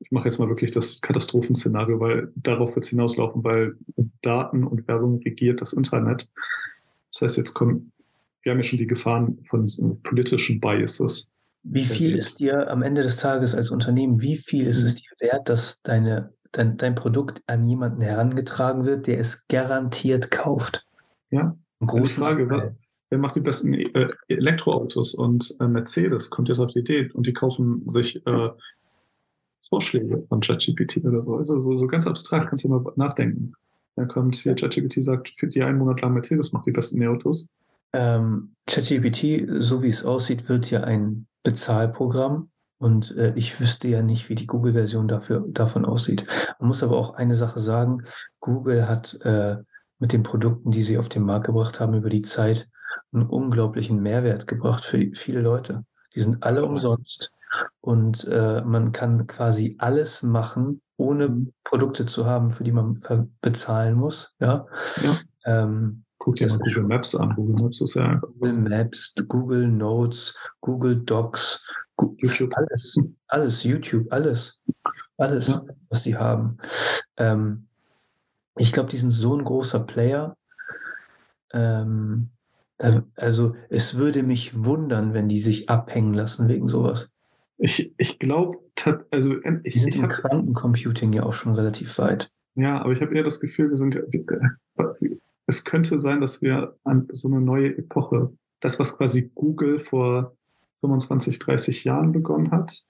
Ich 0.00 0.10
mache 0.10 0.24
jetzt 0.26 0.38
mal 0.38 0.48
wirklich 0.48 0.70
das 0.70 1.00
Katastrophenszenario, 1.00 2.00
weil 2.00 2.32
darauf 2.34 2.74
wird 2.74 2.84
es 2.84 2.90
hinauslaufen, 2.90 3.44
weil 3.44 3.76
Daten 4.22 4.64
und 4.64 4.88
Werbung 4.88 5.20
regiert 5.22 5.60
das 5.60 5.74
Internet. 5.74 6.28
Das 7.12 7.22
heißt, 7.22 7.36
jetzt 7.36 7.52
kommen, 7.52 7.92
wir 8.42 8.52
haben 8.52 8.58
ja 8.58 8.62
schon 8.62 8.78
die 8.78 8.86
Gefahren 8.86 9.38
von 9.44 9.68
politischen 10.02 10.58
Biases. 10.60 11.28
Wie 11.62 11.84
viel 11.84 12.16
ist 12.16 12.40
dir 12.40 12.70
am 12.70 12.82
Ende 12.82 13.02
des 13.02 13.18
Tages 13.18 13.54
als 13.54 13.70
Unternehmen, 13.70 14.22
wie 14.22 14.36
viel 14.36 14.66
ist 14.66 14.82
es 14.82 14.94
mhm. 14.94 14.98
dir 14.98 15.28
wert, 15.28 15.48
dass 15.48 15.80
deine, 15.82 16.32
dein, 16.52 16.76
dein 16.76 16.94
Produkt 16.94 17.42
an 17.46 17.64
jemanden 17.64 18.00
herangetragen 18.00 18.86
wird, 18.86 19.06
der 19.06 19.18
es 19.18 19.46
garantiert 19.46 20.30
kauft? 20.30 20.86
Ja, 21.30 21.56
große 21.84 22.20
Frage. 22.20 22.48
Wer, 22.48 22.76
wer 23.10 23.18
macht 23.18 23.36
die 23.36 23.40
besten 23.40 23.74
äh, 23.74 24.08
Elektroautos? 24.28 25.14
Und 25.14 25.54
äh, 25.60 25.68
Mercedes 25.68 26.30
kommt 26.30 26.48
jetzt 26.48 26.60
auf 26.60 26.72
die 26.72 26.80
Idee 26.80 27.10
und 27.12 27.26
die 27.26 27.34
kaufen 27.34 27.82
sich 27.88 28.24
äh, 28.26 28.48
Vorschläge 29.68 30.24
von 30.28 30.40
ChatGPT 30.40 31.04
oder 31.04 31.22
so. 31.22 31.36
Also 31.36 31.60
so, 31.60 31.76
so 31.76 31.86
ganz 31.86 32.06
abstrakt 32.06 32.48
kannst 32.48 32.64
du 32.64 32.68
mal 32.68 32.84
nachdenken. 32.96 33.52
Dann 33.96 34.08
kommt 34.08 34.36
hier 34.36 34.54
ChatGPT 34.54 35.04
sagt, 35.04 35.34
für 35.36 35.46
die 35.46 35.62
einen 35.62 35.78
Monat 35.78 36.00
lang 36.00 36.14
Mercedes 36.14 36.52
macht 36.52 36.66
die 36.66 36.72
besten 36.72 37.02
E-Autos. 37.02 37.50
Ähm, 37.92 38.54
ChatGPT, 38.66 39.46
so 39.58 39.82
wie 39.82 39.88
es 39.88 40.04
aussieht, 40.04 40.48
wird 40.48 40.70
ja 40.70 40.82
ein 40.84 41.26
Bezahlprogramm. 41.42 42.50
Und 42.78 43.14
äh, 43.16 43.34
ich 43.36 43.60
wüsste 43.60 43.88
ja 43.88 44.02
nicht, 44.02 44.28
wie 44.28 44.34
die 44.34 44.46
Google-Version 44.46 45.06
dafür 45.06 45.44
davon 45.48 45.84
aussieht. 45.84 46.26
Man 46.58 46.68
muss 46.68 46.82
aber 46.82 46.96
auch 46.96 47.14
eine 47.14 47.36
Sache 47.36 47.60
sagen: 47.60 48.04
Google 48.40 48.88
hat 48.88 49.20
äh, 49.22 49.56
mit 49.98 50.12
den 50.12 50.22
Produkten, 50.22 50.70
die 50.70 50.82
sie 50.82 50.96
auf 50.96 51.08
den 51.10 51.22
Markt 51.22 51.46
gebracht 51.46 51.78
haben, 51.78 51.94
über 51.94 52.08
die 52.08 52.22
Zeit 52.22 52.68
einen 53.12 53.26
unglaublichen 53.26 54.00
Mehrwert 54.00 54.46
gebracht 54.46 54.84
für 54.84 55.10
viele 55.14 55.40
Leute. 55.40 55.84
Die 56.14 56.20
sind 56.20 56.42
alle 56.42 56.64
umsonst 56.64 57.32
und 57.80 58.26
äh, 58.28 58.62
man 58.62 58.92
kann 58.92 59.26
quasi 59.26 59.76
alles 59.78 60.22
machen, 60.22 60.80
ohne 60.96 61.28
mhm. 61.28 61.52
Produkte 61.64 62.06
zu 62.06 62.26
haben, 62.26 62.50
für 62.50 62.64
die 62.64 62.72
man 62.72 62.98
bezahlen 63.40 63.94
muss. 63.94 64.34
Ja. 64.40 64.66
ja. 65.02 65.18
Ähm, 65.44 66.04
Guck 66.20 66.36
dir 66.36 66.48
mal 66.48 66.58
Google 66.58 66.84
Maps 66.84 67.16
an. 67.16 67.34
Google 67.34 67.64
Maps 67.64 67.80
ist 67.80 67.94
ja 67.94 68.16
Google 68.16 68.52
Maps, 68.52 69.14
Google 69.26 69.66
Notes, 69.66 70.38
Google 70.60 70.96
Docs, 70.96 71.66
YouTube. 72.18 72.54
Alles, 72.54 73.00
alles, 73.26 73.64
YouTube, 73.64 74.06
alles. 74.12 74.60
Alles, 75.16 75.48
ja. 75.48 75.64
was 75.88 76.02
sie 76.02 76.16
haben. 76.16 76.58
Ähm, 77.16 77.66
ich 78.58 78.72
glaube, 78.72 78.90
die 78.90 78.98
sind 78.98 79.12
so 79.12 79.34
ein 79.34 79.44
großer 79.44 79.80
Player. 79.80 80.36
Ähm, 81.54 82.28
da, 82.76 83.02
also 83.16 83.56
es 83.70 83.96
würde 83.96 84.22
mich 84.22 84.62
wundern, 84.62 85.14
wenn 85.14 85.28
die 85.28 85.40
sich 85.40 85.70
abhängen 85.70 86.12
lassen 86.12 86.48
wegen 86.48 86.68
sowas. 86.68 87.08
Ich, 87.56 87.94
ich 87.96 88.18
glaube, 88.18 88.58
also 89.10 89.36
ich, 89.62 89.72
die 89.72 89.78
sind 89.78 89.94
ich 89.94 90.00
im 90.00 90.08
Quantencomputing 90.08 91.14
ja 91.14 91.22
auch 91.22 91.34
schon 91.34 91.54
relativ 91.54 91.98
weit. 91.98 92.30
Ja, 92.56 92.82
aber 92.82 92.92
ich 92.92 93.00
habe 93.00 93.14
eher 93.14 93.24
das 93.24 93.40
Gefühl, 93.40 93.70
wir 93.70 93.76
sind 93.76 93.96
es 95.50 95.64
könnte 95.64 95.98
sein, 95.98 96.20
dass 96.20 96.42
wir 96.42 96.76
an 96.84 97.08
so 97.12 97.28
eine 97.28 97.40
neue 97.40 97.76
Epoche, 97.76 98.32
das, 98.60 98.78
was 98.78 98.96
quasi 98.96 99.30
Google 99.34 99.80
vor 99.80 100.36
25, 100.80 101.40
30 101.40 101.84
Jahren 101.84 102.12
begonnen 102.12 102.52
hat, 102.52 102.84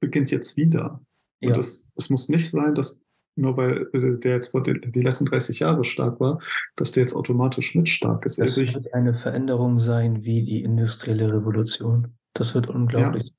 beginnt 0.00 0.30
jetzt 0.30 0.56
wieder. 0.56 1.00
Und 1.40 1.50
ja. 1.50 1.56
es, 1.56 1.88
es 1.96 2.10
muss 2.10 2.28
nicht 2.28 2.50
sein, 2.50 2.74
dass 2.74 3.02
nur 3.36 3.56
weil 3.56 3.88
äh, 3.94 4.18
der 4.18 4.34
jetzt 4.34 4.52
vor 4.52 4.62
die, 4.62 4.72
letzten 4.72 5.24
30 5.24 5.58
Jahre 5.60 5.82
stark 5.82 6.20
war, 6.20 6.40
dass 6.76 6.92
der 6.92 7.02
jetzt 7.02 7.16
automatisch 7.16 7.74
mit 7.74 7.88
stark 7.88 8.26
ist. 8.26 8.38
Das 8.38 8.58
also 8.58 8.74
wird 8.74 8.94
eine 8.94 9.14
Veränderung 9.14 9.78
sein 9.78 10.24
wie 10.24 10.44
die 10.44 10.62
industrielle 10.62 11.32
Revolution. 11.32 12.14
Das 12.34 12.54
wird 12.54 12.68
unglaublich. 12.68 13.24
Ja. 13.24 13.34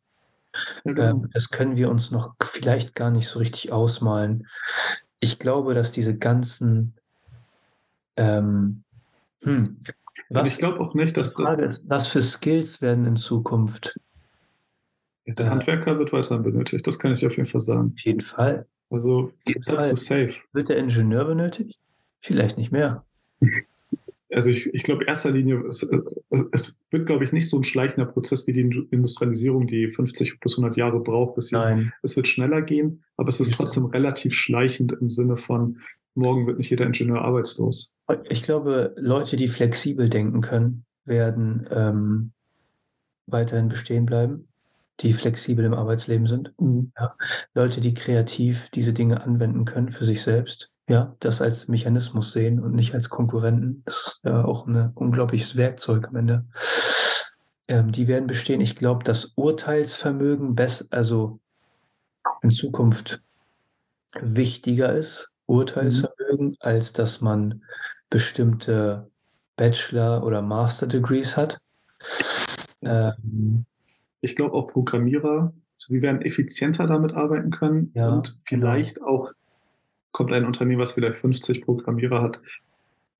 Ja, 0.86 0.94
genau. 0.94 1.10
ähm, 1.24 1.30
das 1.34 1.50
können 1.50 1.78
wir 1.78 1.90
uns 1.90 2.12
noch 2.12 2.34
vielleicht 2.42 2.96
gar 2.96 3.12
nicht 3.12 3.28
so 3.28 3.40
richtig 3.40 3.72
ausmalen. 3.72 4.48
Ich 5.20 5.38
glaube, 5.38 5.74
dass 5.74 5.92
diese 5.92 6.18
ganzen 6.18 6.96
ähm, 8.18 8.84
hm, 9.42 9.64
was, 10.30 10.54
ich 10.54 10.58
glaube 10.60 10.80
auch 10.82 10.94
nicht, 10.94 11.16
dass. 11.18 11.34
Frage 11.34 11.66
ist, 11.66 11.88
was 11.88 12.08
für 12.08 12.22
Skills 12.22 12.82
werden 12.82 13.06
in 13.06 13.16
Zukunft? 13.16 14.00
Der 15.28 15.50
Handwerker 15.50 15.98
wird 15.98 16.14
weiterhin 16.14 16.44
benötigt, 16.44 16.86
das 16.86 17.00
kann 17.00 17.14
ich 17.14 17.26
auf 17.26 17.36
jeden 17.36 17.48
Fall 17.48 17.62
sagen. 17.62 17.94
Auf 17.96 18.06
jeden 18.06 18.22
Fall. 18.22 18.68
Also, 18.92 19.32
das 19.66 19.92
ist 19.92 20.06
safe. 20.06 20.36
Wird 20.54 20.70
der 20.70 20.78
Ingenieur 20.78 21.26
benötigt? 21.26 21.80
Vielleicht 22.22 22.58
nicht 22.58 22.72
mehr. 22.72 23.04
Also 24.34 24.50
ich, 24.50 24.74
ich 24.74 24.84
glaube, 24.84 25.06
erster 25.06 25.32
Linie, 25.32 25.64
es, 25.70 25.82
es, 26.30 26.46
es 26.52 26.80
wird, 26.92 27.06
glaube 27.06 27.24
ich, 27.24 27.32
nicht 27.32 27.48
so 27.50 27.58
ein 27.58 27.64
schleichender 27.64 28.06
Prozess 28.06 28.46
wie 28.48 28.52
die 28.52 28.88
Industrialisierung, 28.92 29.66
die 29.66 29.88
50 29.88 30.42
bis 30.42 30.58
100 30.58 30.76
Jahre 30.76 31.00
braucht. 31.00 31.36
Bis 31.36 31.54
Nein. 31.54 31.94
Es 32.02 32.18
wird 32.18 32.28
schneller 32.28 32.62
gehen, 32.62 33.04
aber 33.16 33.30
es 33.30 33.40
ist 33.40 33.54
trotzdem 33.54 33.86
relativ 33.86 34.34
schleichend 34.34 34.92
im 35.00 35.10
Sinne 35.10 35.38
von, 35.38 35.80
morgen 36.16 36.48
wird 36.48 36.58
nicht 36.58 36.70
jeder 36.70 36.86
Ingenieur 36.86 37.22
arbeitslos. 37.22 37.94
Ich 38.30 38.44
glaube, 38.44 38.94
Leute, 38.98 39.36
die 39.36 39.48
flexibel 39.48 40.10
denken 40.10 40.42
können, 40.42 40.86
werden 41.06 41.68
ähm, 41.72 42.32
weiterhin 43.28 43.70
bestehen 43.70 44.06
bleiben, 44.06 44.48
die 45.02 45.14
flexibel 45.14 45.66
im 45.66 45.74
Arbeitsleben 45.74 46.28
sind. 46.28 46.54
Mhm. 46.60 46.92
Ja. 46.98 47.16
Leute, 47.54 47.82
die 47.82 47.94
kreativ 47.94 48.70
diese 48.70 48.94
Dinge 48.94 49.22
anwenden 49.22 49.66
können 49.66 49.90
für 49.90 50.06
sich 50.06 50.22
selbst, 50.22 50.72
ja, 50.88 51.16
das 51.20 51.42
als 51.42 51.68
Mechanismus 51.68 52.32
sehen 52.32 52.60
und 52.60 52.74
nicht 52.74 52.94
als 52.94 53.10
Konkurrenten. 53.10 53.84
Das 53.86 53.96
ist 53.96 54.22
ja 54.24 54.46
auch 54.46 54.68
ein 54.68 54.92
unglaubliches 54.94 55.56
Werkzeug 55.56 56.08
am 56.08 56.16
Ende. 56.16 56.46
Ähm, 57.68 57.92
die 57.92 58.08
werden 58.08 58.28
bestehen. 58.28 58.62
Ich 58.62 58.76
glaube, 58.76 59.04
das 59.04 59.34
Urteilsvermögen 59.36 60.56
best, 60.56 60.94
also 60.94 61.40
in 62.42 62.52
Zukunft 62.52 63.22
wichtiger 64.22 64.94
ist, 64.94 65.32
Urteilsvermögen, 65.48 66.48
mhm. 66.48 66.56
als 66.60 66.94
dass 66.94 67.22
man 67.22 67.62
bestimmte 68.10 69.10
Bachelor- 69.56 70.24
oder 70.24 70.42
Master-Degrees 70.42 71.38
hat. 71.38 71.60
Ähm, 72.82 73.66
ich 74.22 74.36
glaube 74.36 74.54
auch 74.54 74.68
Programmierer, 74.68 75.54
sie 75.78 76.02
werden 76.02 76.22
effizienter 76.22 76.88
damit 76.88 77.14
arbeiten 77.14 77.52
können 77.52 77.92
ja, 77.94 78.10
und 78.10 78.40
genau. 78.46 78.72
vielleicht 78.72 78.96
genau. 78.96 79.08
auch 79.08 79.32
kommt 80.12 80.32
ein 80.32 80.46
Unternehmen, 80.46 80.82
was 80.82 80.94
vielleicht 80.94 81.20
50 81.20 81.66
Programmierer 81.66 82.22
hat, 82.22 82.42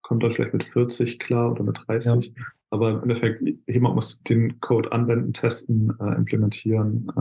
kommt 0.02 0.24
dann 0.24 0.32
vielleicht 0.32 0.54
mit 0.54 0.64
40 0.64 1.20
klar 1.20 1.52
oder 1.52 1.64
mit 1.64 1.78
30. 1.86 2.34
Ja. 2.34 2.44
Aber 2.70 2.92
im 2.92 3.04
Endeffekt, 3.04 3.44
jemand 3.68 3.96
muss 3.96 4.24
den 4.24 4.62
Code 4.62 4.92
anwenden, 4.92 5.34
testen, 5.34 5.94
äh, 6.00 6.16
implementieren. 6.16 7.12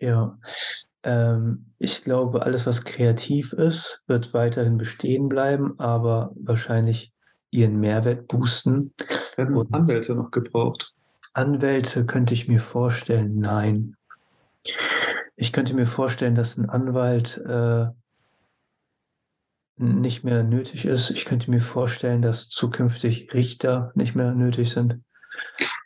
Äh. 0.00 0.06
Ja, 0.06 0.38
ähm, 1.02 1.72
ich 1.78 2.02
glaube, 2.02 2.42
alles, 2.42 2.66
was 2.66 2.84
kreativ 2.84 3.52
ist, 3.52 4.02
wird 4.06 4.34
weiterhin 4.34 4.78
bestehen 4.78 5.28
bleiben, 5.28 5.78
aber 5.78 6.32
wahrscheinlich 6.36 7.12
ihren 7.50 7.78
Mehrwert 7.80 8.28
boosten. 8.28 8.94
Werden 9.36 9.56
Und 9.56 9.74
Anwälte 9.74 10.14
noch 10.14 10.30
gebraucht? 10.30 10.92
Anwälte 11.34 12.06
könnte 12.06 12.34
ich 12.34 12.48
mir 12.48 12.60
vorstellen, 12.60 13.38
nein. 13.38 13.96
Ich 15.36 15.52
könnte 15.52 15.74
mir 15.74 15.86
vorstellen, 15.86 16.34
dass 16.34 16.56
ein 16.56 16.68
Anwalt 16.68 17.38
äh, 17.38 17.86
nicht 19.76 20.24
mehr 20.24 20.42
nötig 20.44 20.84
ist. 20.84 21.10
Ich 21.10 21.24
könnte 21.24 21.50
mir 21.50 21.60
vorstellen, 21.60 22.22
dass 22.22 22.48
zukünftig 22.48 23.32
Richter 23.34 23.92
nicht 23.94 24.14
mehr 24.14 24.34
nötig 24.34 24.70
sind. 24.70 25.02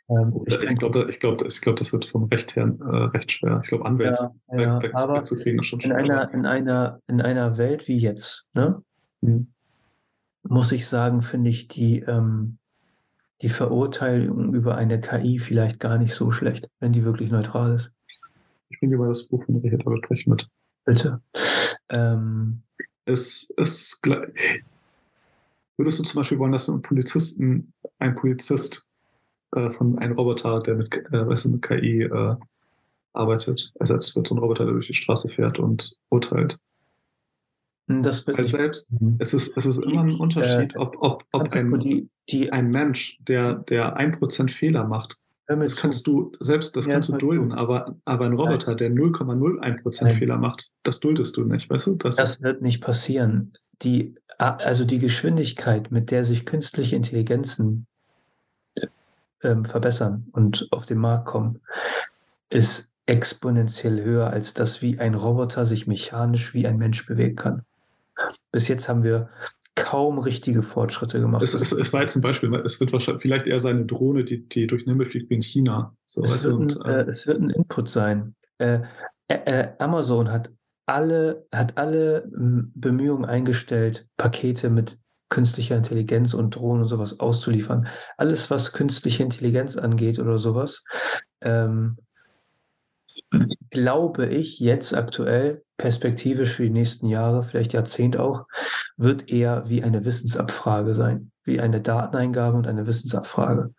Ähm, 0.09 0.41
ich, 0.45 0.57
ich 0.59 0.75
glaube, 0.77 1.07
ich 1.09 1.19
glaub, 1.19 1.41
ich 1.45 1.61
glaub, 1.61 1.75
das 1.75 1.91
wird 1.91 2.05
vom 2.05 2.25
Recht 2.25 2.55
her 2.55 2.73
äh, 2.79 2.95
recht 3.07 3.31
schwer. 3.31 3.59
Ich 3.63 3.69
glaube, 3.69 3.85
Anwälte 3.85 4.31
ja, 4.51 4.59
ja, 4.59 4.81
weg, 4.81 4.91
aber 4.93 5.17
wegzukriegen 5.17 5.59
ist 5.59 5.65
schon 5.65 5.81
schwer. 5.81 5.97
In 5.97 6.11
einer, 6.11 6.33
in, 6.33 6.45
einer, 6.45 7.01
in 7.07 7.21
einer 7.21 7.57
Welt 7.57 7.87
wie 7.87 7.97
jetzt, 7.97 8.47
ne, 8.53 8.81
mhm. 9.21 9.47
muss 10.43 10.71
ich 10.71 10.87
sagen, 10.87 11.21
finde 11.21 11.49
ich 11.49 11.67
die, 11.67 11.99
ähm, 11.99 12.57
die 13.41 13.49
Verurteilung 13.49 14.53
über 14.53 14.75
eine 14.75 14.99
KI 14.99 15.39
vielleicht 15.39 15.79
gar 15.79 15.97
nicht 15.97 16.13
so 16.13 16.31
schlecht, 16.31 16.69
wenn 16.79 16.93
die 16.93 17.03
wirklich 17.03 17.29
neutral 17.29 17.75
ist. 17.75 17.93
Ich 18.69 18.79
bringe 18.79 18.97
mal 18.97 19.09
das 19.09 19.27
Buch 19.27 19.43
von 19.45 19.57
Richard 19.57 19.85
Albrecht 19.85 20.27
mit. 20.27 20.47
Bitte. 20.85 21.21
Ähm, 21.89 22.63
es 23.05 23.49
ist 23.57 24.01
Würdest 25.77 25.99
du 25.99 26.03
zum 26.03 26.21
Beispiel 26.21 26.39
wollen, 26.39 26.51
dass 26.51 26.67
ein 26.67 26.81
Polizisten, 26.81 27.73
ein 27.99 28.15
Polizist 28.15 28.86
äh, 29.55 29.71
von 29.71 29.97
einem 29.99 30.13
Roboter, 30.17 30.59
der 30.61 30.75
mit, 30.75 30.93
äh, 30.93 31.27
weißt 31.27 31.45
du, 31.45 31.49
mit 31.49 31.61
KI 31.61 32.03
äh, 32.03 32.35
arbeitet, 33.13 33.71
ersetzt 33.79 34.15
wird, 34.15 34.27
so 34.27 34.35
ein 34.35 34.39
Roboter, 34.39 34.65
der 34.65 34.73
durch 34.73 34.87
die 34.87 34.93
Straße 34.93 35.29
fährt 35.29 35.59
und 35.59 35.95
urteilt? 36.09 36.57
Hm, 37.87 38.03
das 38.03 38.27
wird 38.27 38.37
Weil 38.37 38.45
selbst, 38.45 38.91
es 39.19 39.33
ist, 39.33 39.57
es 39.57 39.65
ist 39.65 39.77
immer 39.79 40.03
ein 40.03 40.15
Unterschied, 40.15 40.75
ob, 40.75 40.95
ob, 40.99 41.23
ob 41.31 41.51
ein, 41.53 41.79
die, 41.79 42.09
die, 42.29 42.51
ein 42.51 42.69
Mensch, 42.69 43.17
der, 43.21 43.55
der 43.55 43.95
ein 43.95 44.17
Prozent 44.17 44.51
Fehler 44.51 44.85
macht, 44.85 45.17
das 45.47 45.77
kannst 45.77 46.05
du, 46.07 46.33
selbst 46.41 46.75
das 46.75 46.87
ja, 46.87 46.93
kannst 46.93 47.07
du 47.07 47.13
dulden, 47.13 47.53
aber, 47.53 47.95
aber 48.03 48.25
ein 48.25 48.33
Roboter, 48.33 48.75
der 48.75 48.91
0,01% 48.91 50.15
Fehler 50.15 50.37
macht, 50.37 50.71
das 50.83 50.99
duldest 50.99 51.37
du 51.37 51.45
nicht, 51.45 51.69
weißt 51.69 51.87
du? 51.87 51.95
Das, 51.95 52.17
das 52.17 52.41
wird 52.41 52.61
nicht 52.61 52.83
passieren. 52.83 53.53
Die, 53.81 54.15
also 54.37 54.83
die 54.83 54.99
Geschwindigkeit, 54.99 55.89
mit 55.89 56.11
der 56.11 56.25
sich 56.25 56.45
künstliche 56.45 56.97
Intelligenzen 56.97 57.87
ähm, 59.43 59.65
verbessern 59.65 60.27
und 60.31 60.67
auf 60.71 60.85
den 60.85 60.97
Markt 60.97 61.25
kommen, 61.25 61.61
ist 62.49 62.93
exponentiell 63.05 64.03
höher, 64.03 64.29
als 64.29 64.53
das, 64.53 64.81
wie 64.81 64.99
ein 64.99 65.15
Roboter 65.15 65.65
sich 65.65 65.87
mechanisch 65.87 66.53
wie 66.53 66.67
ein 66.67 66.77
Mensch 66.77 67.05
bewegen 67.05 67.35
kann. 67.35 67.61
Bis 68.51 68.67
jetzt 68.67 68.89
haben 68.89 69.03
wir 69.03 69.29
kaum 69.75 70.17
richtige 70.17 70.63
Fortschritte 70.63 71.19
gemacht. 71.19 71.43
Es, 71.43 71.53
es, 71.53 71.71
es 71.71 71.93
war 71.93 72.01
jetzt 72.01 72.15
ein 72.15 72.21
Beispiel, 72.21 72.53
es 72.65 72.79
wird 72.79 72.91
wahrscheinlich 72.91 73.21
vielleicht 73.21 73.47
eher 73.47 73.59
seine 73.59 73.85
Drohne, 73.85 74.23
die, 74.23 74.47
die 74.47 74.67
durch 74.67 74.83
den 74.83 74.93
Himmel 74.93 75.09
fliegt 75.09 75.29
wie 75.29 75.35
in 75.35 75.43
China. 75.43 75.95
So, 76.05 76.23
es, 76.23 76.43
wird 76.43 76.53
und, 76.53 76.81
ein, 76.85 76.91
äh, 76.91 77.01
äh, 77.01 77.09
es 77.09 77.27
wird 77.27 77.39
ein 77.39 77.49
Input 77.51 77.89
sein. 77.89 78.35
Äh, 78.57 78.79
äh, 79.27 79.67
Amazon 79.77 80.31
hat 80.31 80.51
alle, 80.87 81.45
hat 81.53 81.77
alle 81.77 82.27
Bemühungen 82.27 83.25
eingestellt, 83.25 84.07
Pakete 84.17 84.69
mit 84.69 84.97
künstlicher 85.29 85.75
Intelligenz 85.75 86.33
und 86.33 86.55
Drohnen 86.55 86.83
und 86.83 86.89
sowas 86.89 87.19
auszuliefern. 87.19 87.87
Alles, 88.17 88.49
was 88.49 88.73
künstliche 88.73 89.23
Intelligenz 89.23 89.77
angeht 89.77 90.19
oder 90.19 90.39
sowas, 90.39 90.83
ähm, 91.41 91.97
glaube 93.69 94.27
ich 94.27 94.59
jetzt 94.59 94.95
aktuell, 94.95 95.63
perspektivisch 95.77 96.53
für 96.53 96.63
die 96.63 96.71
nächsten 96.71 97.07
Jahre, 97.07 97.43
vielleicht 97.43 97.73
Jahrzehnt 97.73 98.17
auch, 98.17 98.45
wird 98.95 99.29
eher 99.29 99.63
wie 99.67 99.83
eine 99.83 100.05
Wissensabfrage 100.05 100.95
sein, 100.95 101.31
wie 101.43 101.59
eine 101.59 101.81
Dateneingabe 101.81 102.57
und 102.57 102.67
eine 102.67 102.87
Wissensabfrage. 102.87 103.73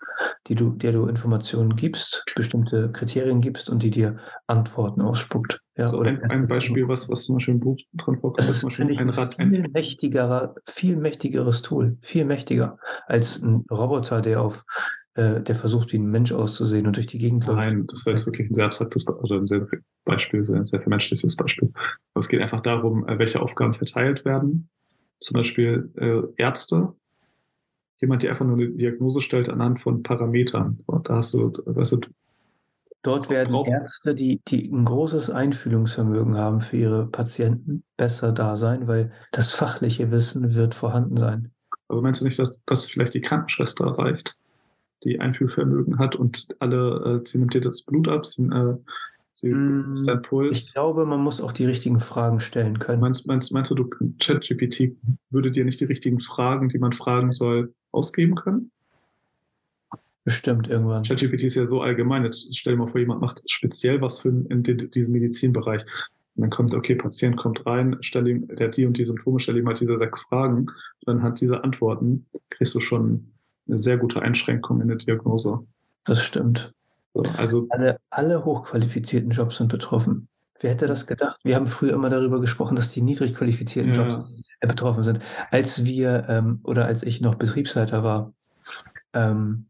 Die 0.49 0.55
du, 0.55 0.71
der 0.71 0.93
du 0.93 1.07
Informationen 1.07 1.77
gibst, 1.77 2.25
bestimmte 2.35 2.91
Kriterien 2.93 3.41
gibst 3.41 3.69
und 3.69 3.83
die 3.83 3.91
dir 3.91 4.19
Antworten 4.47 5.03
ausspuckt. 5.03 5.61
Ja, 5.77 5.85
also 5.85 6.01
ein, 6.01 6.23
ein 6.31 6.49
Beispiel, 6.49 6.89
was, 6.89 7.09
was 7.09 7.25
zum 7.25 7.37
Beispiel 7.37 7.55
im 7.55 7.61
Buch 7.61 7.79
drin 7.95 8.19
vorkommt, 8.19 8.39
das 8.39 8.49
ist 8.49 8.61
zum 8.61 8.71
Beispiel 8.71 8.99
ein 8.99 9.11
Rad. 9.11 9.35
Viel, 9.35 9.65
ein 9.65 9.71
mächtigerer, 9.73 10.55
viel 10.67 10.97
mächtigeres 10.97 11.63
Tool, 11.63 11.99
viel 12.01 12.25
mächtiger 12.25 12.79
als 13.07 13.43
ein 13.43 13.65
Roboter, 13.71 14.21
der 14.21 14.43
auf 14.43 14.65
äh, 15.15 15.41
der 15.43 15.55
versucht, 15.55 15.93
wie 15.93 15.99
ein 15.99 16.11
Mensch 16.11 16.33
auszusehen 16.33 16.87
und 16.87 16.97
durch 16.97 17.09
die 17.09 17.19
Gegend 17.19 17.47
läuft. 17.47 17.59
Nein, 17.59 17.87
das 17.89 18.07
war 18.07 18.13
jetzt 18.13 18.25
wirklich 18.25 18.49
ein 18.49 18.55
sehr 18.55 18.67
abstraktes 18.67 19.07
oder 19.09 19.37
ein 19.37 19.47
sehr 19.47 19.67
Beispiel, 20.05 20.41
ein 20.41 20.65
sehr 20.65 20.81
vermenschliches 20.81 21.37
Beispiel. 21.37 21.71
Aber 22.15 22.21
es 22.21 22.29
geht 22.29 22.41
einfach 22.41 22.61
darum, 22.63 23.07
äh, 23.09 23.19
welche 23.19 23.41
Aufgaben 23.43 23.75
verteilt 23.75 24.25
werden. 24.25 24.71
Zum 25.21 25.35
Beispiel 25.35 25.91
äh, 25.97 26.43
Ärzte 26.43 26.95
jemand, 27.99 28.23
der 28.23 28.31
einfach 28.31 28.47
nur 28.47 28.57
eine 28.57 28.71
Diagnose 28.71 29.21
stellt 29.21 29.49
anhand 29.49 29.81
von 29.81 30.03
Parametern. 30.03 30.79
Da 31.05 31.17
hast 31.17 31.35
du, 31.35 31.53
weißt 31.67 31.93
du, 31.93 32.01
Dort 33.03 33.31
werden 33.31 33.55
Ärzte, 33.65 34.15
die, 34.15 34.43
die 34.49 34.71
ein 34.71 34.85
großes 34.85 35.31
Einfühlungsvermögen 35.31 36.37
haben 36.37 36.61
für 36.61 36.77
ihre 36.77 37.07
Patienten, 37.07 37.85
besser 37.97 38.33
da 38.33 38.57
sein, 38.57 38.89
weil 38.89 39.13
das 39.31 39.53
fachliche 39.53 40.11
Wissen 40.11 40.55
wird 40.55 40.75
vorhanden 40.75 41.17
sein. 41.17 41.53
Aber 41.87 42.03
meinst 42.03 42.21
du 42.21 42.25
nicht, 42.25 42.39
dass 42.39 42.65
das 42.65 42.87
vielleicht 42.87 43.15
die 43.15 43.21
Krankenschwester 43.21 43.87
erreicht, 43.87 44.37
die 45.05 45.21
Einfühlvermögen 45.21 45.99
hat 45.99 46.17
und 46.17 46.55
alle, 46.59 47.21
äh, 47.23 47.27
sie 47.27 47.39
nimmt 47.39 47.55
dir 47.55 47.61
das 47.61 47.83
Blut 47.83 48.09
ab, 48.09 48.27
sie, 48.27 48.43
äh, 48.43 48.75
sie 49.33 49.55
mm, 49.55 49.95
dein 50.05 50.21
Puls? 50.21 50.59
Ich 50.59 50.75
glaube, 50.75 51.07
man 51.07 51.21
muss 51.21 51.41
auch 51.41 51.53
die 51.53 51.67
richtigen 51.67 52.01
Fragen 52.01 52.41
stellen 52.41 52.81
können. 52.81 53.01
Meinst, 53.01 53.29
meinst, 53.29 53.55
meinst 53.55 53.71
du, 53.71 53.77
du 53.77 53.89
ChatGPT 54.19 54.97
würde 55.31 55.53
dir 55.53 55.65
nicht 55.65 55.81
die 55.81 55.87
richtigen 55.87 56.19
Fragen, 56.19 56.69
die 56.69 56.79
man 56.79 56.93
fragen 56.93 57.31
soll, 57.31 57.73
ausgeben 57.93 58.35
können? 58.35 58.71
Bestimmt 60.25 60.69
irgendwann. 60.69 61.05
ChatGPT 61.05 61.45
ist 61.45 61.55
ja 61.55 61.67
so 61.67 61.81
allgemein. 61.81 62.25
Jetzt 62.25 62.55
stell 62.55 62.75
dir 62.75 62.81
mal 62.81 62.89
vor, 62.89 63.01
jemand 63.01 63.21
macht 63.21 63.43
speziell 63.51 64.01
was 64.03 64.21
für 64.21 64.29
in 64.29 64.63
diesem 64.63 65.13
Medizinbereich. 65.15 65.83
Und 66.35 66.43
dann 66.43 66.51
kommt, 66.51 66.75
okay, 66.75 66.95
Patient 66.95 67.37
kommt 67.37 67.65
rein, 67.67 67.97
stell 68.01 68.29
ihm, 68.29 68.47
der 68.47 68.69
hat 68.69 68.77
die 68.77 68.85
und 68.85 68.99
die 68.99 69.05
Symptome, 69.05 69.41
stell 69.41 69.57
ihm 69.57 69.67
halt 69.67 69.81
diese 69.81 69.99
sechs 69.99 70.21
Fragen. 70.23 70.67
Dann 71.07 71.23
hat 71.23 71.41
diese 71.41 71.65
Antworten, 71.65 72.27
kriegst 72.51 72.75
du 72.75 72.81
schon 72.81 73.33
eine 73.67 73.79
sehr 73.79 73.97
gute 73.97 74.21
Einschränkung 74.21 74.81
in 74.81 74.89
der 74.89 74.99
Diagnose. 74.99 75.67
Das 76.05 76.23
stimmt. 76.23 76.73
So, 77.15 77.23
also 77.23 77.67
alle, 77.71 77.99
alle 78.11 78.45
hochqualifizierten 78.45 79.31
Jobs 79.31 79.57
sind 79.57 79.69
betroffen. 79.69 80.29
Wer 80.61 80.73
hätte 80.73 80.87
das 80.87 81.07
gedacht? 81.07 81.41
Wir 81.43 81.57
haben 81.57 81.69
früher 81.69 81.95
immer 81.95 82.11
darüber 82.11 82.41
gesprochen, 82.41 82.77
dass 82.77 82.93
die 82.93 83.03
niedrig 83.03 83.35
qualifizierten 83.35 83.95
ja. 83.95 84.07
Jobs 84.07 84.31
betroffen 84.67 85.05
sind. 85.05 85.21
Als 85.51 85.85
wir 85.85 86.27
ähm, 86.29 86.61
oder 86.65 86.87
als 86.87 87.03
ich 87.03 87.21
noch 87.21 87.37
Betriebsleiter 87.37 88.03
war, 88.03 88.33
ähm, 89.13 89.67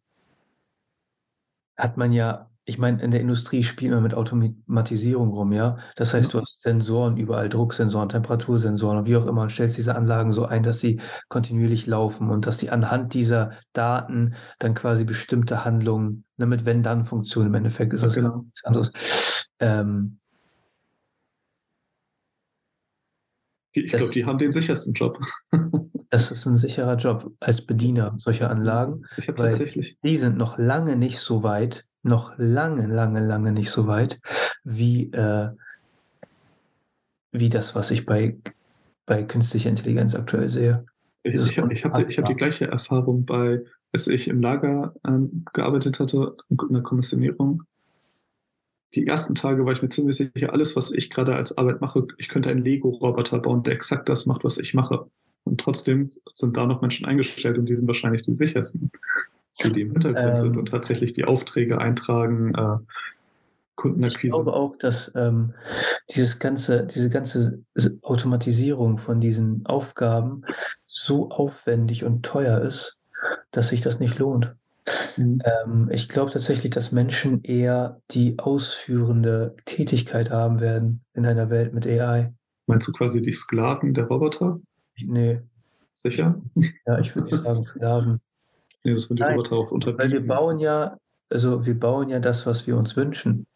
hat 1.76 1.96
man 1.96 2.12
ja, 2.12 2.50
ich 2.64 2.78
meine, 2.78 3.00
in 3.02 3.10
der 3.10 3.20
Industrie 3.20 3.62
spielt 3.62 3.92
man 3.92 4.02
mit 4.02 4.14
Automatisierung 4.14 5.30
rum, 5.30 5.52
ja. 5.52 5.78
Das 5.96 6.12
heißt, 6.12 6.34
du 6.34 6.40
hast 6.40 6.60
Sensoren 6.60 7.16
überall, 7.16 7.48
Drucksensoren, 7.48 8.08
Temperatursensoren 8.08 8.98
und 8.98 9.06
wie 9.06 9.16
auch 9.16 9.26
immer 9.26 9.42
und 9.42 9.52
stellst 9.52 9.78
diese 9.78 9.94
Anlagen 9.94 10.32
so 10.32 10.44
ein, 10.44 10.62
dass 10.62 10.80
sie 10.80 11.00
kontinuierlich 11.28 11.86
laufen 11.86 12.30
und 12.30 12.46
dass 12.46 12.58
sie 12.58 12.70
anhand 12.70 13.14
dieser 13.14 13.52
Daten 13.72 14.34
dann 14.58 14.74
quasi 14.74 15.04
bestimmte 15.04 15.64
Handlungen, 15.64 16.24
ne, 16.36 16.46
mit 16.46 16.66
Wenn-Dann-Funktionen 16.66 17.48
im 17.48 17.54
Endeffekt 17.54 17.92
ist 17.92 18.04
das 18.04 18.14
genau. 18.14 18.42
nichts 18.42 18.64
anderes. 18.64 19.48
Ähm, 19.60 20.18
ich 23.84 23.92
glaube, 23.92 24.12
die 24.12 24.24
haben 24.24 24.38
den 24.38 24.52
sichersten 24.52 24.94
Job. 24.94 25.18
das 26.10 26.30
ist 26.30 26.46
ein 26.46 26.56
sicherer 26.56 26.96
Job 26.96 27.32
als 27.40 27.62
Bediener 27.62 28.14
solcher 28.16 28.50
Anlagen. 28.50 29.04
Ich 29.16 29.28
habe 29.28 29.36
tatsächlich. 29.36 29.98
Die 30.02 30.16
sind 30.16 30.36
noch 30.36 30.58
lange 30.58 30.96
nicht 30.96 31.18
so 31.18 31.42
weit, 31.42 31.86
noch 32.02 32.34
lange, 32.38 32.86
lange, 32.86 33.20
lange 33.20 33.52
nicht 33.52 33.70
so 33.70 33.86
weit, 33.86 34.20
wie, 34.64 35.10
äh, 35.12 35.50
wie 37.32 37.48
das, 37.48 37.74
was 37.74 37.90
ich 37.90 38.06
bei, 38.06 38.36
bei 39.06 39.22
künstlicher 39.22 39.70
Intelligenz 39.70 40.14
aktuell 40.14 40.48
sehe. 40.48 40.86
Ich, 41.22 41.34
ich 41.34 41.58
habe 41.58 41.74
hab 41.74 42.24
die, 42.26 42.34
gleiche 42.34 42.68
Erfahrung 42.68 43.24
bei, 43.26 43.62
als 43.92 44.06
ich 44.06 44.28
im 44.28 44.40
Lager 44.40 44.94
ähm, 45.06 45.44
gearbeitet 45.52 46.00
hatte, 46.00 46.36
in 46.48 46.72
der 46.72 46.82
Kommissionierung 46.82 47.64
die 48.94 49.06
ersten 49.06 49.34
Tage 49.34 49.64
war 49.64 49.72
ich 49.72 49.82
mir 49.82 49.88
ziemlich 49.88 50.16
sicher, 50.16 50.52
alles, 50.52 50.76
was 50.76 50.92
ich 50.92 51.10
gerade 51.10 51.34
als 51.34 51.56
Arbeit 51.58 51.80
mache, 51.80 52.06
ich 52.16 52.28
könnte 52.28 52.50
einen 52.50 52.64
Lego-Roboter 52.64 53.38
bauen, 53.38 53.62
der 53.62 53.74
exakt 53.74 54.08
das 54.08 54.26
macht, 54.26 54.44
was 54.44 54.58
ich 54.58 54.74
mache. 54.74 55.06
Und 55.44 55.60
trotzdem 55.60 56.08
sind 56.32 56.56
da 56.56 56.66
noch 56.66 56.80
Menschen 56.80 57.06
eingestellt 57.06 57.58
und 57.58 57.66
die 57.66 57.76
sind 57.76 57.86
wahrscheinlich 57.86 58.22
die 58.22 58.34
sichersten, 58.34 58.90
die, 59.62 59.72
die 59.72 59.80
im 59.82 59.92
Hintergrund 59.92 60.30
ähm, 60.30 60.36
sind 60.36 60.56
und 60.56 60.68
tatsächlich 60.68 61.12
die 61.12 61.24
Aufträge 61.24 61.78
eintragen, 61.78 62.54
äh, 62.54 62.78
Kundenakquise. 63.76 64.26
Ich 64.26 64.32
glaube 64.32 64.52
auch, 64.54 64.76
dass 64.76 65.12
ähm, 65.14 65.54
dieses 66.14 66.38
ganze, 66.38 66.84
diese 66.84 67.10
ganze 67.10 67.62
Automatisierung 68.02 68.98
von 68.98 69.20
diesen 69.20 69.64
Aufgaben 69.66 70.42
so 70.86 71.30
aufwendig 71.30 72.04
und 72.04 72.24
teuer 72.24 72.60
ist, 72.60 72.98
dass 73.52 73.68
sich 73.68 73.80
das 73.80 74.00
nicht 74.00 74.18
lohnt. 74.18 74.54
Mhm. 75.16 75.42
Ähm, 75.44 75.88
ich 75.90 76.08
glaube 76.08 76.30
tatsächlich, 76.30 76.70
dass 76.70 76.92
Menschen 76.92 77.42
eher 77.42 78.00
die 78.10 78.38
ausführende 78.38 79.56
Tätigkeit 79.64 80.30
haben 80.30 80.60
werden 80.60 81.04
in 81.14 81.26
einer 81.26 81.50
Welt 81.50 81.74
mit 81.74 81.86
AI. 81.86 82.32
Meinst 82.66 82.88
du 82.88 82.92
quasi 82.92 83.22
die 83.22 83.32
Sklaven 83.32 83.94
der 83.94 84.04
Roboter? 84.04 84.60
Nee. 84.96 85.40
Sicher? 85.92 86.40
Ja, 86.86 86.98
ich 86.98 87.14
würde 87.14 87.30
nicht 87.30 87.42
sagen 87.42 87.62
Sklaven. 87.64 88.20
Nee, 88.84 88.94
das 88.94 89.04
sind 89.04 89.18
die 89.18 89.22
Nein, 89.22 89.32
Roboter 89.32 89.56
auch 89.56 89.70
unterbieten. 89.70 89.98
Weil 89.98 90.12
wir 90.12 90.26
bauen 90.26 90.58
ja, 90.58 90.96
also 91.30 91.66
wir 91.66 91.78
bauen 91.78 92.08
ja 92.08 92.20
das, 92.20 92.46
was 92.46 92.66
wir 92.66 92.76
uns 92.76 92.96
wünschen. 92.96 93.46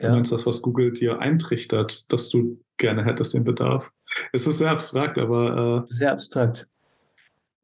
Ja. 0.00 0.08
Du 0.08 0.14
meinst 0.14 0.32
das, 0.32 0.46
was 0.46 0.62
Google 0.62 0.92
dir 0.92 1.18
eintrichtert, 1.18 2.12
dass 2.12 2.28
du 2.28 2.60
gerne 2.76 3.04
hättest 3.04 3.34
den 3.34 3.44
Bedarf? 3.44 3.90
Es 4.32 4.46
ist 4.46 4.58
sehr 4.58 4.70
abstrakt, 4.70 5.18
aber. 5.18 5.86
Äh, 5.90 5.94
sehr 5.94 6.12
abstrakt. 6.12 6.68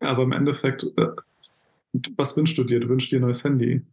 Aber 0.01 0.22
im 0.22 0.32
Endeffekt, 0.32 0.85
äh, 0.97 1.07
was 2.16 2.36
wünschst 2.36 2.59
du 2.59 2.64
dir? 2.64 2.80
Du 2.80 2.88
wünschst 2.88 3.12
dir 3.12 3.18
ein 3.18 3.22
neues 3.22 3.45
Handy. 3.45 3.84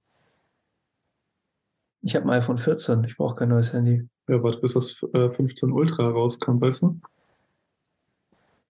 Ich 2.01 2.15
habe 2.15 2.25
ein 2.25 2.31
iPhone 2.31 2.57
14, 2.57 3.03
ich 3.03 3.15
brauche 3.15 3.35
kein 3.35 3.49
neues 3.49 3.73
Handy. 3.73 4.07
Ja, 4.27 4.41
warte, 4.41 4.59
bis 4.59 4.73
das 4.73 5.03
äh, 5.13 5.31
15 5.31 5.71
Ultra 5.71 6.09
rauskommt, 6.09 6.61
weißt 6.61 6.83
du? 6.83 6.99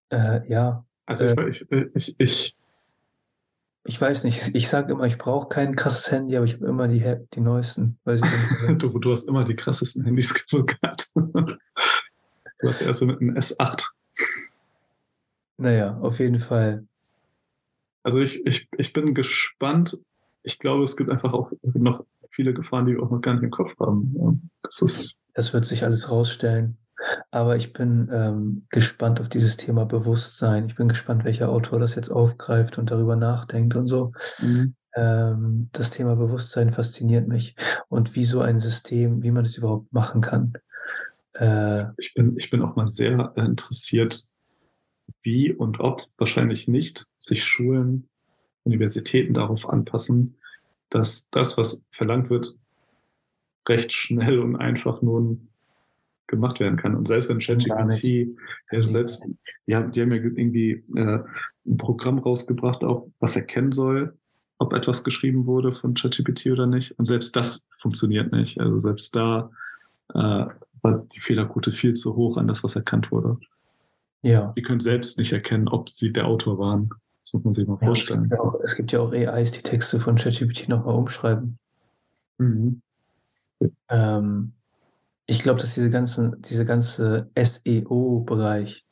Äh, 0.10 0.48
ja. 0.50 0.86
Also 1.06 1.28
äh, 1.28 1.50
ich, 1.50 1.66
ich, 1.72 2.16
ich, 2.18 2.56
ich, 3.86 4.02
weiß 4.02 4.26
nicht, 4.26 4.54
ich 4.54 4.68
sage 4.68 4.92
immer, 4.92 5.06
ich 5.06 5.18
brauche 5.18 5.48
kein 5.48 5.76
krasses 5.76 6.12
Handy, 6.12 6.36
aber 6.36 6.46
ich 6.46 6.56
habe 6.56 6.68
immer 6.68 6.90
die, 6.90 7.16
die 7.34 7.40
neuesten. 7.40 7.98
du, 8.06 9.00
du 9.00 9.12
hast 9.12 9.30
immer 9.30 9.46
die 9.46 9.56
krassesten 9.56 10.04
Handys 10.04 10.34
gehabt. 10.50 11.12
du 11.16 12.68
hast 12.68 12.82
erst 12.82 13.02
mit 13.04 13.22
einem 13.22 13.38
S8. 13.38 13.92
Naja, 15.58 15.98
auf 16.00 16.20
jeden 16.20 16.40
Fall. 16.40 16.86
Also 18.04 18.20
ich, 18.20 18.46
ich, 18.46 18.68
ich 18.78 18.94
bin 18.94 19.14
gespannt. 19.14 19.98
Ich 20.44 20.60
glaube, 20.60 20.84
es 20.84 20.98
gibt 20.98 21.10
einfach 21.10 21.34
auch 21.34 21.52
noch 21.62 22.04
viele 22.32 22.54
Gefahren, 22.54 22.86
die 22.86 22.94
wir 22.94 23.04
auch 23.04 23.12
noch 23.12 23.22
gar 23.22 23.34
nicht 23.34 23.44
im 23.44 23.52
Kopf 23.52 23.76
haben. 23.80 24.50
Das, 24.64 24.82
ist 24.82 25.16
das 25.34 25.54
wird 25.54 25.66
sich 25.66 25.84
alles 25.84 26.10
rausstellen. 26.10 26.78
Aber 27.32 27.56
ich 27.56 27.74
bin 27.74 28.10
ähm, 28.12 28.66
gespannt 28.70 29.20
auf 29.22 29.30
dieses 29.30 29.58
Thema 29.58 29.86
Bewusstsein. 29.86 30.68
Ich 30.68 30.76
bin 30.76 30.88
gespannt, 30.88 31.26
welcher 31.26 31.50
Autor 31.50 31.80
das 31.80 31.96
jetzt 31.96 32.10
aufgreift 32.10 32.78
und 32.78 32.92
darüber 32.92 33.16
nachdenkt 33.16 33.76
und 33.76 33.88
so. 33.88 34.14
Mhm. 34.40 34.76
Ähm, 34.96 35.70
das 35.72 35.92
Thema 35.92 36.16
Bewusstsein 36.16 36.70
fasziniert 36.70 37.28
mich 37.28 37.56
und 37.88 38.16
wie 38.16 38.26
so 38.26 38.42
ein 38.42 38.60
System, 38.60 39.24
wie 39.24 39.32
man 39.32 39.44
das 39.44 39.58
überhaupt 39.58 39.92
machen 39.94 40.22
kann. 40.22 40.54
Äh, 41.34 41.86
ich, 41.98 42.14
bin, 42.14 42.36
ich 42.38 42.50
bin 42.50 42.62
auch 42.62 42.76
mal 42.76 42.88
sehr 42.88 43.34
interessiert, 43.36 44.31
wie 45.24 45.52
und 45.54 45.80
ob, 45.80 46.04
wahrscheinlich 46.18 46.68
nicht, 46.68 47.08
sich 47.18 47.44
Schulen, 47.44 48.08
Universitäten 48.64 49.34
darauf 49.34 49.68
anpassen, 49.68 50.36
dass 50.90 51.30
das, 51.30 51.58
was 51.58 51.86
verlangt 51.92 52.30
wird, 52.30 52.56
recht 53.68 53.94
schnell 53.94 54.40
und 54.40 54.56
einfach 54.56 55.02
nun 55.02 55.48
gemacht 56.28 56.60
werden 56.60 56.78
kann. 56.78 56.96
Und 56.96 57.08
selbst 57.08 57.30
wenn 57.30 57.40
ChatGPT, 57.40 58.38
ja, 58.72 58.88
selbst, 58.88 59.28
ja, 59.66 59.82
die 59.82 60.02
haben 60.02 60.12
ja 60.12 60.18
irgendwie 60.18 60.84
äh, 60.96 61.20
ein 61.66 61.78
Programm 61.78 62.20
rausgebracht, 62.20 62.84
auch 62.84 63.08
was 63.20 63.36
erkennen 63.36 63.72
soll, 63.72 64.18
ob 64.58 64.74
etwas 64.74 65.04
geschrieben 65.04 65.46
wurde 65.46 65.72
von 65.72 65.94
ChatGPT 65.94 66.48
oder 66.48 66.68
nicht. 66.68 66.98
Und 66.98 67.06
selbst 67.06 67.36
das 67.36 67.68
funktioniert 67.78 68.32
nicht. 68.32 68.60
Also 68.60 68.80
selbst 68.80 69.16
da 69.16 69.52
äh, 70.14 70.46
war 70.82 71.08
die 71.14 71.20
Fehlerquote 71.20 71.72
viel 71.72 71.94
zu 71.94 72.16
hoch 72.16 72.38
an 72.38 72.48
das, 72.48 72.64
was 72.64 72.76
erkannt 72.76 73.12
wurde. 73.12 73.38
Ja. 74.22 74.54
Die 74.56 74.62
können 74.62 74.80
selbst 74.80 75.18
nicht 75.18 75.34
erkennen, 75.34 75.68
ob 75.68 75.90
sie 75.90 76.14
der 76.14 76.28
Autor 76.28 76.60
waren. 76.60 76.90
Das 77.22 77.34
muss 77.34 77.44
man 77.44 77.54
sich 77.54 77.68
mal 77.68 77.78
ja, 77.82 77.88
vorstellen. 77.88 78.24
Es 78.24 78.30
gibt, 78.30 78.34
ja 78.34 78.40
auch, 78.40 78.60
es 78.62 78.76
gibt 78.76 78.92
ja 78.92 79.00
auch 79.00 79.12
AIs, 79.12 79.52
die 79.52 79.62
Texte 79.62 80.00
von 80.00 80.16
ChatGPT 80.16 80.70
nochmal 80.70 80.96
umschreiben. 80.96 81.58
Mhm. 82.38 82.82
Ähm, 83.90 84.54
ich 85.26 85.44
glaube, 85.44 85.62
dass 85.62 85.76
diese 85.76 85.90
ganzen, 85.90 86.42
diese 86.42 86.66
ganze 86.66 87.30
SEO-Bereich, 87.36 88.86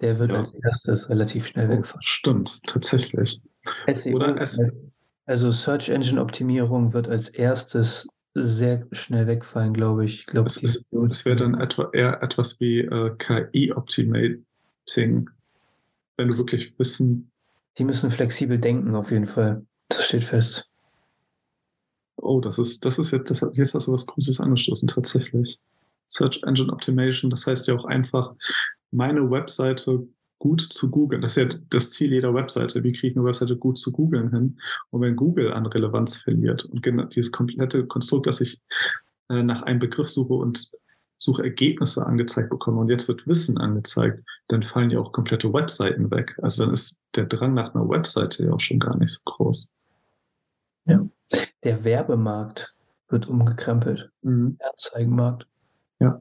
der 0.00 0.18
wird 0.18 0.32
ja. 0.32 0.38
als 0.38 0.52
erstes 0.52 1.10
relativ 1.10 1.46
schnell 1.46 1.68
wegfallen. 1.68 2.02
Stimmt, 2.02 2.62
tatsächlich. 2.64 3.40
SEO, 3.92 4.16
Oder 4.16 4.40
S 4.40 4.60
Also 5.26 5.50
Search 5.50 5.88
Engine 5.90 6.20
Optimierung 6.20 6.92
wird 6.92 7.08
als 7.08 7.28
erstes 7.28 8.08
sehr 8.34 8.86
schnell 8.92 9.26
wegfallen, 9.26 9.74
glaube 9.74 10.04
ich. 10.04 10.20
ich 10.20 10.26
glaub, 10.26 10.46
es, 10.46 10.62
es, 10.62 10.86
es 11.10 11.24
wäre 11.24 11.36
dann 11.36 11.60
etwa, 11.60 11.90
eher 11.92 12.22
etwas 12.22 12.60
wie 12.60 12.80
äh, 12.80 13.14
KI-Optimating, 13.16 15.30
wenn 16.16 16.28
du 16.28 16.38
wirklich 16.38 16.78
wissen. 16.78 17.30
Die 17.78 17.84
müssen 17.84 18.10
flexibel 18.10 18.58
denken, 18.58 18.94
auf 18.94 19.10
jeden 19.10 19.26
Fall. 19.26 19.64
Das 19.88 20.06
steht 20.06 20.24
fest. 20.24 20.70
Oh, 22.16 22.40
das 22.40 22.58
ist, 22.58 22.84
das 22.84 22.98
ist 22.98 23.10
jetzt, 23.10 23.30
das, 23.30 23.44
jetzt 23.54 23.74
hast 23.74 23.88
du 23.88 23.92
was 23.92 24.06
Großes 24.06 24.40
angestoßen, 24.40 24.88
tatsächlich. 24.88 25.58
Search 26.06 26.42
Engine 26.44 26.72
Optimation, 26.72 27.30
das 27.30 27.46
heißt 27.46 27.66
ja 27.68 27.74
auch 27.74 27.84
einfach, 27.84 28.34
meine 28.90 29.30
Webseite 29.30 30.06
gut 30.42 30.60
zu 30.60 30.90
googeln. 30.90 31.22
Das 31.22 31.36
ist 31.36 31.52
ja 31.52 31.60
das 31.70 31.92
Ziel 31.92 32.12
jeder 32.12 32.34
Webseite. 32.34 32.82
Wie 32.82 32.90
kriege 32.90 33.12
ich 33.12 33.16
eine 33.16 33.24
Webseite 33.24 33.56
gut 33.56 33.78
zu 33.78 33.92
googeln 33.92 34.32
hin? 34.32 34.58
Und 34.90 35.00
wenn 35.00 35.14
Google 35.14 35.52
an 35.52 35.66
Relevanz 35.66 36.16
verliert 36.16 36.64
und 36.64 36.84
dieses 37.14 37.30
komplette 37.30 37.86
Konstrukt, 37.86 38.26
dass 38.26 38.40
ich 38.40 38.60
äh, 39.28 39.44
nach 39.44 39.62
einem 39.62 39.78
Begriff 39.78 40.08
suche 40.08 40.34
und 40.34 40.72
Suchergebnisse 41.16 42.04
angezeigt 42.04 42.50
bekomme 42.50 42.80
und 42.80 42.88
jetzt 42.88 43.06
wird 43.06 43.24
Wissen 43.28 43.56
angezeigt, 43.56 44.24
dann 44.48 44.64
fallen 44.64 44.90
ja 44.90 44.98
auch 44.98 45.12
komplette 45.12 45.52
Webseiten 45.52 46.10
weg. 46.10 46.36
Also 46.42 46.64
dann 46.64 46.72
ist 46.72 46.98
der 47.14 47.26
Drang 47.26 47.54
nach 47.54 47.72
einer 47.72 47.88
Webseite 47.88 48.44
ja 48.44 48.52
auch 48.52 48.60
schon 48.60 48.80
gar 48.80 48.96
nicht 48.98 49.12
so 49.12 49.20
groß. 49.24 49.70
Ja. 50.86 51.06
Der 51.62 51.84
Werbemarkt 51.84 52.74
wird 53.06 53.28
umgekrempelt. 53.28 54.10
Mhm. 54.22 54.56
Der 54.58 54.72
Anzeigenmarkt. 54.72 55.46
Ja. 56.00 56.20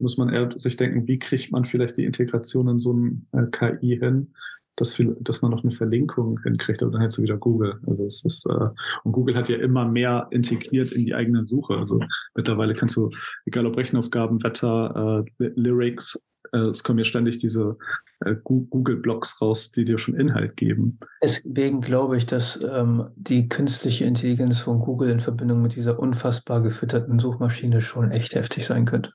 Muss 0.00 0.16
man 0.16 0.28
eher 0.30 0.50
sich 0.56 0.76
denken, 0.76 1.06
wie 1.06 1.18
kriegt 1.18 1.52
man 1.52 1.64
vielleicht 1.64 1.96
die 1.96 2.04
Integration 2.04 2.68
in 2.68 2.78
so 2.78 2.92
ein 2.92 3.26
äh, 3.32 3.46
KI 3.50 3.98
hin, 3.98 4.34
dass, 4.76 4.94
viel, 4.94 5.16
dass 5.20 5.42
man 5.42 5.50
noch 5.50 5.62
eine 5.62 5.72
Verlinkung 5.72 6.40
hinkriegt, 6.42 6.82
aber 6.82 6.92
dann 6.92 7.02
hättest 7.02 7.18
du 7.18 7.22
wieder 7.22 7.36
Google. 7.36 7.78
Also 7.86 8.04
es 8.06 8.24
ist, 8.24 8.46
äh, 8.46 8.68
und 9.04 9.12
Google 9.12 9.36
hat 9.36 9.48
ja 9.48 9.58
immer 9.58 9.86
mehr 9.86 10.28
integriert 10.30 10.92
in 10.92 11.04
die 11.04 11.14
eigene 11.14 11.46
Suche. 11.46 11.76
Also 11.76 12.00
mittlerweile 12.34 12.74
kannst 12.74 12.96
du, 12.96 13.10
egal 13.44 13.66
ob 13.66 13.76
Rechenaufgaben, 13.76 14.42
Wetter, 14.42 15.24
äh, 15.38 15.50
Lyrics, 15.54 16.18
äh, 16.52 16.58
es 16.58 16.82
kommen 16.82 16.98
ja 16.98 17.04
ständig 17.04 17.38
diese 17.38 17.76
äh, 18.20 18.34
Google-Blogs 18.42 19.40
raus, 19.40 19.70
die 19.72 19.84
dir 19.84 19.98
schon 19.98 20.14
Inhalt 20.14 20.56
geben. 20.56 20.98
Deswegen 21.22 21.80
glaube 21.80 22.16
ich, 22.16 22.26
dass 22.26 22.62
ähm, 22.62 23.08
die 23.16 23.48
künstliche 23.48 24.04
Intelligenz 24.04 24.58
von 24.58 24.80
Google 24.80 25.10
in 25.10 25.20
Verbindung 25.20 25.62
mit 25.62 25.76
dieser 25.76 25.98
unfassbar 25.98 26.62
gefütterten 26.62 27.18
Suchmaschine 27.18 27.80
schon 27.80 28.10
echt 28.10 28.34
heftig 28.34 28.66
sein 28.66 28.84
könnte. 28.84 29.12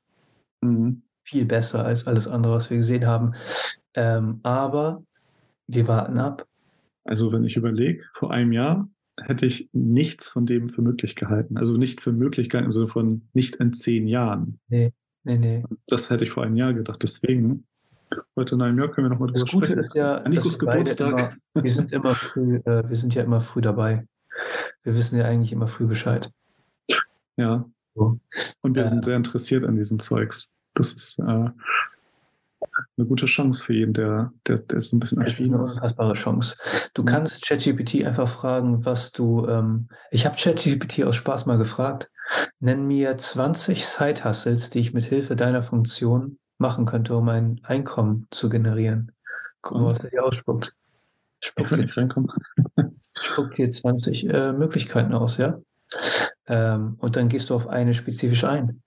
Mhm. 0.66 1.02
Viel 1.24 1.46
besser 1.46 1.84
als 1.84 2.06
alles 2.06 2.28
andere, 2.28 2.54
was 2.54 2.70
wir 2.70 2.78
gesehen 2.78 3.08
haben. 3.08 3.34
Ähm, 3.96 4.40
aber 4.44 5.04
wir 5.68 5.88
warten 5.88 6.20
ab. 6.20 6.46
Also 7.04 7.32
wenn 7.32 7.44
ich 7.44 7.56
überlege, 7.56 8.04
vor 8.14 8.32
einem 8.32 8.52
Jahr 8.52 8.88
hätte 9.22 9.46
ich 9.46 9.70
nichts 9.72 10.28
von 10.28 10.46
dem 10.46 10.70
für 10.70 10.82
möglich 10.82 11.16
gehalten. 11.16 11.58
Also 11.58 11.78
nicht 11.78 12.02
für 12.02 12.12
Möglichkeiten 12.12 12.66
im 12.66 12.74
Sinne 12.74 12.88
von 12.88 13.28
nicht 13.34 13.56
in 13.56 13.74
zehn 13.74 14.08
Jahren. 14.08 14.60
Nee. 14.68 14.92
Nee, 15.24 15.38
nee. 15.38 15.64
Das 15.88 16.10
hätte 16.10 16.24
ich 16.24 16.30
vor 16.30 16.44
einem 16.44 16.56
Jahr 16.56 16.74
gedacht. 16.74 17.02
Deswegen, 17.02 17.66
heute 18.36 18.56
in 18.56 18.62
einem 18.62 18.78
Jahr 18.78 18.92
können 18.92 19.06
wir 19.06 19.10
nochmal 19.10 19.30
drüber 19.30 19.40
das 19.40 19.52
Gute 19.52 19.66
sprechen. 19.66 19.80
Ist 19.80 19.96
ja, 19.96 20.28
Nikos 20.28 20.60
Geburtstag. 20.60 21.38
Immer, 21.54 21.64
wir, 21.64 21.72
sind 21.72 21.92
immer 21.92 22.14
früh, 22.14 22.58
äh, 22.58 22.88
wir 22.88 22.96
sind 22.96 23.16
ja 23.16 23.24
immer 23.24 23.42
früh 23.42 23.62
dabei. 23.62 24.06
Wir 24.84 24.96
wissen 24.96 25.18
ja 25.18 25.26
eigentlich 25.26 25.52
immer 25.52 25.68
früh 25.68 25.88
Bescheid. 25.88 26.32
Ja. 27.38 27.66
So. 27.96 28.20
Und 28.62 28.76
wir 28.76 28.84
äh, 28.84 28.88
sind 28.88 29.04
sehr 29.04 29.18
interessiert 29.18 29.66
an 29.66 29.76
diesem 29.76 30.00
Zeugs. 30.00 30.54
Das 30.76 30.94
ist 30.94 31.20
äh, 31.20 31.50
eine 32.98 33.08
gute 33.08 33.26
Chance 33.26 33.64
für 33.64 33.74
jeden, 33.74 33.94
der, 33.94 34.32
der, 34.48 34.58
der 34.58 34.78
ist 34.78 34.94
ein 34.94 35.00
bisschen 35.00 35.24
Das 35.24 35.34
ist 35.34 35.40
eine 35.40 35.60
unfassbare 35.60 36.16
Chance. 36.16 36.58
Du 36.94 37.02
mhm. 37.02 37.08
kannst 37.08 37.46
ChatGPT 37.46 38.06
einfach 38.06 38.30
fragen, 38.30 38.86
was 38.86 39.12
du. 39.12 39.48
Ähm, 39.48 39.88
ich 40.12 40.26
habe 40.26 40.36
ChatGPT 40.38 41.04
aus 41.04 41.16
Spaß 41.16 41.46
mal 41.46 41.58
gefragt. 41.58 42.12
Nenn 42.60 42.88
mir 42.88 43.18
20 43.18 43.86
Side-Hustles, 43.86 44.70
die 44.72 44.80
ich 44.80 44.94
mit 44.94 45.06
Hilfe 45.06 45.36
deiner 45.36 45.64
Funktion 45.64 46.38
machen 46.58 46.86
könnte, 46.86 47.16
um 47.16 47.30
ein 47.30 47.62
Einkommen 47.64 48.28
zu 48.32 48.50
generieren. 48.50 49.12
Guck 49.62 49.78
mal, 49.78 49.86
was 49.88 50.00
er 50.00 50.10
dir 50.10 50.24
ausspuckt. 50.24 50.74
Spuckt 51.42 51.72
dir, 51.72 51.88
spuckt 53.14 53.58
dir 53.58 53.70
20 53.70 54.30
äh, 54.30 54.54
Möglichkeiten 54.54 55.14
aus, 55.14 55.38
ja? 55.38 55.60
Ähm, 56.48 56.96
und 57.00 57.16
dann 57.16 57.30
gehst 57.30 57.50
du 57.50 57.56
auf 57.56 57.68
eine 57.68 57.94
spezifisch 57.94 58.46
ein 58.46 58.82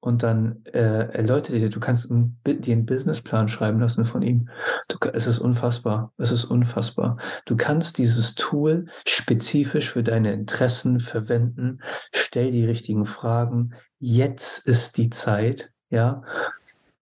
und 0.00 0.22
dann 0.22 0.64
äh, 0.66 1.08
erläutert 1.12 1.54
dir, 1.56 1.68
du 1.68 1.80
kannst 1.80 2.10
ein, 2.10 2.38
dir 2.46 2.72
einen 2.72 2.86
Businessplan 2.86 3.48
schreiben 3.48 3.80
lassen 3.80 4.04
von 4.04 4.22
ihm. 4.22 4.48
Du, 4.88 4.96
es 5.12 5.26
ist 5.26 5.38
unfassbar. 5.38 6.12
Es 6.16 6.32
ist 6.32 6.44
unfassbar. 6.44 7.18
Du 7.44 7.56
kannst 7.56 7.98
dieses 7.98 8.34
Tool 8.34 8.86
spezifisch 9.06 9.90
für 9.90 10.02
deine 10.02 10.32
Interessen 10.32 11.00
verwenden. 11.00 11.80
Stell 12.12 12.50
die 12.50 12.64
richtigen 12.64 13.06
Fragen. 13.06 13.74
Jetzt 13.98 14.66
ist 14.66 14.96
die 14.96 15.10
Zeit, 15.10 15.70
ja. 15.90 16.22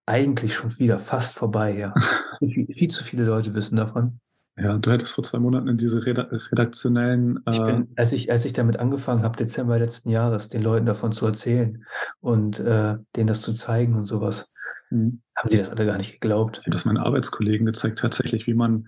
Eigentlich 0.05 0.55
schon 0.55 0.77
wieder 0.79 0.99
fast 0.99 1.35
vorbei, 1.35 1.77
ja. 1.77 1.93
viel, 2.39 2.67
viel 2.73 2.87
zu 2.89 3.03
viele 3.03 3.25
Leute 3.25 3.53
wissen 3.53 3.75
davon. 3.75 4.19
Ja, 4.59 4.79
du 4.79 4.91
hättest 4.91 5.13
vor 5.13 5.23
zwei 5.23 5.37
Monaten 5.37 5.67
in 5.67 5.77
diese 5.77 6.03
redaktionellen. 6.03 7.39
Äh 7.45 7.51
ich 7.51 7.63
bin, 7.63 7.89
als 7.95 8.11
ich, 8.11 8.31
als 8.31 8.43
ich 8.43 8.53
damit 8.53 8.79
angefangen 8.79 9.21
habe, 9.21 9.37
Dezember 9.37 9.77
letzten 9.77 10.09
Jahres, 10.09 10.49
den 10.49 10.63
Leuten 10.63 10.87
davon 10.87 11.11
zu 11.11 11.27
erzählen 11.27 11.85
und 12.21 12.59
äh, 12.59 12.97
denen 13.15 13.27
das 13.27 13.41
zu 13.41 13.53
zeigen 13.53 13.93
und 13.93 14.07
sowas, 14.07 14.51
mhm. 14.89 15.21
haben 15.35 15.49
die 15.49 15.57
das 15.57 15.69
alle 15.69 15.85
gar 15.85 15.97
nicht 15.97 16.13
geglaubt. 16.13 16.57
Ich 16.57 16.65
habe 16.65 16.71
das 16.71 16.85
meinen 16.85 16.97
Arbeitskollegen 16.97 17.67
gezeigt, 17.67 17.99
tatsächlich, 17.99 18.47
wie 18.47 18.55
man, 18.55 18.87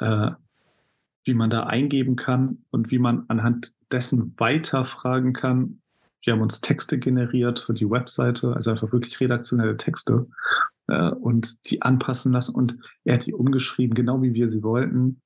äh, 0.00 0.32
wie 1.22 1.34
man 1.34 1.48
da 1.48 1.62
eingeben 1.62 2.16
kann 2.16 2.64
und 2.70 2.90
wie 2.90 2.98
man 2.98 3.24
anhand 3.28 3.72
dessen 3.92 4.34
weiterfragen 4.36 5.32
kann. 5.32 5.80
Wir 6.22 6.32
haben 6.32 6.42
uns 6.42 6.60
Texte 6.60 6.98
generiert 6.98 7.60
für 7.60 7.74
die 7.74 7.88
Webseite, 7.88 8.54
also 8.54 8.72
einfach 8.72 8.92
wirklich 8.92 9.20
redaktionelle 9.20 9.76
Texte 9.76 10.26
äh, 10.88 11.10
und 11.10 11.70
die 11.70 11.82
anpassen 11.82 12.32
lassen. 12.32 12.54
Und 12.54 12.78
er 13.04 13.14
hat 13.14 13.26
die 13.26 13.34
umgeschrieben, 13.34 13.94
genau 13.94 14.22
wie 14.22 14.34
wir 14.34 14.48
sie 14.48 14.62
wollten. 14.62 15.20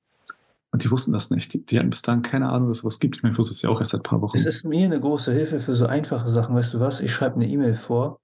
Und 0.71 0.85
die 0.85 0.91
wussten 0.91 1.13
das 1.13 1.31
nicht. 1.31 1.53
Die, 1.55 1.65
die 1.65 1.79
hatten 1.79 1.91
bis 1.91 2.03
dahin 2.03 2.23
keine 2.23 2.51
Ahnung, 2.51 2.69
dass 2.69 2.79
es 2.79 2.85
was 2.85 2.99
gibt. 2.99 3.17
Ich 3.17 3.23
meine, 3.23 3.33
ich 3.33 3.39
wusste 3.39 3.53
es 3.53 3.63
ja 3.63 3.71
auch 3.71 3.81
erst 3.81 3.93
seit 3.93 4.01
ein 4.01 4.05
paar 4.05 4.21
Wochen. 4.21 4.37
Es 4.37 4.47
ist 4.47 4.65
mir 4.65 4.85
eine 4.85 5.01
große 5.01 5.33
Hilfe 5.33 5.61
für 5.61 5.75
so 5.75 5.87
einfache 5.87 6.29
Sachen. 6.29 6.55
Weißt 6.55 6.75
du 6.75 6.81
was? 6.81 7.01
Ich 7.01 7.13
schreibe 7.13 7.37
eine 7.37 7.49
E-Mail 7.49 7.75
vor, 7.75 8.21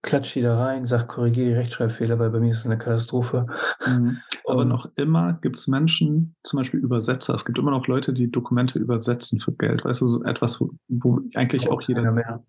klatsche 0.00 0.40
die 0.40 0.44
da 0.44 0.58
rein, 0.58 0.86
sage, 0.86 1.06
korrigiere 1.06 1.48
die 1.48 1.54
Rechtschreibfehler, 1.54 2.18
weil 2.18 2.30
bei 2.30 2.40
mir 2.40 2.50
ist 2.50 2.60
es 2.60 2.66
eine 2.66 2.78
Katastrophe. 2.78 3.46
Mhm. 3.86 4.18
Aber 4.46 4.64
noch 4.64 4.90
immer 4.96 5.34
gibt 5.42 5.58
es 5.58 5.68
Menschen, 5.68 6.34
zum 6.42 6.58
Beispiel 6.58 6.80
Übersetzer. 6.80 7.34
Es 7.34 7.44
gibt 7.44 7.58
immer 7.58 7.70
noch 7.70 7.86
Leute, 7.86 8.14
die 8.14 8.30
Dokumente 8.30 8.78
übersetzen 8.78 9.40
für 9.40 9.52
Geld. 9.52 9.84
Weißt 9.84 10.00
du, 10.00 10.08
so 10.08 10.24
etwas, 10.24 10.60
wo, 10.60 10.70
wo 10.88 11.20
eigentlich 11.34 11.68
auch 11.68 11.82
jeder. 11.82 12.10
Mehr 12.10 12.42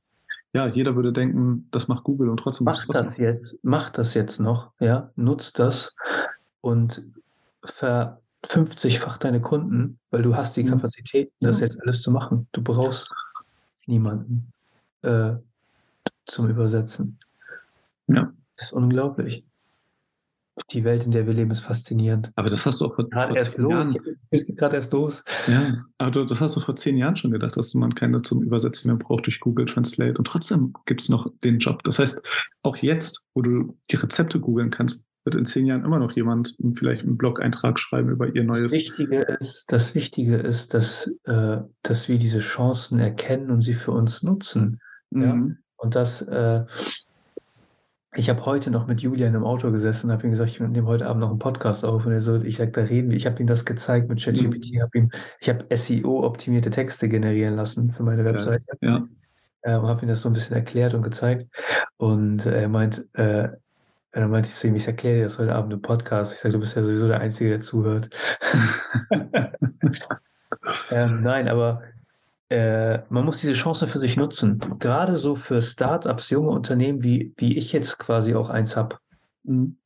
ja, 0.54 0.68
jeder 0.68 0.96
würde 0.96 1.12
denken, 1.12 1.68
das 1.72 1.88
macht 1.88 2.04
Google 2.04 2.30
und 2.30 2.38
trotzdem 2.38 2.66
macht 2.66 2.88
das 2.90 3.18
jetzt, 3.18 3.64
macht 3.64 3.98
das 3.98 4.14
jetzt 4.14 4.40
noch, 4.40 4.72
ja, 4.80 5.12
nutzt 5.16 5.60
das 5.60 5.96
und 6.62 7.04
ver 7.64 8.20
50-fach 8.46 9.18
deine 9.18 9.42
Kunden, 9.42 10.00
weil 10.12 10.22
du 10.22 10.36
hast 10.36 10.58
die 10.58 10.66
Kapazität, 10.66 11.32
das 11.40 11.62
jetzt 11.62 11.82
alles 11.82 12.02
zu 12.02 12.12
machen. 12.12 12.48
Du 12.52 12.62
brauchst 12.62 13.14
niemanden 13.88 14.52
äh, 15.02 15.36
zum 16.26 16.50
Übersetzen. 16.50 17.18
Ja. 18.08 18.34
Das 18.56 18.68
ist 18.68 18.74
unglaublich 18.74 19.46
die 20.72 20.84
Welt, 20.84 21.06
in 21.06 21.12
der 21.12 21.26
wir 21.26 21.34
leben, 21.34 21.52
ist 21.52 21.62
faszinierend. 21.62 22.32
Aber 22.36 22.50
das 22.50 22.66
hast 22.66 22.82
du 22.82 22.86
auch 22.86 22.96
vor, 22.96 23.08
vor 23.12 23.38
zehn 23.38 23.64
los. 23.64 23.72
Jahren. 23.72 23.98
Es 24.30 24.48
geht 24.48 24.58
gerade 24.58 24.76
erst 24.76 24.94
los. 24.94 25.24
Ja, 25.48 25.84
aber 25.98 26.26
das 26.26 26.42
hast 26.42 26.56
du 26.56 26.60
vor 26.60 26.76
zehn 26.76 26.98
Jahren 26.98 27.16
schon 27.16 27.32
gedacht, 27.32 27.58
dass 27.58 27.74
man 27.76 27.94
keine 27.96 28.22
zum 28.22 28.42
Übersetzen 28.42 28.90
mehr 28.90 28.98
braucht 28.98 29.26
durch 29.26 29.40
Google 29.40 29.66
Translate. 29.66 30.18
Und 30.18 30.26
trotzdem 30.26 30.74
gibt 30.86 31.02
es 31.02 31.10
noch 31.10 31.32
den 31.44 31.60
Job. 31.60 31.84
Das 31.84 32.00
heißt, 32.00 32.22
auch 32.64 32.78
jetzt, 32.78 33.28
wo 33.34 33.42
du 33.42 33.78
die 33.92 33.96
Rezepte 33.96 34.40
googeln 34.40 34.72
kannst, 34.72 35.06
wird 35.26 35.36
in 35.36 35.46
zehn 35.46 35.66
Jahren 35.66 35.86
immer 35.86 36.00
noch 36.00 36.12
jemand 36.12 36.56
vielleicht 36.76 37.04
einen 37.04 37.18
Blog-Eintrag 37.18 37.80
schreiben 37.80 38.10
über 38.10 38.36
ihr 38.36 38.44
neues. 38.44 38.64
Das 38.64 38.72
Wichtige 38.74 39.22
ist, 39.40 39.72
das 39.72 39.96
Wichtige 39.96 40.36
ist 40.36 40.74
dass, 40.74 41.14
äh, 41.24 41.58
dass 41.82 42.10
wir 42.10 42.18
diese 42.18 42.40
Chancen 42.40 43.00
erkennen 43.00 43.50
und 43.50 43.62
sie 43.62 43.74
für 43.74 43.92
uns 43.92 44.24
nutzen. 44.24 44.82
Mhm. 45.12 45.22
Ja? 45.22 45.48
Und 45.78 45.96
das, 45.96 46.22
äh, 46.24 46.66
ich 48.16 48.30
habe 48.30 48.46
heute 48.46 48.70
noch 48.70 48.88
mit 48.88 49.02
Julian 49.02 49.34
im 49.34 49.44
Auto 49.44 49.72
gesessen, 49.72 50.12
habe 50.12 50.24
ihm 50.24 50.32
gesagt, 50.32 50.52
ich 50.52 50.60
nehme 50.60 50.88
heute 50.88 51.08
Abend 51.08 51.22
noch 51.22 51.30
einen 51.30 51.40
Podcast 51.40 51.84
auf. 51.84 52.06
Und 52.06 52.12
er 52.12 52.22
so, 52.22 52.42
ich 52.42 52.58
sage, 52.58 52.72
da 52.72 52.82
reden 52.82 53.10
wir. 53.10 53.18
Ich 53.18 53.26
habe 53.26 53.42
ihm 53.42 53.48
das 53.48 53.66
gezeigt 53.66 54.10
mit 54.10 54.22
ChatGPT. 54.22 54.74
Mhm. 54.74 54.82
Hab 54.82 54.96
ihm, 54.96 55.10
ich 55.40 55.50
habe 55.50 55.66
SEO-optimierte 55.76 56.70
Texte 56.70 57.10
generieren 57.10 57.56
lassen 57.56 57.92
für 57.92 58.04
meine 58.04 58.24
Webseite. 58.24 58.68
Ja. 58.82 59.08
ja. 59.66 59.78
Und 59.78 59.88
habe 59.88 60.06
ihm 60.06 60.10
das 60.10 60.22
so 60.22 60.30
ein 60.30 60.34
bisschen 60.34 60.56
erklärt 60.56 60.94
und 60.94 61.02
gezeigt. 61.02 61.48
Und 61.98 62.46
er 62.46 62.68
meint, 62.68 63.10
äh, 63.14 63.50
dann 64.12 64.30
meinte 64.30 64.50
ich 64.50 64.56
zu 64.56 64.68
ihm, 64.68 64.76
ich 64.76 64.86
erkläre 64.86 65.18
dir 65.18 65.24
das 65.24 65.40
heute 65.40 65.56
Abend 65.56 65.74
im 65.74 65.82
Podcast. 65.82 66.34
Ich 66.34 66.40
sage, 66.40 66.54
du 66.54 66.60
bist 66.60 66.76
ja 66.76 66.84
sowieso 66.84 67.08
der 67.08 67.20
Einzige, 67.20 67.50
der 67.50 67.62
zuhört. 67.62 68.12
ähm, 70.92 71.24
nein, 71.24 71.48
aber 71.48 71.82
äh, 72.50 73.00
man 73.10 73.26
muss 73.26 73.42
diese 73.42 73.54
Chance 73.54 73.88
für 73.88 74.00
sich 74.00 74.18
nutzen. 74.18 74.60
Gerade 74.80 75.18
so 75.18 75.36
für 75.36 75.62
Startups, 75.62 76.30
junge 76.30 76.50
Unternehmen, 76.50 77.04
wie, 77.04 77.34
wie 77.38 77.58
ich 77.58 77.74
jetzt 77.74 77.98
quasi 78.00 78.36
auch 78.36 78.50
eins 78.50 78.76
habe, 78.76 78.98
mhm. 79.44 79.78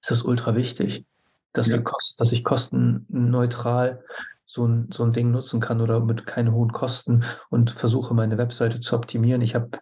ist 0.00 0.10
das 0.10 0.22
ultra 0.22 0.54
wichtig, 0.54 1.04
dass, 1.52 1.66
ja. 1.68 1.74
wir 1.74 1.84
kost, 1.84 2.20
dass 2.20 2.32
ich 2.32 2.44
kostenneutral 2.44 4.02
so 4.46 4.66
ein, 4.66 4.88
so 4.92 5.04
ein 5.04 5.12
Ding 5.12 5.30
nutzen 5.30 5.60
kann 5.60 5.80
oder 5.80 6.00
mit 6.00 6.26
keine 6.26 6.52
hohen 6.52 6.72
Kosten 6.72 7.24
und 7.50 7.70
versuche 7.70 8.14
meine 8.14 8.38
Webseite 8.38 8.80
zu 8.80 8.96
optimieren. 8.96 9.42
Ich 9.42 9.54
habe 9.54 9.78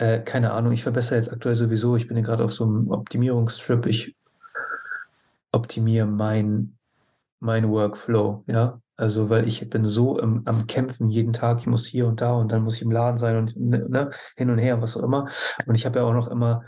äh, 0.00 0.20
keine 0.20 0.52
Ahnung, 0.52 0.72
ich 0.72 0.82
verbessere 0.82 1.18
jetzt 1.18 1.30
aktuell 1.30 1.54
sowieso, 1.54 1.94
ich 1.94 2.08
bin 2.08 2.16
ja 2.16 2.22
gerade 2.22 2.42
auf 2.42 2.52
so 2.52 2.64
einem 2.64 2.90
Optimierungstrip, 2.90 3.84
ich 3.86 4.16
optimiere 5.52 6.06
mein, 6.06 6.76
mein 7.38 7.68
Workflow, 7.68 8.42
ja. 8.46 8.80
Also, 9.00 9.30
weil 9.30 9.48
ich 9.48 9.66
bin 9.70 9.86
so 9.86 10.18
im, 10.18 10.42
am 10.44 10.66
Kämpfen 10.66 11.08
jeden 11.08 11.32
Tag, 11.32 11.60
ich 11.60 11.66
muss 11.66 11.86
hier 11.86 12.06
und 12.06 12.20
da 12.20 12.32
und 12.32 12.52
dann 12.52 12.62
muss 12.62 12.76
ich 12.76 12.82
im 12.82 12.90
Laden 12.90 13.16
sein 13.16 13.38
und 13.38 13.56
ne, 13.56 13.88
ne 13.88 14.10
hin 14.36 14.50
und 14.50 14.58
her, 14.58 14.82
was 14.82 14.94
auch 14.94 15.02
immer. 15.02 15.26
Und 15.64 15.74
ich 15.74 15.86
habe 15.86 16.00
ja 16.00 16.04
auch 16.04 16.12
noch 16.12 16.28
immer 16.28 16.64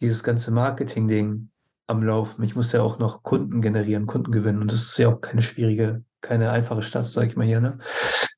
dieses 0.00 0.24
ganze 0.24 0.50
Marketing-Ding 0.50 1.50
am 1.86 2.02
Laufen. 2.02 2.42
Ich 2.42 2.56
muss 2.56 2.72
ja 2.72 2.80
auch 2.80 2.98
noch 2.98 3.22
Kunden 3.22 3.60
generieren, 3.60 4.06
Kunden 4.06 4.32
gewinnen. 4.32 4.62
Und 4.62 4.72
das 4.72 4.80
ist 4.80 4.96
ja 4.96 5.10
auch 5.10 5.20
keine 5.20 5.42
schwierige, 5.42 6.02
keine 6.22 6.50
einfache 6.52 6.82
Stadt, 6.82 7.06
sage 7.06 7.26
ich 7.26 7.36
mal 7.36 7.44
hier. 7.44 7.60
Ne? 7.60 7.78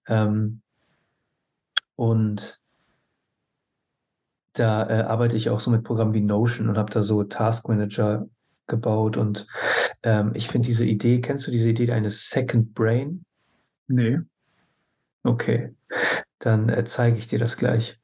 Ähm, 0.08 0.60
und 1.94 2.60
da 4.54 4.90
äh, 4.90 5.02
arbeite 5.02 5.36
ich 5.36 5.50
auch 5.50 5.60
so 5.60 5.70
mit 5.70 5.84
Programmen 5.84 6.14
wie 6.14 6.20
Notion 6.20 6.68
und 6.68 6.78
habe 6.78 6.92
da 6.92 7.04
so 7.04 7.22
Task 7.22 7.68
Manager 7.68 8.26
gebaut. 8.66 9.16
Und 9.16 9.46
ähm, 10.02 10.32
ich 10.34 10.48
finde 10.48 10.66
diese 10.66 10.84
Idee, 10.84 11.20
kennst 11.20 11.46
du 11.46 11.52
diese 11.52 11.70
Idee 11.70 11.92
eines 11.92 12.28
Second 12.28 12.74
Brain? 12.74 13.22
Nee. 13.88 14.18
Okay, 15.22 15.74
dann 16.38 16.68
äh, 16.68 16.84
zeige 16.84 17.18
ich 17.18 17.26
dir 17.26 17.38
das 17.38 17.56
gleich. 17.56 17.98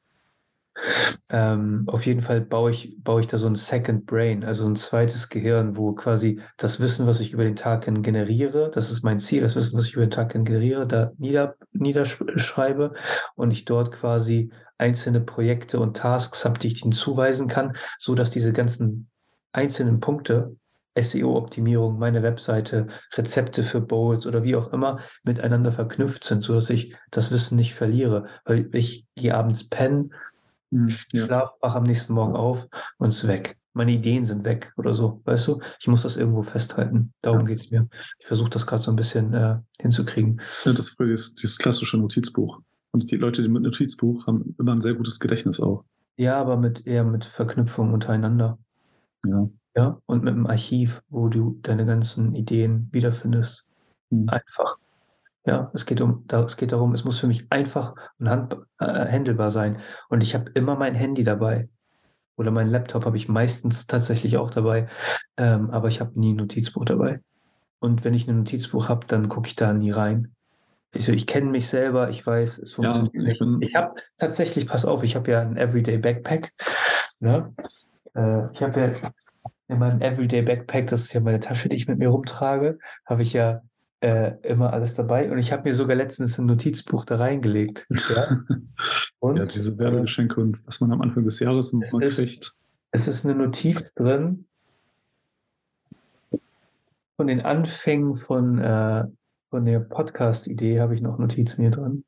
Ähm, 1.29 1.83
auf 1.87 2.05
jeden 2.05 2.21
Fall 2.21 2.41
baue 2.41 2.71
ich, 2.71 2.97
baue 3.03 3.21
ich 3.21 3.27
da 3.27 3.37
so 3.37 3.47
ein 3.47 3.55
Second 3.55 4.05
Brain, 4.05 4.43
also 4.43 4.67
ein 4.67 4.75
zweites 4.75 5.29
Gehirn, 5.29 5.77
wo 5.77 5.93
quasi 5.93 6.41
das 6.57 6.79
Wissen, 6.79 7.07
was 7.07 7.19
ich 7.19 7.31
über 7.31 7.43
den 7.43 7.55
Tag 7.55 7.85
generiere, 7.85 8.71
das 8.73 8.91
ist 8.91 9.03
mein 9.03 9.19
Ziel, 9.19 9.41
das 9.41 9.55
Wissen, 9.55 9.77
was 9.77 9.85
ich 9.85 9.93
über 9.93 10.05
den 10.05 10.11
Tag 10.11 10.33
generiere, 10.33 10.87
da 10.87 11.11
nieder, 11.17 11.55
niederschreibe 11.71 12.93
und 13.35 13.51
ich 13.51 13.65
dort 13.65 13.91
quasi 13.91 14.51
einzelne 14.77 15.21
Projekte 15.21 15.79
und 15.79 15.95
Tasks 15.95 16.43
habe, 16.43 16.59
die 16.59 16.67
ich 16.67 16.83
ihnen 16.83 16.91
zuweisen 16.91 17.47
kann, 17.47 17.73
so 17.99 18.15
dass 18.15 18.31
diese 18.31 18.51
ganzen 18.51 19.09
einzelnen 19.51 19.99
Punkte 19.99 20.55
SEO-Optimierung, 20.99 21.97
meine 21.97 22.23
Webseite, 22.23 22.87
Rezepte 23.13 23.63
für 23.63 23.81
Bowls 23.81 24.25
oder 24.27 24.43
wie 24.43 24.55
auch 24.55 24.71
immer 24.71 24.99
miteinander 25.23 25.71
verknüpft 25.71 26.23
sind, 26.23 26.43
so 26.43 26.53
dass 26.53 26.69
ich 26.69 26.95
das 27.11 27.31
Wissen 27.31 27.55
nicht 27.55 27.73
verliere, 27.73 28.27
weil 28.45 28.69
ich 28.73 29.05
gehe 29.15 29.35
abends 29.35 29.67
pennen, 29.67 30.13
hm, 30.71 30.89
ja. 31.11 31.25
schlaf, 31.25 31.51
wach 31.61 31.75
am 31.75 31.83
nächsten 31.83 32.13
Morgen 32.13 32.35
auf 32.35 32.67
und 32.97 33.09
es 33.09 33.23
ist 33.23 33.27
weg. 33.27 33.57
Meine 33.75 33.91
Ideen 33.91 34.23
sind 34.23 34.45
weg 34.45 34.71
oder 34.77 34.93
so, 34.93 35.21
weißt 35.25 35.47
du? 35.47 35.59
Ich 35.79 35.87
muss 35.87 36.03
das 36.03 36.15
irgendwo 36.15 36.43
festhalten. 36.43 37.11
Darum 37.21 37.39
ja. 37.39 37.45
geht 37.47 37.61
es 37.61 37.71
mir. 37.71 37.87
Ich 38.19 38.27
versuche 38.27 38.51
das 38.51 38.67
gerade 38.67 38.83
so 38.83 38.91
ein 38.91 38.95
bisschen 38.95 39.33
äh, 39.33 39.57
hinzukriegen. 39.79 40.41
Ja, 40.63 40.73
das 40.73 40.95
ist 40.99 41.41
dieses 41.41 41.57
klassische 41.57 41.97
Notizbuch. 41.97 42.59
Und 42.91 43.09
die 43.09 43.15
Leute, 43.15 43.41
die 43.41 43.47
mit 43.49 43.63
Notizbuch 43.63 44.27
haben 44.27 44.55
immer 44.59 44.73
ein 44.73 44.81
sehr 44.81 44.93
gutes 44.93 45.19
Gedächtnis 45.19 45.59
auch. 45.59 45.83
Ja, 46.17 46.39
aber 46.39 46.57
mit 46.57 46.85
eher 46.85 47.03
mit 47.03 47.25
Verknüpfung 47.25 47.91
untereinander. 47.91 48.59
Ja. 49.25 49.49
Ja, 49.75 49.99
und 50.05 50.23
mit 50.23 50.33
dem 50.33 50.45
Archiv, 50.45 51.01
wo 51.09 51.29
du 51.29 51.59
deine 51.61 51.85
ganzen 51.85 52.35
Ideen 52.35 52.89
wiederfindest. 52.91 53.65
Mhm. 54.09 54.29
Einfach. 54.29 54.77
Ja, 55.45 55.71
es 55.73 55.85
geht 55.85 55.99
um, 55.99 56.25
es 56.31 56.57
geht 56.57 56.71
darum, 56.71 56.93
es 56.93 57.03
muss 57.03 57.19
für 57.19 57.27
mich 57.27 57.51
einfach 57.51 57.95
und 58.17 58.29
hand, 58.29 58.55
äh, 58.79 58.85
handelbar 58.85 59.51
sein. 59.51 59.79
Und 60.09 60.23
ich 60.23 60.35
habe 60.35 60.51
immer 60.53 60.75
mein 60.75 60.95
Handy 60.95 61.23
dabei. 61.23 61.67
Oder 62.35 62.49
mein 62.51 62.69
Laptop 62.69 63.05
habe 63.05 63.17
ich 63.17 63.27
meistens 63.27 63.85
tatsächlich 63.85 64.37
auch 64.37 64.49
dabei. 64.49 64.87
Ähm, 65.37 65.69
aber 65.71 65.87
ich 65.87 65.99
habe 65.99 66.19
nie 66.19 66.33
ein 66.33 66.37
Notizbuch 66.37 66.85
dabei. 66.85 67.19
Und 67.79 68.03
wenn 68.03 68.13
ich 68.13 68.27
ein 68.27 68.37
Notizbuch 68.37 68.89
habe, 68.89 69.05
dann 69.07 69.27
gucke 69.27 69.49
ich 69.49 69.55
da 69.55 69.73
nie 69.73 69.91
rein. 69.91 70.33
Also 70.93 71.11
ich 71.11 71.27
kenne 71.27 71.49
mich 71.49 71.67
selber, 71.67 72.09
ich 72.09 72.25
weiß, 72.25 72.59
es 72.59 72.73
funktioniert 72.73 73.13
ja, 73.39 73.45
nicht. 73.45 73.69
Ich 73.69 73.75
habe 73.75 73.95
tatsächlich, 74.17 74.67
pass 74.67 74.85
auf, 74.85 75.03
ich 75.03 75.15
habe 75.15 75.31
ja 75.31 75.41
ein 75.41 75.57
Everyday 75.57 75.97
Backpack. 75.97 76.53
Ne? 77.19 77.53
Äh, 78.15 78.51
ich 78.53 78.61
habe 78.61 78.79
ja 78.79 79.11
in 79.67 79.79
meinem 79.79 80.01
Everyday 80.01 80.41
Backpack, 80.41 80.87
das 80.87 81.01
ist 81.01 81.13
ja 81.13 81.19
meine 81.19 81.39
Tasche, 81.39 81.69
die 81.69 81.75
ich 81.75 81.87
mit 81.87 81.97
mir 81.97 82.09
rumtrage, 82.09 82.79
habe 83.05 83.21
ich 83.21 83.33
ja 83.33 83.61
äh, 84.01 84.33
immer 84.43 84.73
alles 84.73 84.95
dabei. 84.95 85.31
Und 85.31 85.37
ich 85.37 85.51
habe 85.51 85.63
mir 85.63 85.73
sogar 85.73 85.95
letztens 85.95 86.37
ein 86.37 86.45
Notizbuch 86.45 87.05
da 87.05 87.17
reingelegt. 87.17 87.87
Ja, 88.13 88.41
und, 89.19 89.37
ja 89.37 89.43
diese 89.43 89.77
Werbegeschenke 89.77 90.39
äh, 90.39 90.43
und 90.43 90.59
was 90.65 90.81
man 90.81 90.91
am 90.91 91.01
Anfang 91.01 91.23
des 91.23 91.39
Jahres 91.39 91.71
mal 91.73 91.87
kriegt. 91.87 92.55
Es 92.91 93.07
ist 93.07 93.25
eine 93.25 93.35
Notiz 93.35 93.93
drin 93.95 94.45
von 97.15 97.27
den 97.27 97.41
Anfängen 97.41 98.17
von, 98.17 98.59
äh, 98.59 99.05
von 99.49 99.65
der 99.65 99.79
Podcast-Idee 99.79 100.81
habe 100.81 100.95
ich 100.95 101.01
noch 101.01 101.17
Notizen 101.17 101.61
hier 101.61 101.71
drin. 101.71 102.03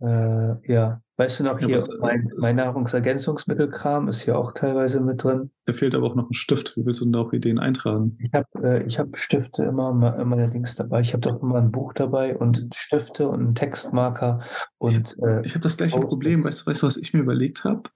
Äh, 0.00 0.72
ja, 0.72 1.00
weißt 1.16 1.40
du 1.40 1.44
noch, 1.44 1.58
hier 1.58 1.70
was, 1.70 1.88
mein, 2.00 2.30
mein 2.36 2.56
Nahrungsergänzungsmittelkram 2.56 4.08
ist 4.08 4.22
hier 4.22 4.38
auch 4.38 4.52
teilweise 4.52 5.00
mit 5.00 5.22
drin. 5.22 5.50
Da 5.64 5.72
fehlt 5.72 5.94
aber 5.94 6.06
auch 6.06 6.14
noch 6.14 6.30
ein 6.30 6.34
Stift. 6.34 6.76
Wie 6.76 6.84
willst 6.84 7.00
du 7.00 7.06
denn 7.06 7.12
da 7.12 7.20
auch 7.20 7.32
Ideen 7.32 7.58
eintragen? 7.58 8.18
Ich 8.20 8.32
habe 8.32 8.46
äh, 8.62 8.88
hab 8.88 9.18
Stifte 9.18 9.64
immer, 9.64 10.18
immer 10.18 10.36
der 10.36 10.48
Dings 10.48 10.74
dabei. 10.74 11.00
Ich 11.00 11.12
habe 11.12 11.20
doch 11.22 11.42
immer 11.42 11.56
ein 11.56 11.72
Buch 11.72 11.92
dabei 11.92 12.36
und 12.36 12.68
Stifte 12.74 13.28
und 13.28 13.40
einen 13.40 13.54
Textmarker. 13.54 14.40
Und, 14.78 15.16
äh, 15.22 15.44
ich 15.44 15.54
habe 15.54 15.62
das 15.62 15.76
gleiche 15.76 16.00
Problem. 16.00 16.44
Weißt, 16.44 16.66
weißt 16.66 16.82
du, 16.82 16.86
was 16.86 16.96
ich 16.96 17.12
mir 17.12 17.20
überlegt 17.20 17.64
habe? 17.64 17.90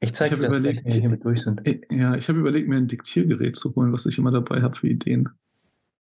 Ich 0.00 0.14
zeige 0.14 0.36
dir 0.36 0.42
das 0.42 0.52
überlegt, 0.52 0.82
gleich, 0.82 0.84
wenn 0.84 0.94
wir 0.94 1.00
hiermit 1.00 1.24
durch 1.24 1.42
sind. 1.42 1.62
Ja, 1.90 2.14
ich 2.14 2.28
habe 2.28 2.38
überlegt, 2.38 2.68
mir 2.68 2.76
ein 2.76 2.88
Diktiergerät 2.88 3.56
zu 3.56 3.74
holen, 3.74 3.92
was 3.92 4.06
ich 4.06 4.18
immer 4.18 4.30
dabei 4.30 4.62
habe 4.62 4.76
für 4.76 4.88
Ideen. 4.88 5.28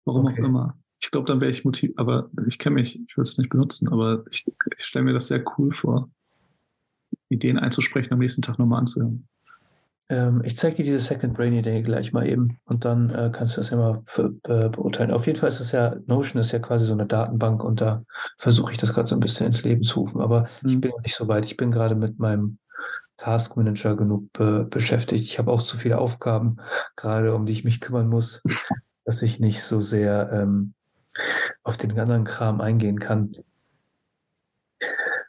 Warum 0.06 0.26
okay. 0.26 0.42
auch 0.42 0.46
immer. 0.46 0.78
Ich 1.06 1.12
glaube, 1.12 1.28
dann 1.28 1.40
wäre 1.40 1.52
ich 1.52 1.64
motiviert, 1.64 2.00
aber 2.00 2.32
ich 2.48 2.58
kenne 2.58 2.74
mich, 2.74 3.00
ich 3.00 3.16
will 3.16 3.22
es 3.22 3.38
nicht 3.38 3.52
benutzen, 3.52 3.90
aber 3.90 4.24
ich, 4.32 4.44
ich 4.76 4.84
stelle 4.84 5.06
mir 5.06 5.14
das 5.14 5.28
sehr 5.28 5.44
cool 5.56 5.72
vor, 5.72 6.10
Ideen 7.30 7.60
einzusprechen, 7.60 8.12
am 8.12 8.20
nächsten 8.20 8.42
Tag 8.42 8.58
nochmal 8.58 8.80
anzuhören. 8.80 9.28
Ähm, 10.10 10.42
ich 10.44 10.58
zeige 10.58 10.78
dir 10.78 10.86
diese 10.86 11.00
Second 11.00 11.36
Brain 11.36 11.54
Idee 11.54 11.84
gleich 11.84 12.12
mal 12.12 12.28
eben 12.28 12.58
und 12.66 12.86
dann 12.86 13.12
äh, 13.12 13.30
kannst 13.32 13.56
du 13.56 13.62
das 13.62 13.70
ja 13.70 13.78
mal 13.78 14.02
äh, 14.18 14.70
beurteilen. 14.70 15.12
Auf 15.12 15.28
jeden 15.28 15.38
Fall 15.38 15.50
ist 15.50 15.60
es 15.60 15.74
ja, 15.74 15.96
Notion 16.08 16.42
ist 16.42 16.52
ja 16.52 16.60
quasi 16.60 16.86
so 16.86 16.94
eine 16.94 17.06
Datenbank 17.06 17.64
und 17.64 17.82
da 17.82 18.04
versuche 18.40 18.72
ich 18.72 18.80
das 18.80 18.92
gerade 18.92 19.08
so 19.08 19.16
ein 19.16 19.20
bisschen 19.20 19.46
ins 19.46 19.64
Leben 19.64 19.84
zu 19.84 20.00
rufen, 20.00 20.22
aber 20.22 20.48
mhm. 20.64 20.70
ich 20.70 20.82
bin 20.82 20.90
noch 20.90 21.02
nicht 21.04 21.16
so 21.16 21.28
weit. 21.28 21.46
Ich 21.46 21.56
bin 21.56 21.70
gerade 21.70 21.94
mit 21.94 22.18
meinem 22.18 22.58
Task 23.18 23.58
Manager 23.58 23.96
genug 23.96 24.34
be 24.34 24.66
beschäftigt. 24.68 25.26
Ich 25.26 25.38
habe 25.38 25.52
auch 25.52 25.62
zu 25.62 25.78
viele 25.78 26.00
Aufgaben, 26.00 26.58
gerade 26.96 27.36
um 27.36 27.46
die 27.46 27.54
ich 27.54 27.64
mich 27.64 27.80
kümmern 27.80 28.08
muss, 28.08 28.42
dass 29.06 29.22
ich 29.22 29.40
nicht 29.40 29.62
so 29.62 29.82
sehr 29.82 30.32
ähm, 30.34 30.74
auf 31.64 31.78
den 31.78 31.98
anderen 32.00 32.24
Kram 32.24 32.62
eingehen 32.62 33.00
kann. 33.00 33.36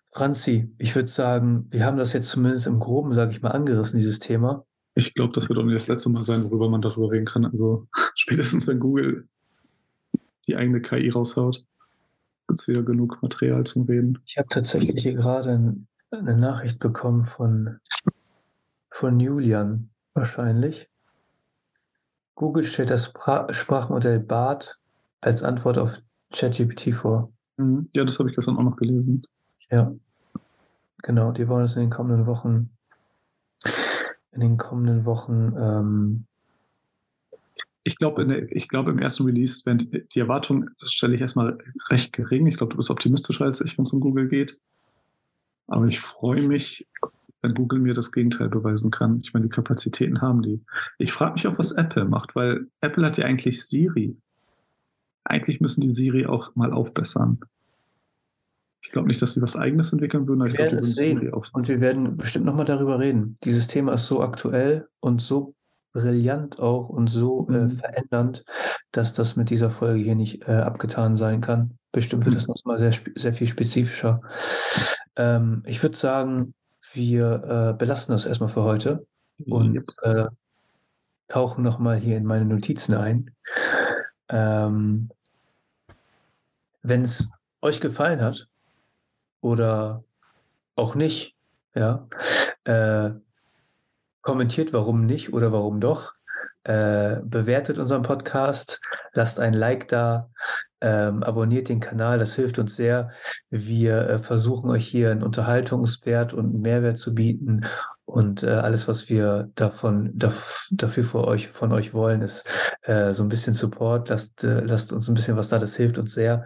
Franzi, 0.08 0.74
ich 0.78 0.94
würde 0.94 1.08
sagen, 1.08 1.66
wir 1.70 1.84
haben 1.84 1.98
das 1.98 2.12
jetzt 2.12 2.30
zumindest 2.30 2.66
im 2.66 2.80
Groben, 2.80 3.12
sage 3.12 3.32
ich 3.32 3.42
mal, 3.42 3.50
angerissen, 3.50 3.98
dieses 3.98 4.18
Thema. 4.18 4.64
Ich 4.94 5.12
glaube, 5.12 5.32
das 5.34 5.48
wird 5.48 5.58
auch 5.58 5.62
nicht 5.62 5.74
das 5.74 5.88
letzte 5.88 6.08
Mal 6.08 6.24
sein, 6.24 6.44
worüber 6.44 6.70
man 6.70 6.80
darüber 6.80 7.10
reden 7.10 7.26
kann. 7.26 7.44
Also 7.44 7.86
spätestens, 8.14 8.66
wenn 8.66 8.80
Google 8.80 9.28
die 10.46 10.56
eigene 10.56 10.80
KI 10.80 11.10
raushaut, 11.10 11.66
wird 12.48 12.60
es 12.60 12.68
wieder 12.68 12.82
genug 12.82 13.20
Material 13.20 13.64
zum 13.64 13.82
Reden. 13.82 14.18
Ich 14.26 14.38
habe 14.38 14.48
tatsächlich 14.48 15.02
hier 15.02 15.14
gerade 15.14 15.76
eine 16.10 16.36
Nachricht 16.36 16.78
bekommen 16.78 17.26
von, 17.26 17.78
von 18.90 19.20
Julian 19.20 19.90
wahrscheinlich. 20.14 20.88
Google 22.34 22.64
stellt 22.64 22.90
das 22.90 23.12
Sprachmodell 23.50 24.20
BART 24.20 24.78
als 25.26 25.42
Antwort 25.42 25.76
auf 25.76 26.00
ChatGPT 26.32 26.94
vor. 26.94 27.32
Mhm. 27.56 27.88
Ja, 27.92 28.04
das 28.04 28.18
habe 28.18 28.30
ich 28.30 28.36
gestern 28.36 28.56
auch 28.56 28.62
noch 28.62 28.76
gelesen. 28.76 29.22
Ja, 29.70 29.92
genau. 31.02 31.32
Die 31.32 31.48
wollen 31.48 31.64
es 31.64 31.74
in 31.74 31.82
den 31.82 31.90
kommenden 31.90 32.26
Wochen, 32.26 32.70
in 34.30 34.40
den 34.40 34.56
kommenden 34.56 35.04
Wochen. 35.04 35.52
Ähm, 35.58 36.26
ich 37.82 37.96
glaube, 37.96 38.46
ich 38.50 38.68
glaube, 38.68 38.92
im 38.92 39.00
ersten 39.00 39.24
Release 39.24 39.62
wenn 39.64 39.90
die 40.14 40.20
Erwartung 40.20 40.70
stelle 40.86 41.14
ich 41.16 41.20
erstmal 41.20 41.58
recht 41.90 42.12
gering. 42.12 42.46
Ich 42.46 42.56
glaube, 42.56 42.70
du 42.70 42.76
bist 42.76 42.90
optimistischer 42.90 43.44
als 43.44 43.60
ich, 43.60 43.76
wenn 43.76 43.82
es 43.82 43.92
um 43.92 44.00
Google 44.00 44.28
geht. 44.28 44.60
Aber 45.66 45.86
ich 45.86 45.98
freue 45.98 46.42
mich, 46.42 46.86
wenn 47.42 47.54
Google 47.54 47.80
mir 47.80 47.94
das 47.94 48.12
Gegenteil 48.12 48.48
beweisen 48.48 48.92
kann. 48.92 49.18
Ich 49.20 49.34
meine, 49.34 49.46
die 49.46 49.50
Kapazitäten 49.50 50.20
haben 50.20 50.42
die. 50.42 50.64
Ich 50.98 51.12
frage 51.12 51.34
mich 51.34 51.48
auch, 51.48 51.58
was 51.58 51.72
Apple 51.72 52.04
macht, 52.04 52.36
weil 52.36 52.68
Apple 52.80 53.04
hat 53.04 53.18
ja 53.18 53.24
eigentlich 53.24 53.64
Siri 53.66 54.16
eigentlich 55.26 55.60
müssen 55.60 55.80
die 55.80 55.90
Siri 55.90 56.26
auch 56.26 56.54
mal 56.54 56.72
aufbessern. 56.72 57.40
Ich 58.82 58.92
glaube 58.92 59.08
nicht, 59.08 59.20
dass 59.20 59.34
sie 59.34 59.42
was 59.42 59.56
Eigenes 59.56 59.92
entwickeln 59.92 60.28
würden, 60.28 60.42
aber 60.42 60.52
wir 60.52 60.60
ich 60.60 60.68
glaube, 60.68 60.76
die 60.76 60.96
würden 60.96 61.20
Siri. 61.20 61.32
Und 61.52 61.68
wir 61.68 61.80
werden 61.80 62.16
bestimmt 62.16 62.46
nochmal 62.46 62.64
darüber 62.64 62.98
reden. 62.98 63.36
Dieses 63.42 63.66
Thema 63.66 63.92
ist 63.94 64.06
so 64.06 64.20
aktuell 64.22 64.86
und 65.00 65.20
so 65.20 65.54
brillant 65.92 66.58
auch 66.60 66.88
und 66.88 67.08
so 67.08 67.48
äh, 67.48 67.52
mhm. 67.52 67.70
äh, 67.70 67.70
verändernd, 67.70 68.44
dass 68.92 69.14
das 69.14 69.36
mit 69.36 69.50
dieser 69.50 69.70
Folge 69.70 70.04
hier 70.04 70.14
nicht 70.14 70.46
äh, 70.46 70.52
abgetan 70.52 71.16
sein 71.16 71.40
kann. 71.40 71.78
Bestimmt 71.90 72.24
wird 72.26 72.34
mhm. 72.34 72.38
das 72.38 72.48
nochmal 72.48 72.78
sehr, 72.78 72.92
sehr 73.14 73.32
viel 73.32 73.46
spezifischer. 73.46 74.20
Ähm, 75.16 75.62
ich 75.66 75.82
würde 75.82 75.96
sagen, 75.96 76.54
wir 76.92 77.72
äh, 77.74 77.78
belassen 77.78 78.12
das 78.12 78.26
erstmal 78.26 78.50
für 78.50 78.62
heute 78.62 79.06
und 79.46 79.82
äh, 80.02 80.26
tauchen 81.28 81.64
nochmal 81.64 81.96
hier 81.96 82.16
in 82.16 82.24
meine 82.24 82.44
Notizen 82.44 82.94
ein. 82.94 83.30
Ähm, 84.28 85.10
Wenn 86.82 87.02
es 87.02 87.30
euch 87.60 87.80
gefallen 87.80 88.20
hat 88.20 88.48
oder 89.40 90.04
auch 90.76 90.94
nicht, 90.94 91.34
ja, 91.74 92.06
äh, 92.64 93.10
kommentiert, 94.22 94.72
warum 94.72 95.06
nicht 95.06 95.32
oder 95.32 95.52
warum 95.52 95.80
doch. 95.80 96.14
Äh, 96.64 97.20
bewertet 97.22 97.78
unseren 97.78 98.02
Podcast, 98.02 98.80
lasst 99.12 99.38
ein 99.38 99.54
Like 99.54 99.86
da, 99.88 100.28
ähm, 100.80 101.22
abonniert 101.22 101.68
den 101.68 101.80
Kanal, 101.80 102.18
das 102.18 102.34
hilft 102.34 102.58
uns 102.58 102.76
sehr. 102.76 103.12
Wir 103.50 104.08
äh, 104.08 104.18
versuchen 104.18 104.68
euch 104.70 104.86
hier 104.86 105.10
einen 105.10 105.22
Unterhaltungswert 105.22 106.34
und 106.34 106.46
einen 106.46 106.60
Mehrwert 106.62 106.98
zu 106.98 107.14
bieten. 107.14 107.64
Und 108.06 108.44
äh, 108.44 108.50
alles, 108.50 108.86
was 108.86 109.08
wir 109.08 109.50
davon 109.56 110.16
daf 110.16 110.68
dafür 110.70 111.04
für 111.04 111.26
euch, 111.26 111.48
von 111.48 111.72
euch 111.72 111.92
wollen, 111.92 112.22
ist 112.22 112.48
äh, 112.82 113.12
so 113.12 113.24
ein 113.24 113.28
bisschen 113.28 113.54
Support. 113.54 114.08
Lasst, 114.08 114.44
äh, 114.44 114.60
lasst 114.60 114.92
uns 114.92 115.08
ein 115.08 115.14
bisschen 115.14 115.36
was 115.36 115.48
da, 115.48 115.58
das 115.58 115.76
hilft 115.76 115.98
uns 115.98 116.14
sehr. 116.14 116.44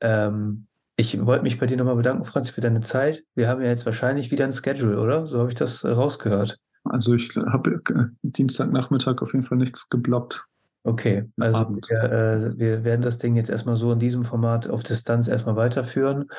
Ähm, 0.00 0.66
ich 0.96 1.24
wollte 1.24 1.44
mich 1.44 1.58
bei 1.58 1.66
dir 1.66 1.76
nochmal 1.76 1.96
bedanken, 1.96 2.24
Franz, 2.24 2.50
für 2.50 2.60
deine 2.60 2.80
Zeit. 2.80 3.22
Wir 3.34 3.48
haben 3.48 3.62
ja 3.62 3.68
jetzt 3.68 3.86
wahrscheinlich 3.86 4.30
wieder 4.30 4.44
ein 4.44 4.52
Schedule, 4.52 5.00
oder? 5.00 5.26
So 5.26 5.38
habe 5.38 5.48
ich 5.48 5.54
das 5.54 5.84
äh, 5.84 5.90
rausgehört. 5.90 6.58
Also 6.84 7.14
ich 7.14 7.36
habe 7.36 7.80
äh, 7.88 8.04
Dienstagnachmittag 8.22 9.22
auf 9.22 9.32
jeden 9.32 9.44
Fall 9.44 9.58
nichts 9.58 9.88
geblockt. 9.88 10.44
Okay, 10.82 11.30
also 11.38 11.68
wir, 11.68 12.02
äh, 12.04 12.58
wir, 12.58 12.84
werden 12.84 13.02
das 13.02 13.18
Ding 13.18 13.36
jetzt 13.36 13.50
erstmal 13.50 13.76
so 13.76 13.92
in 13.92 13.98
diesem 13.98 14.24
Format 14.24 14.68
auf 14.68 14.82
Distanz 14.82 15.28
erstmal 15.28 15.56
weiterführen. 15.56 16.30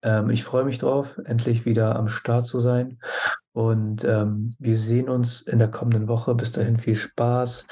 Ähm, 0.00 0.30
ich 0.30 0.42
freue 0.42 0.64
mich 0.64 0.78
drauf, 0.78 1.20
endlich 1.26 1.66
wieder 1.66 1.96
am 1.96 2.08
Start 2.08 2.46
zu 2.46 2.60
sein. 2.60 2.98
Und 3.52 4.04
ähm, 4.04 4.54
wir 4.58 4.76
sehen 4.76 5.08
uns 5.08 5.42
in 5.42 5.58
der 5.58 5.70
kommenden 5.70 6.08
Woche. 6.08 6.34
Bis 6.34 6.52
dahin 6.52 6.76
viel 6.76 6.94
Spaß. 6.94 7.66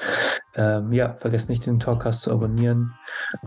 Ähm, 0.55 0.91
ja, 0.91 1.15
vergesst 1.15 1.49
nicht 1.49 1.65
den 1.65 1.79
Talkcast 1.79 2.23
zu 2.23 2.31
abonnieren. 2.31 2.93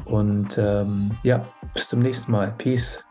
Und 0.06 0.56
ähm, 0.58 1.10
ja, 1.22 1.44
bis 1.74 1.88
zum 1.88 2.00
nächsten 2.00 2.32
Mal. 2.32 2.52
Peace. 2.56 3.04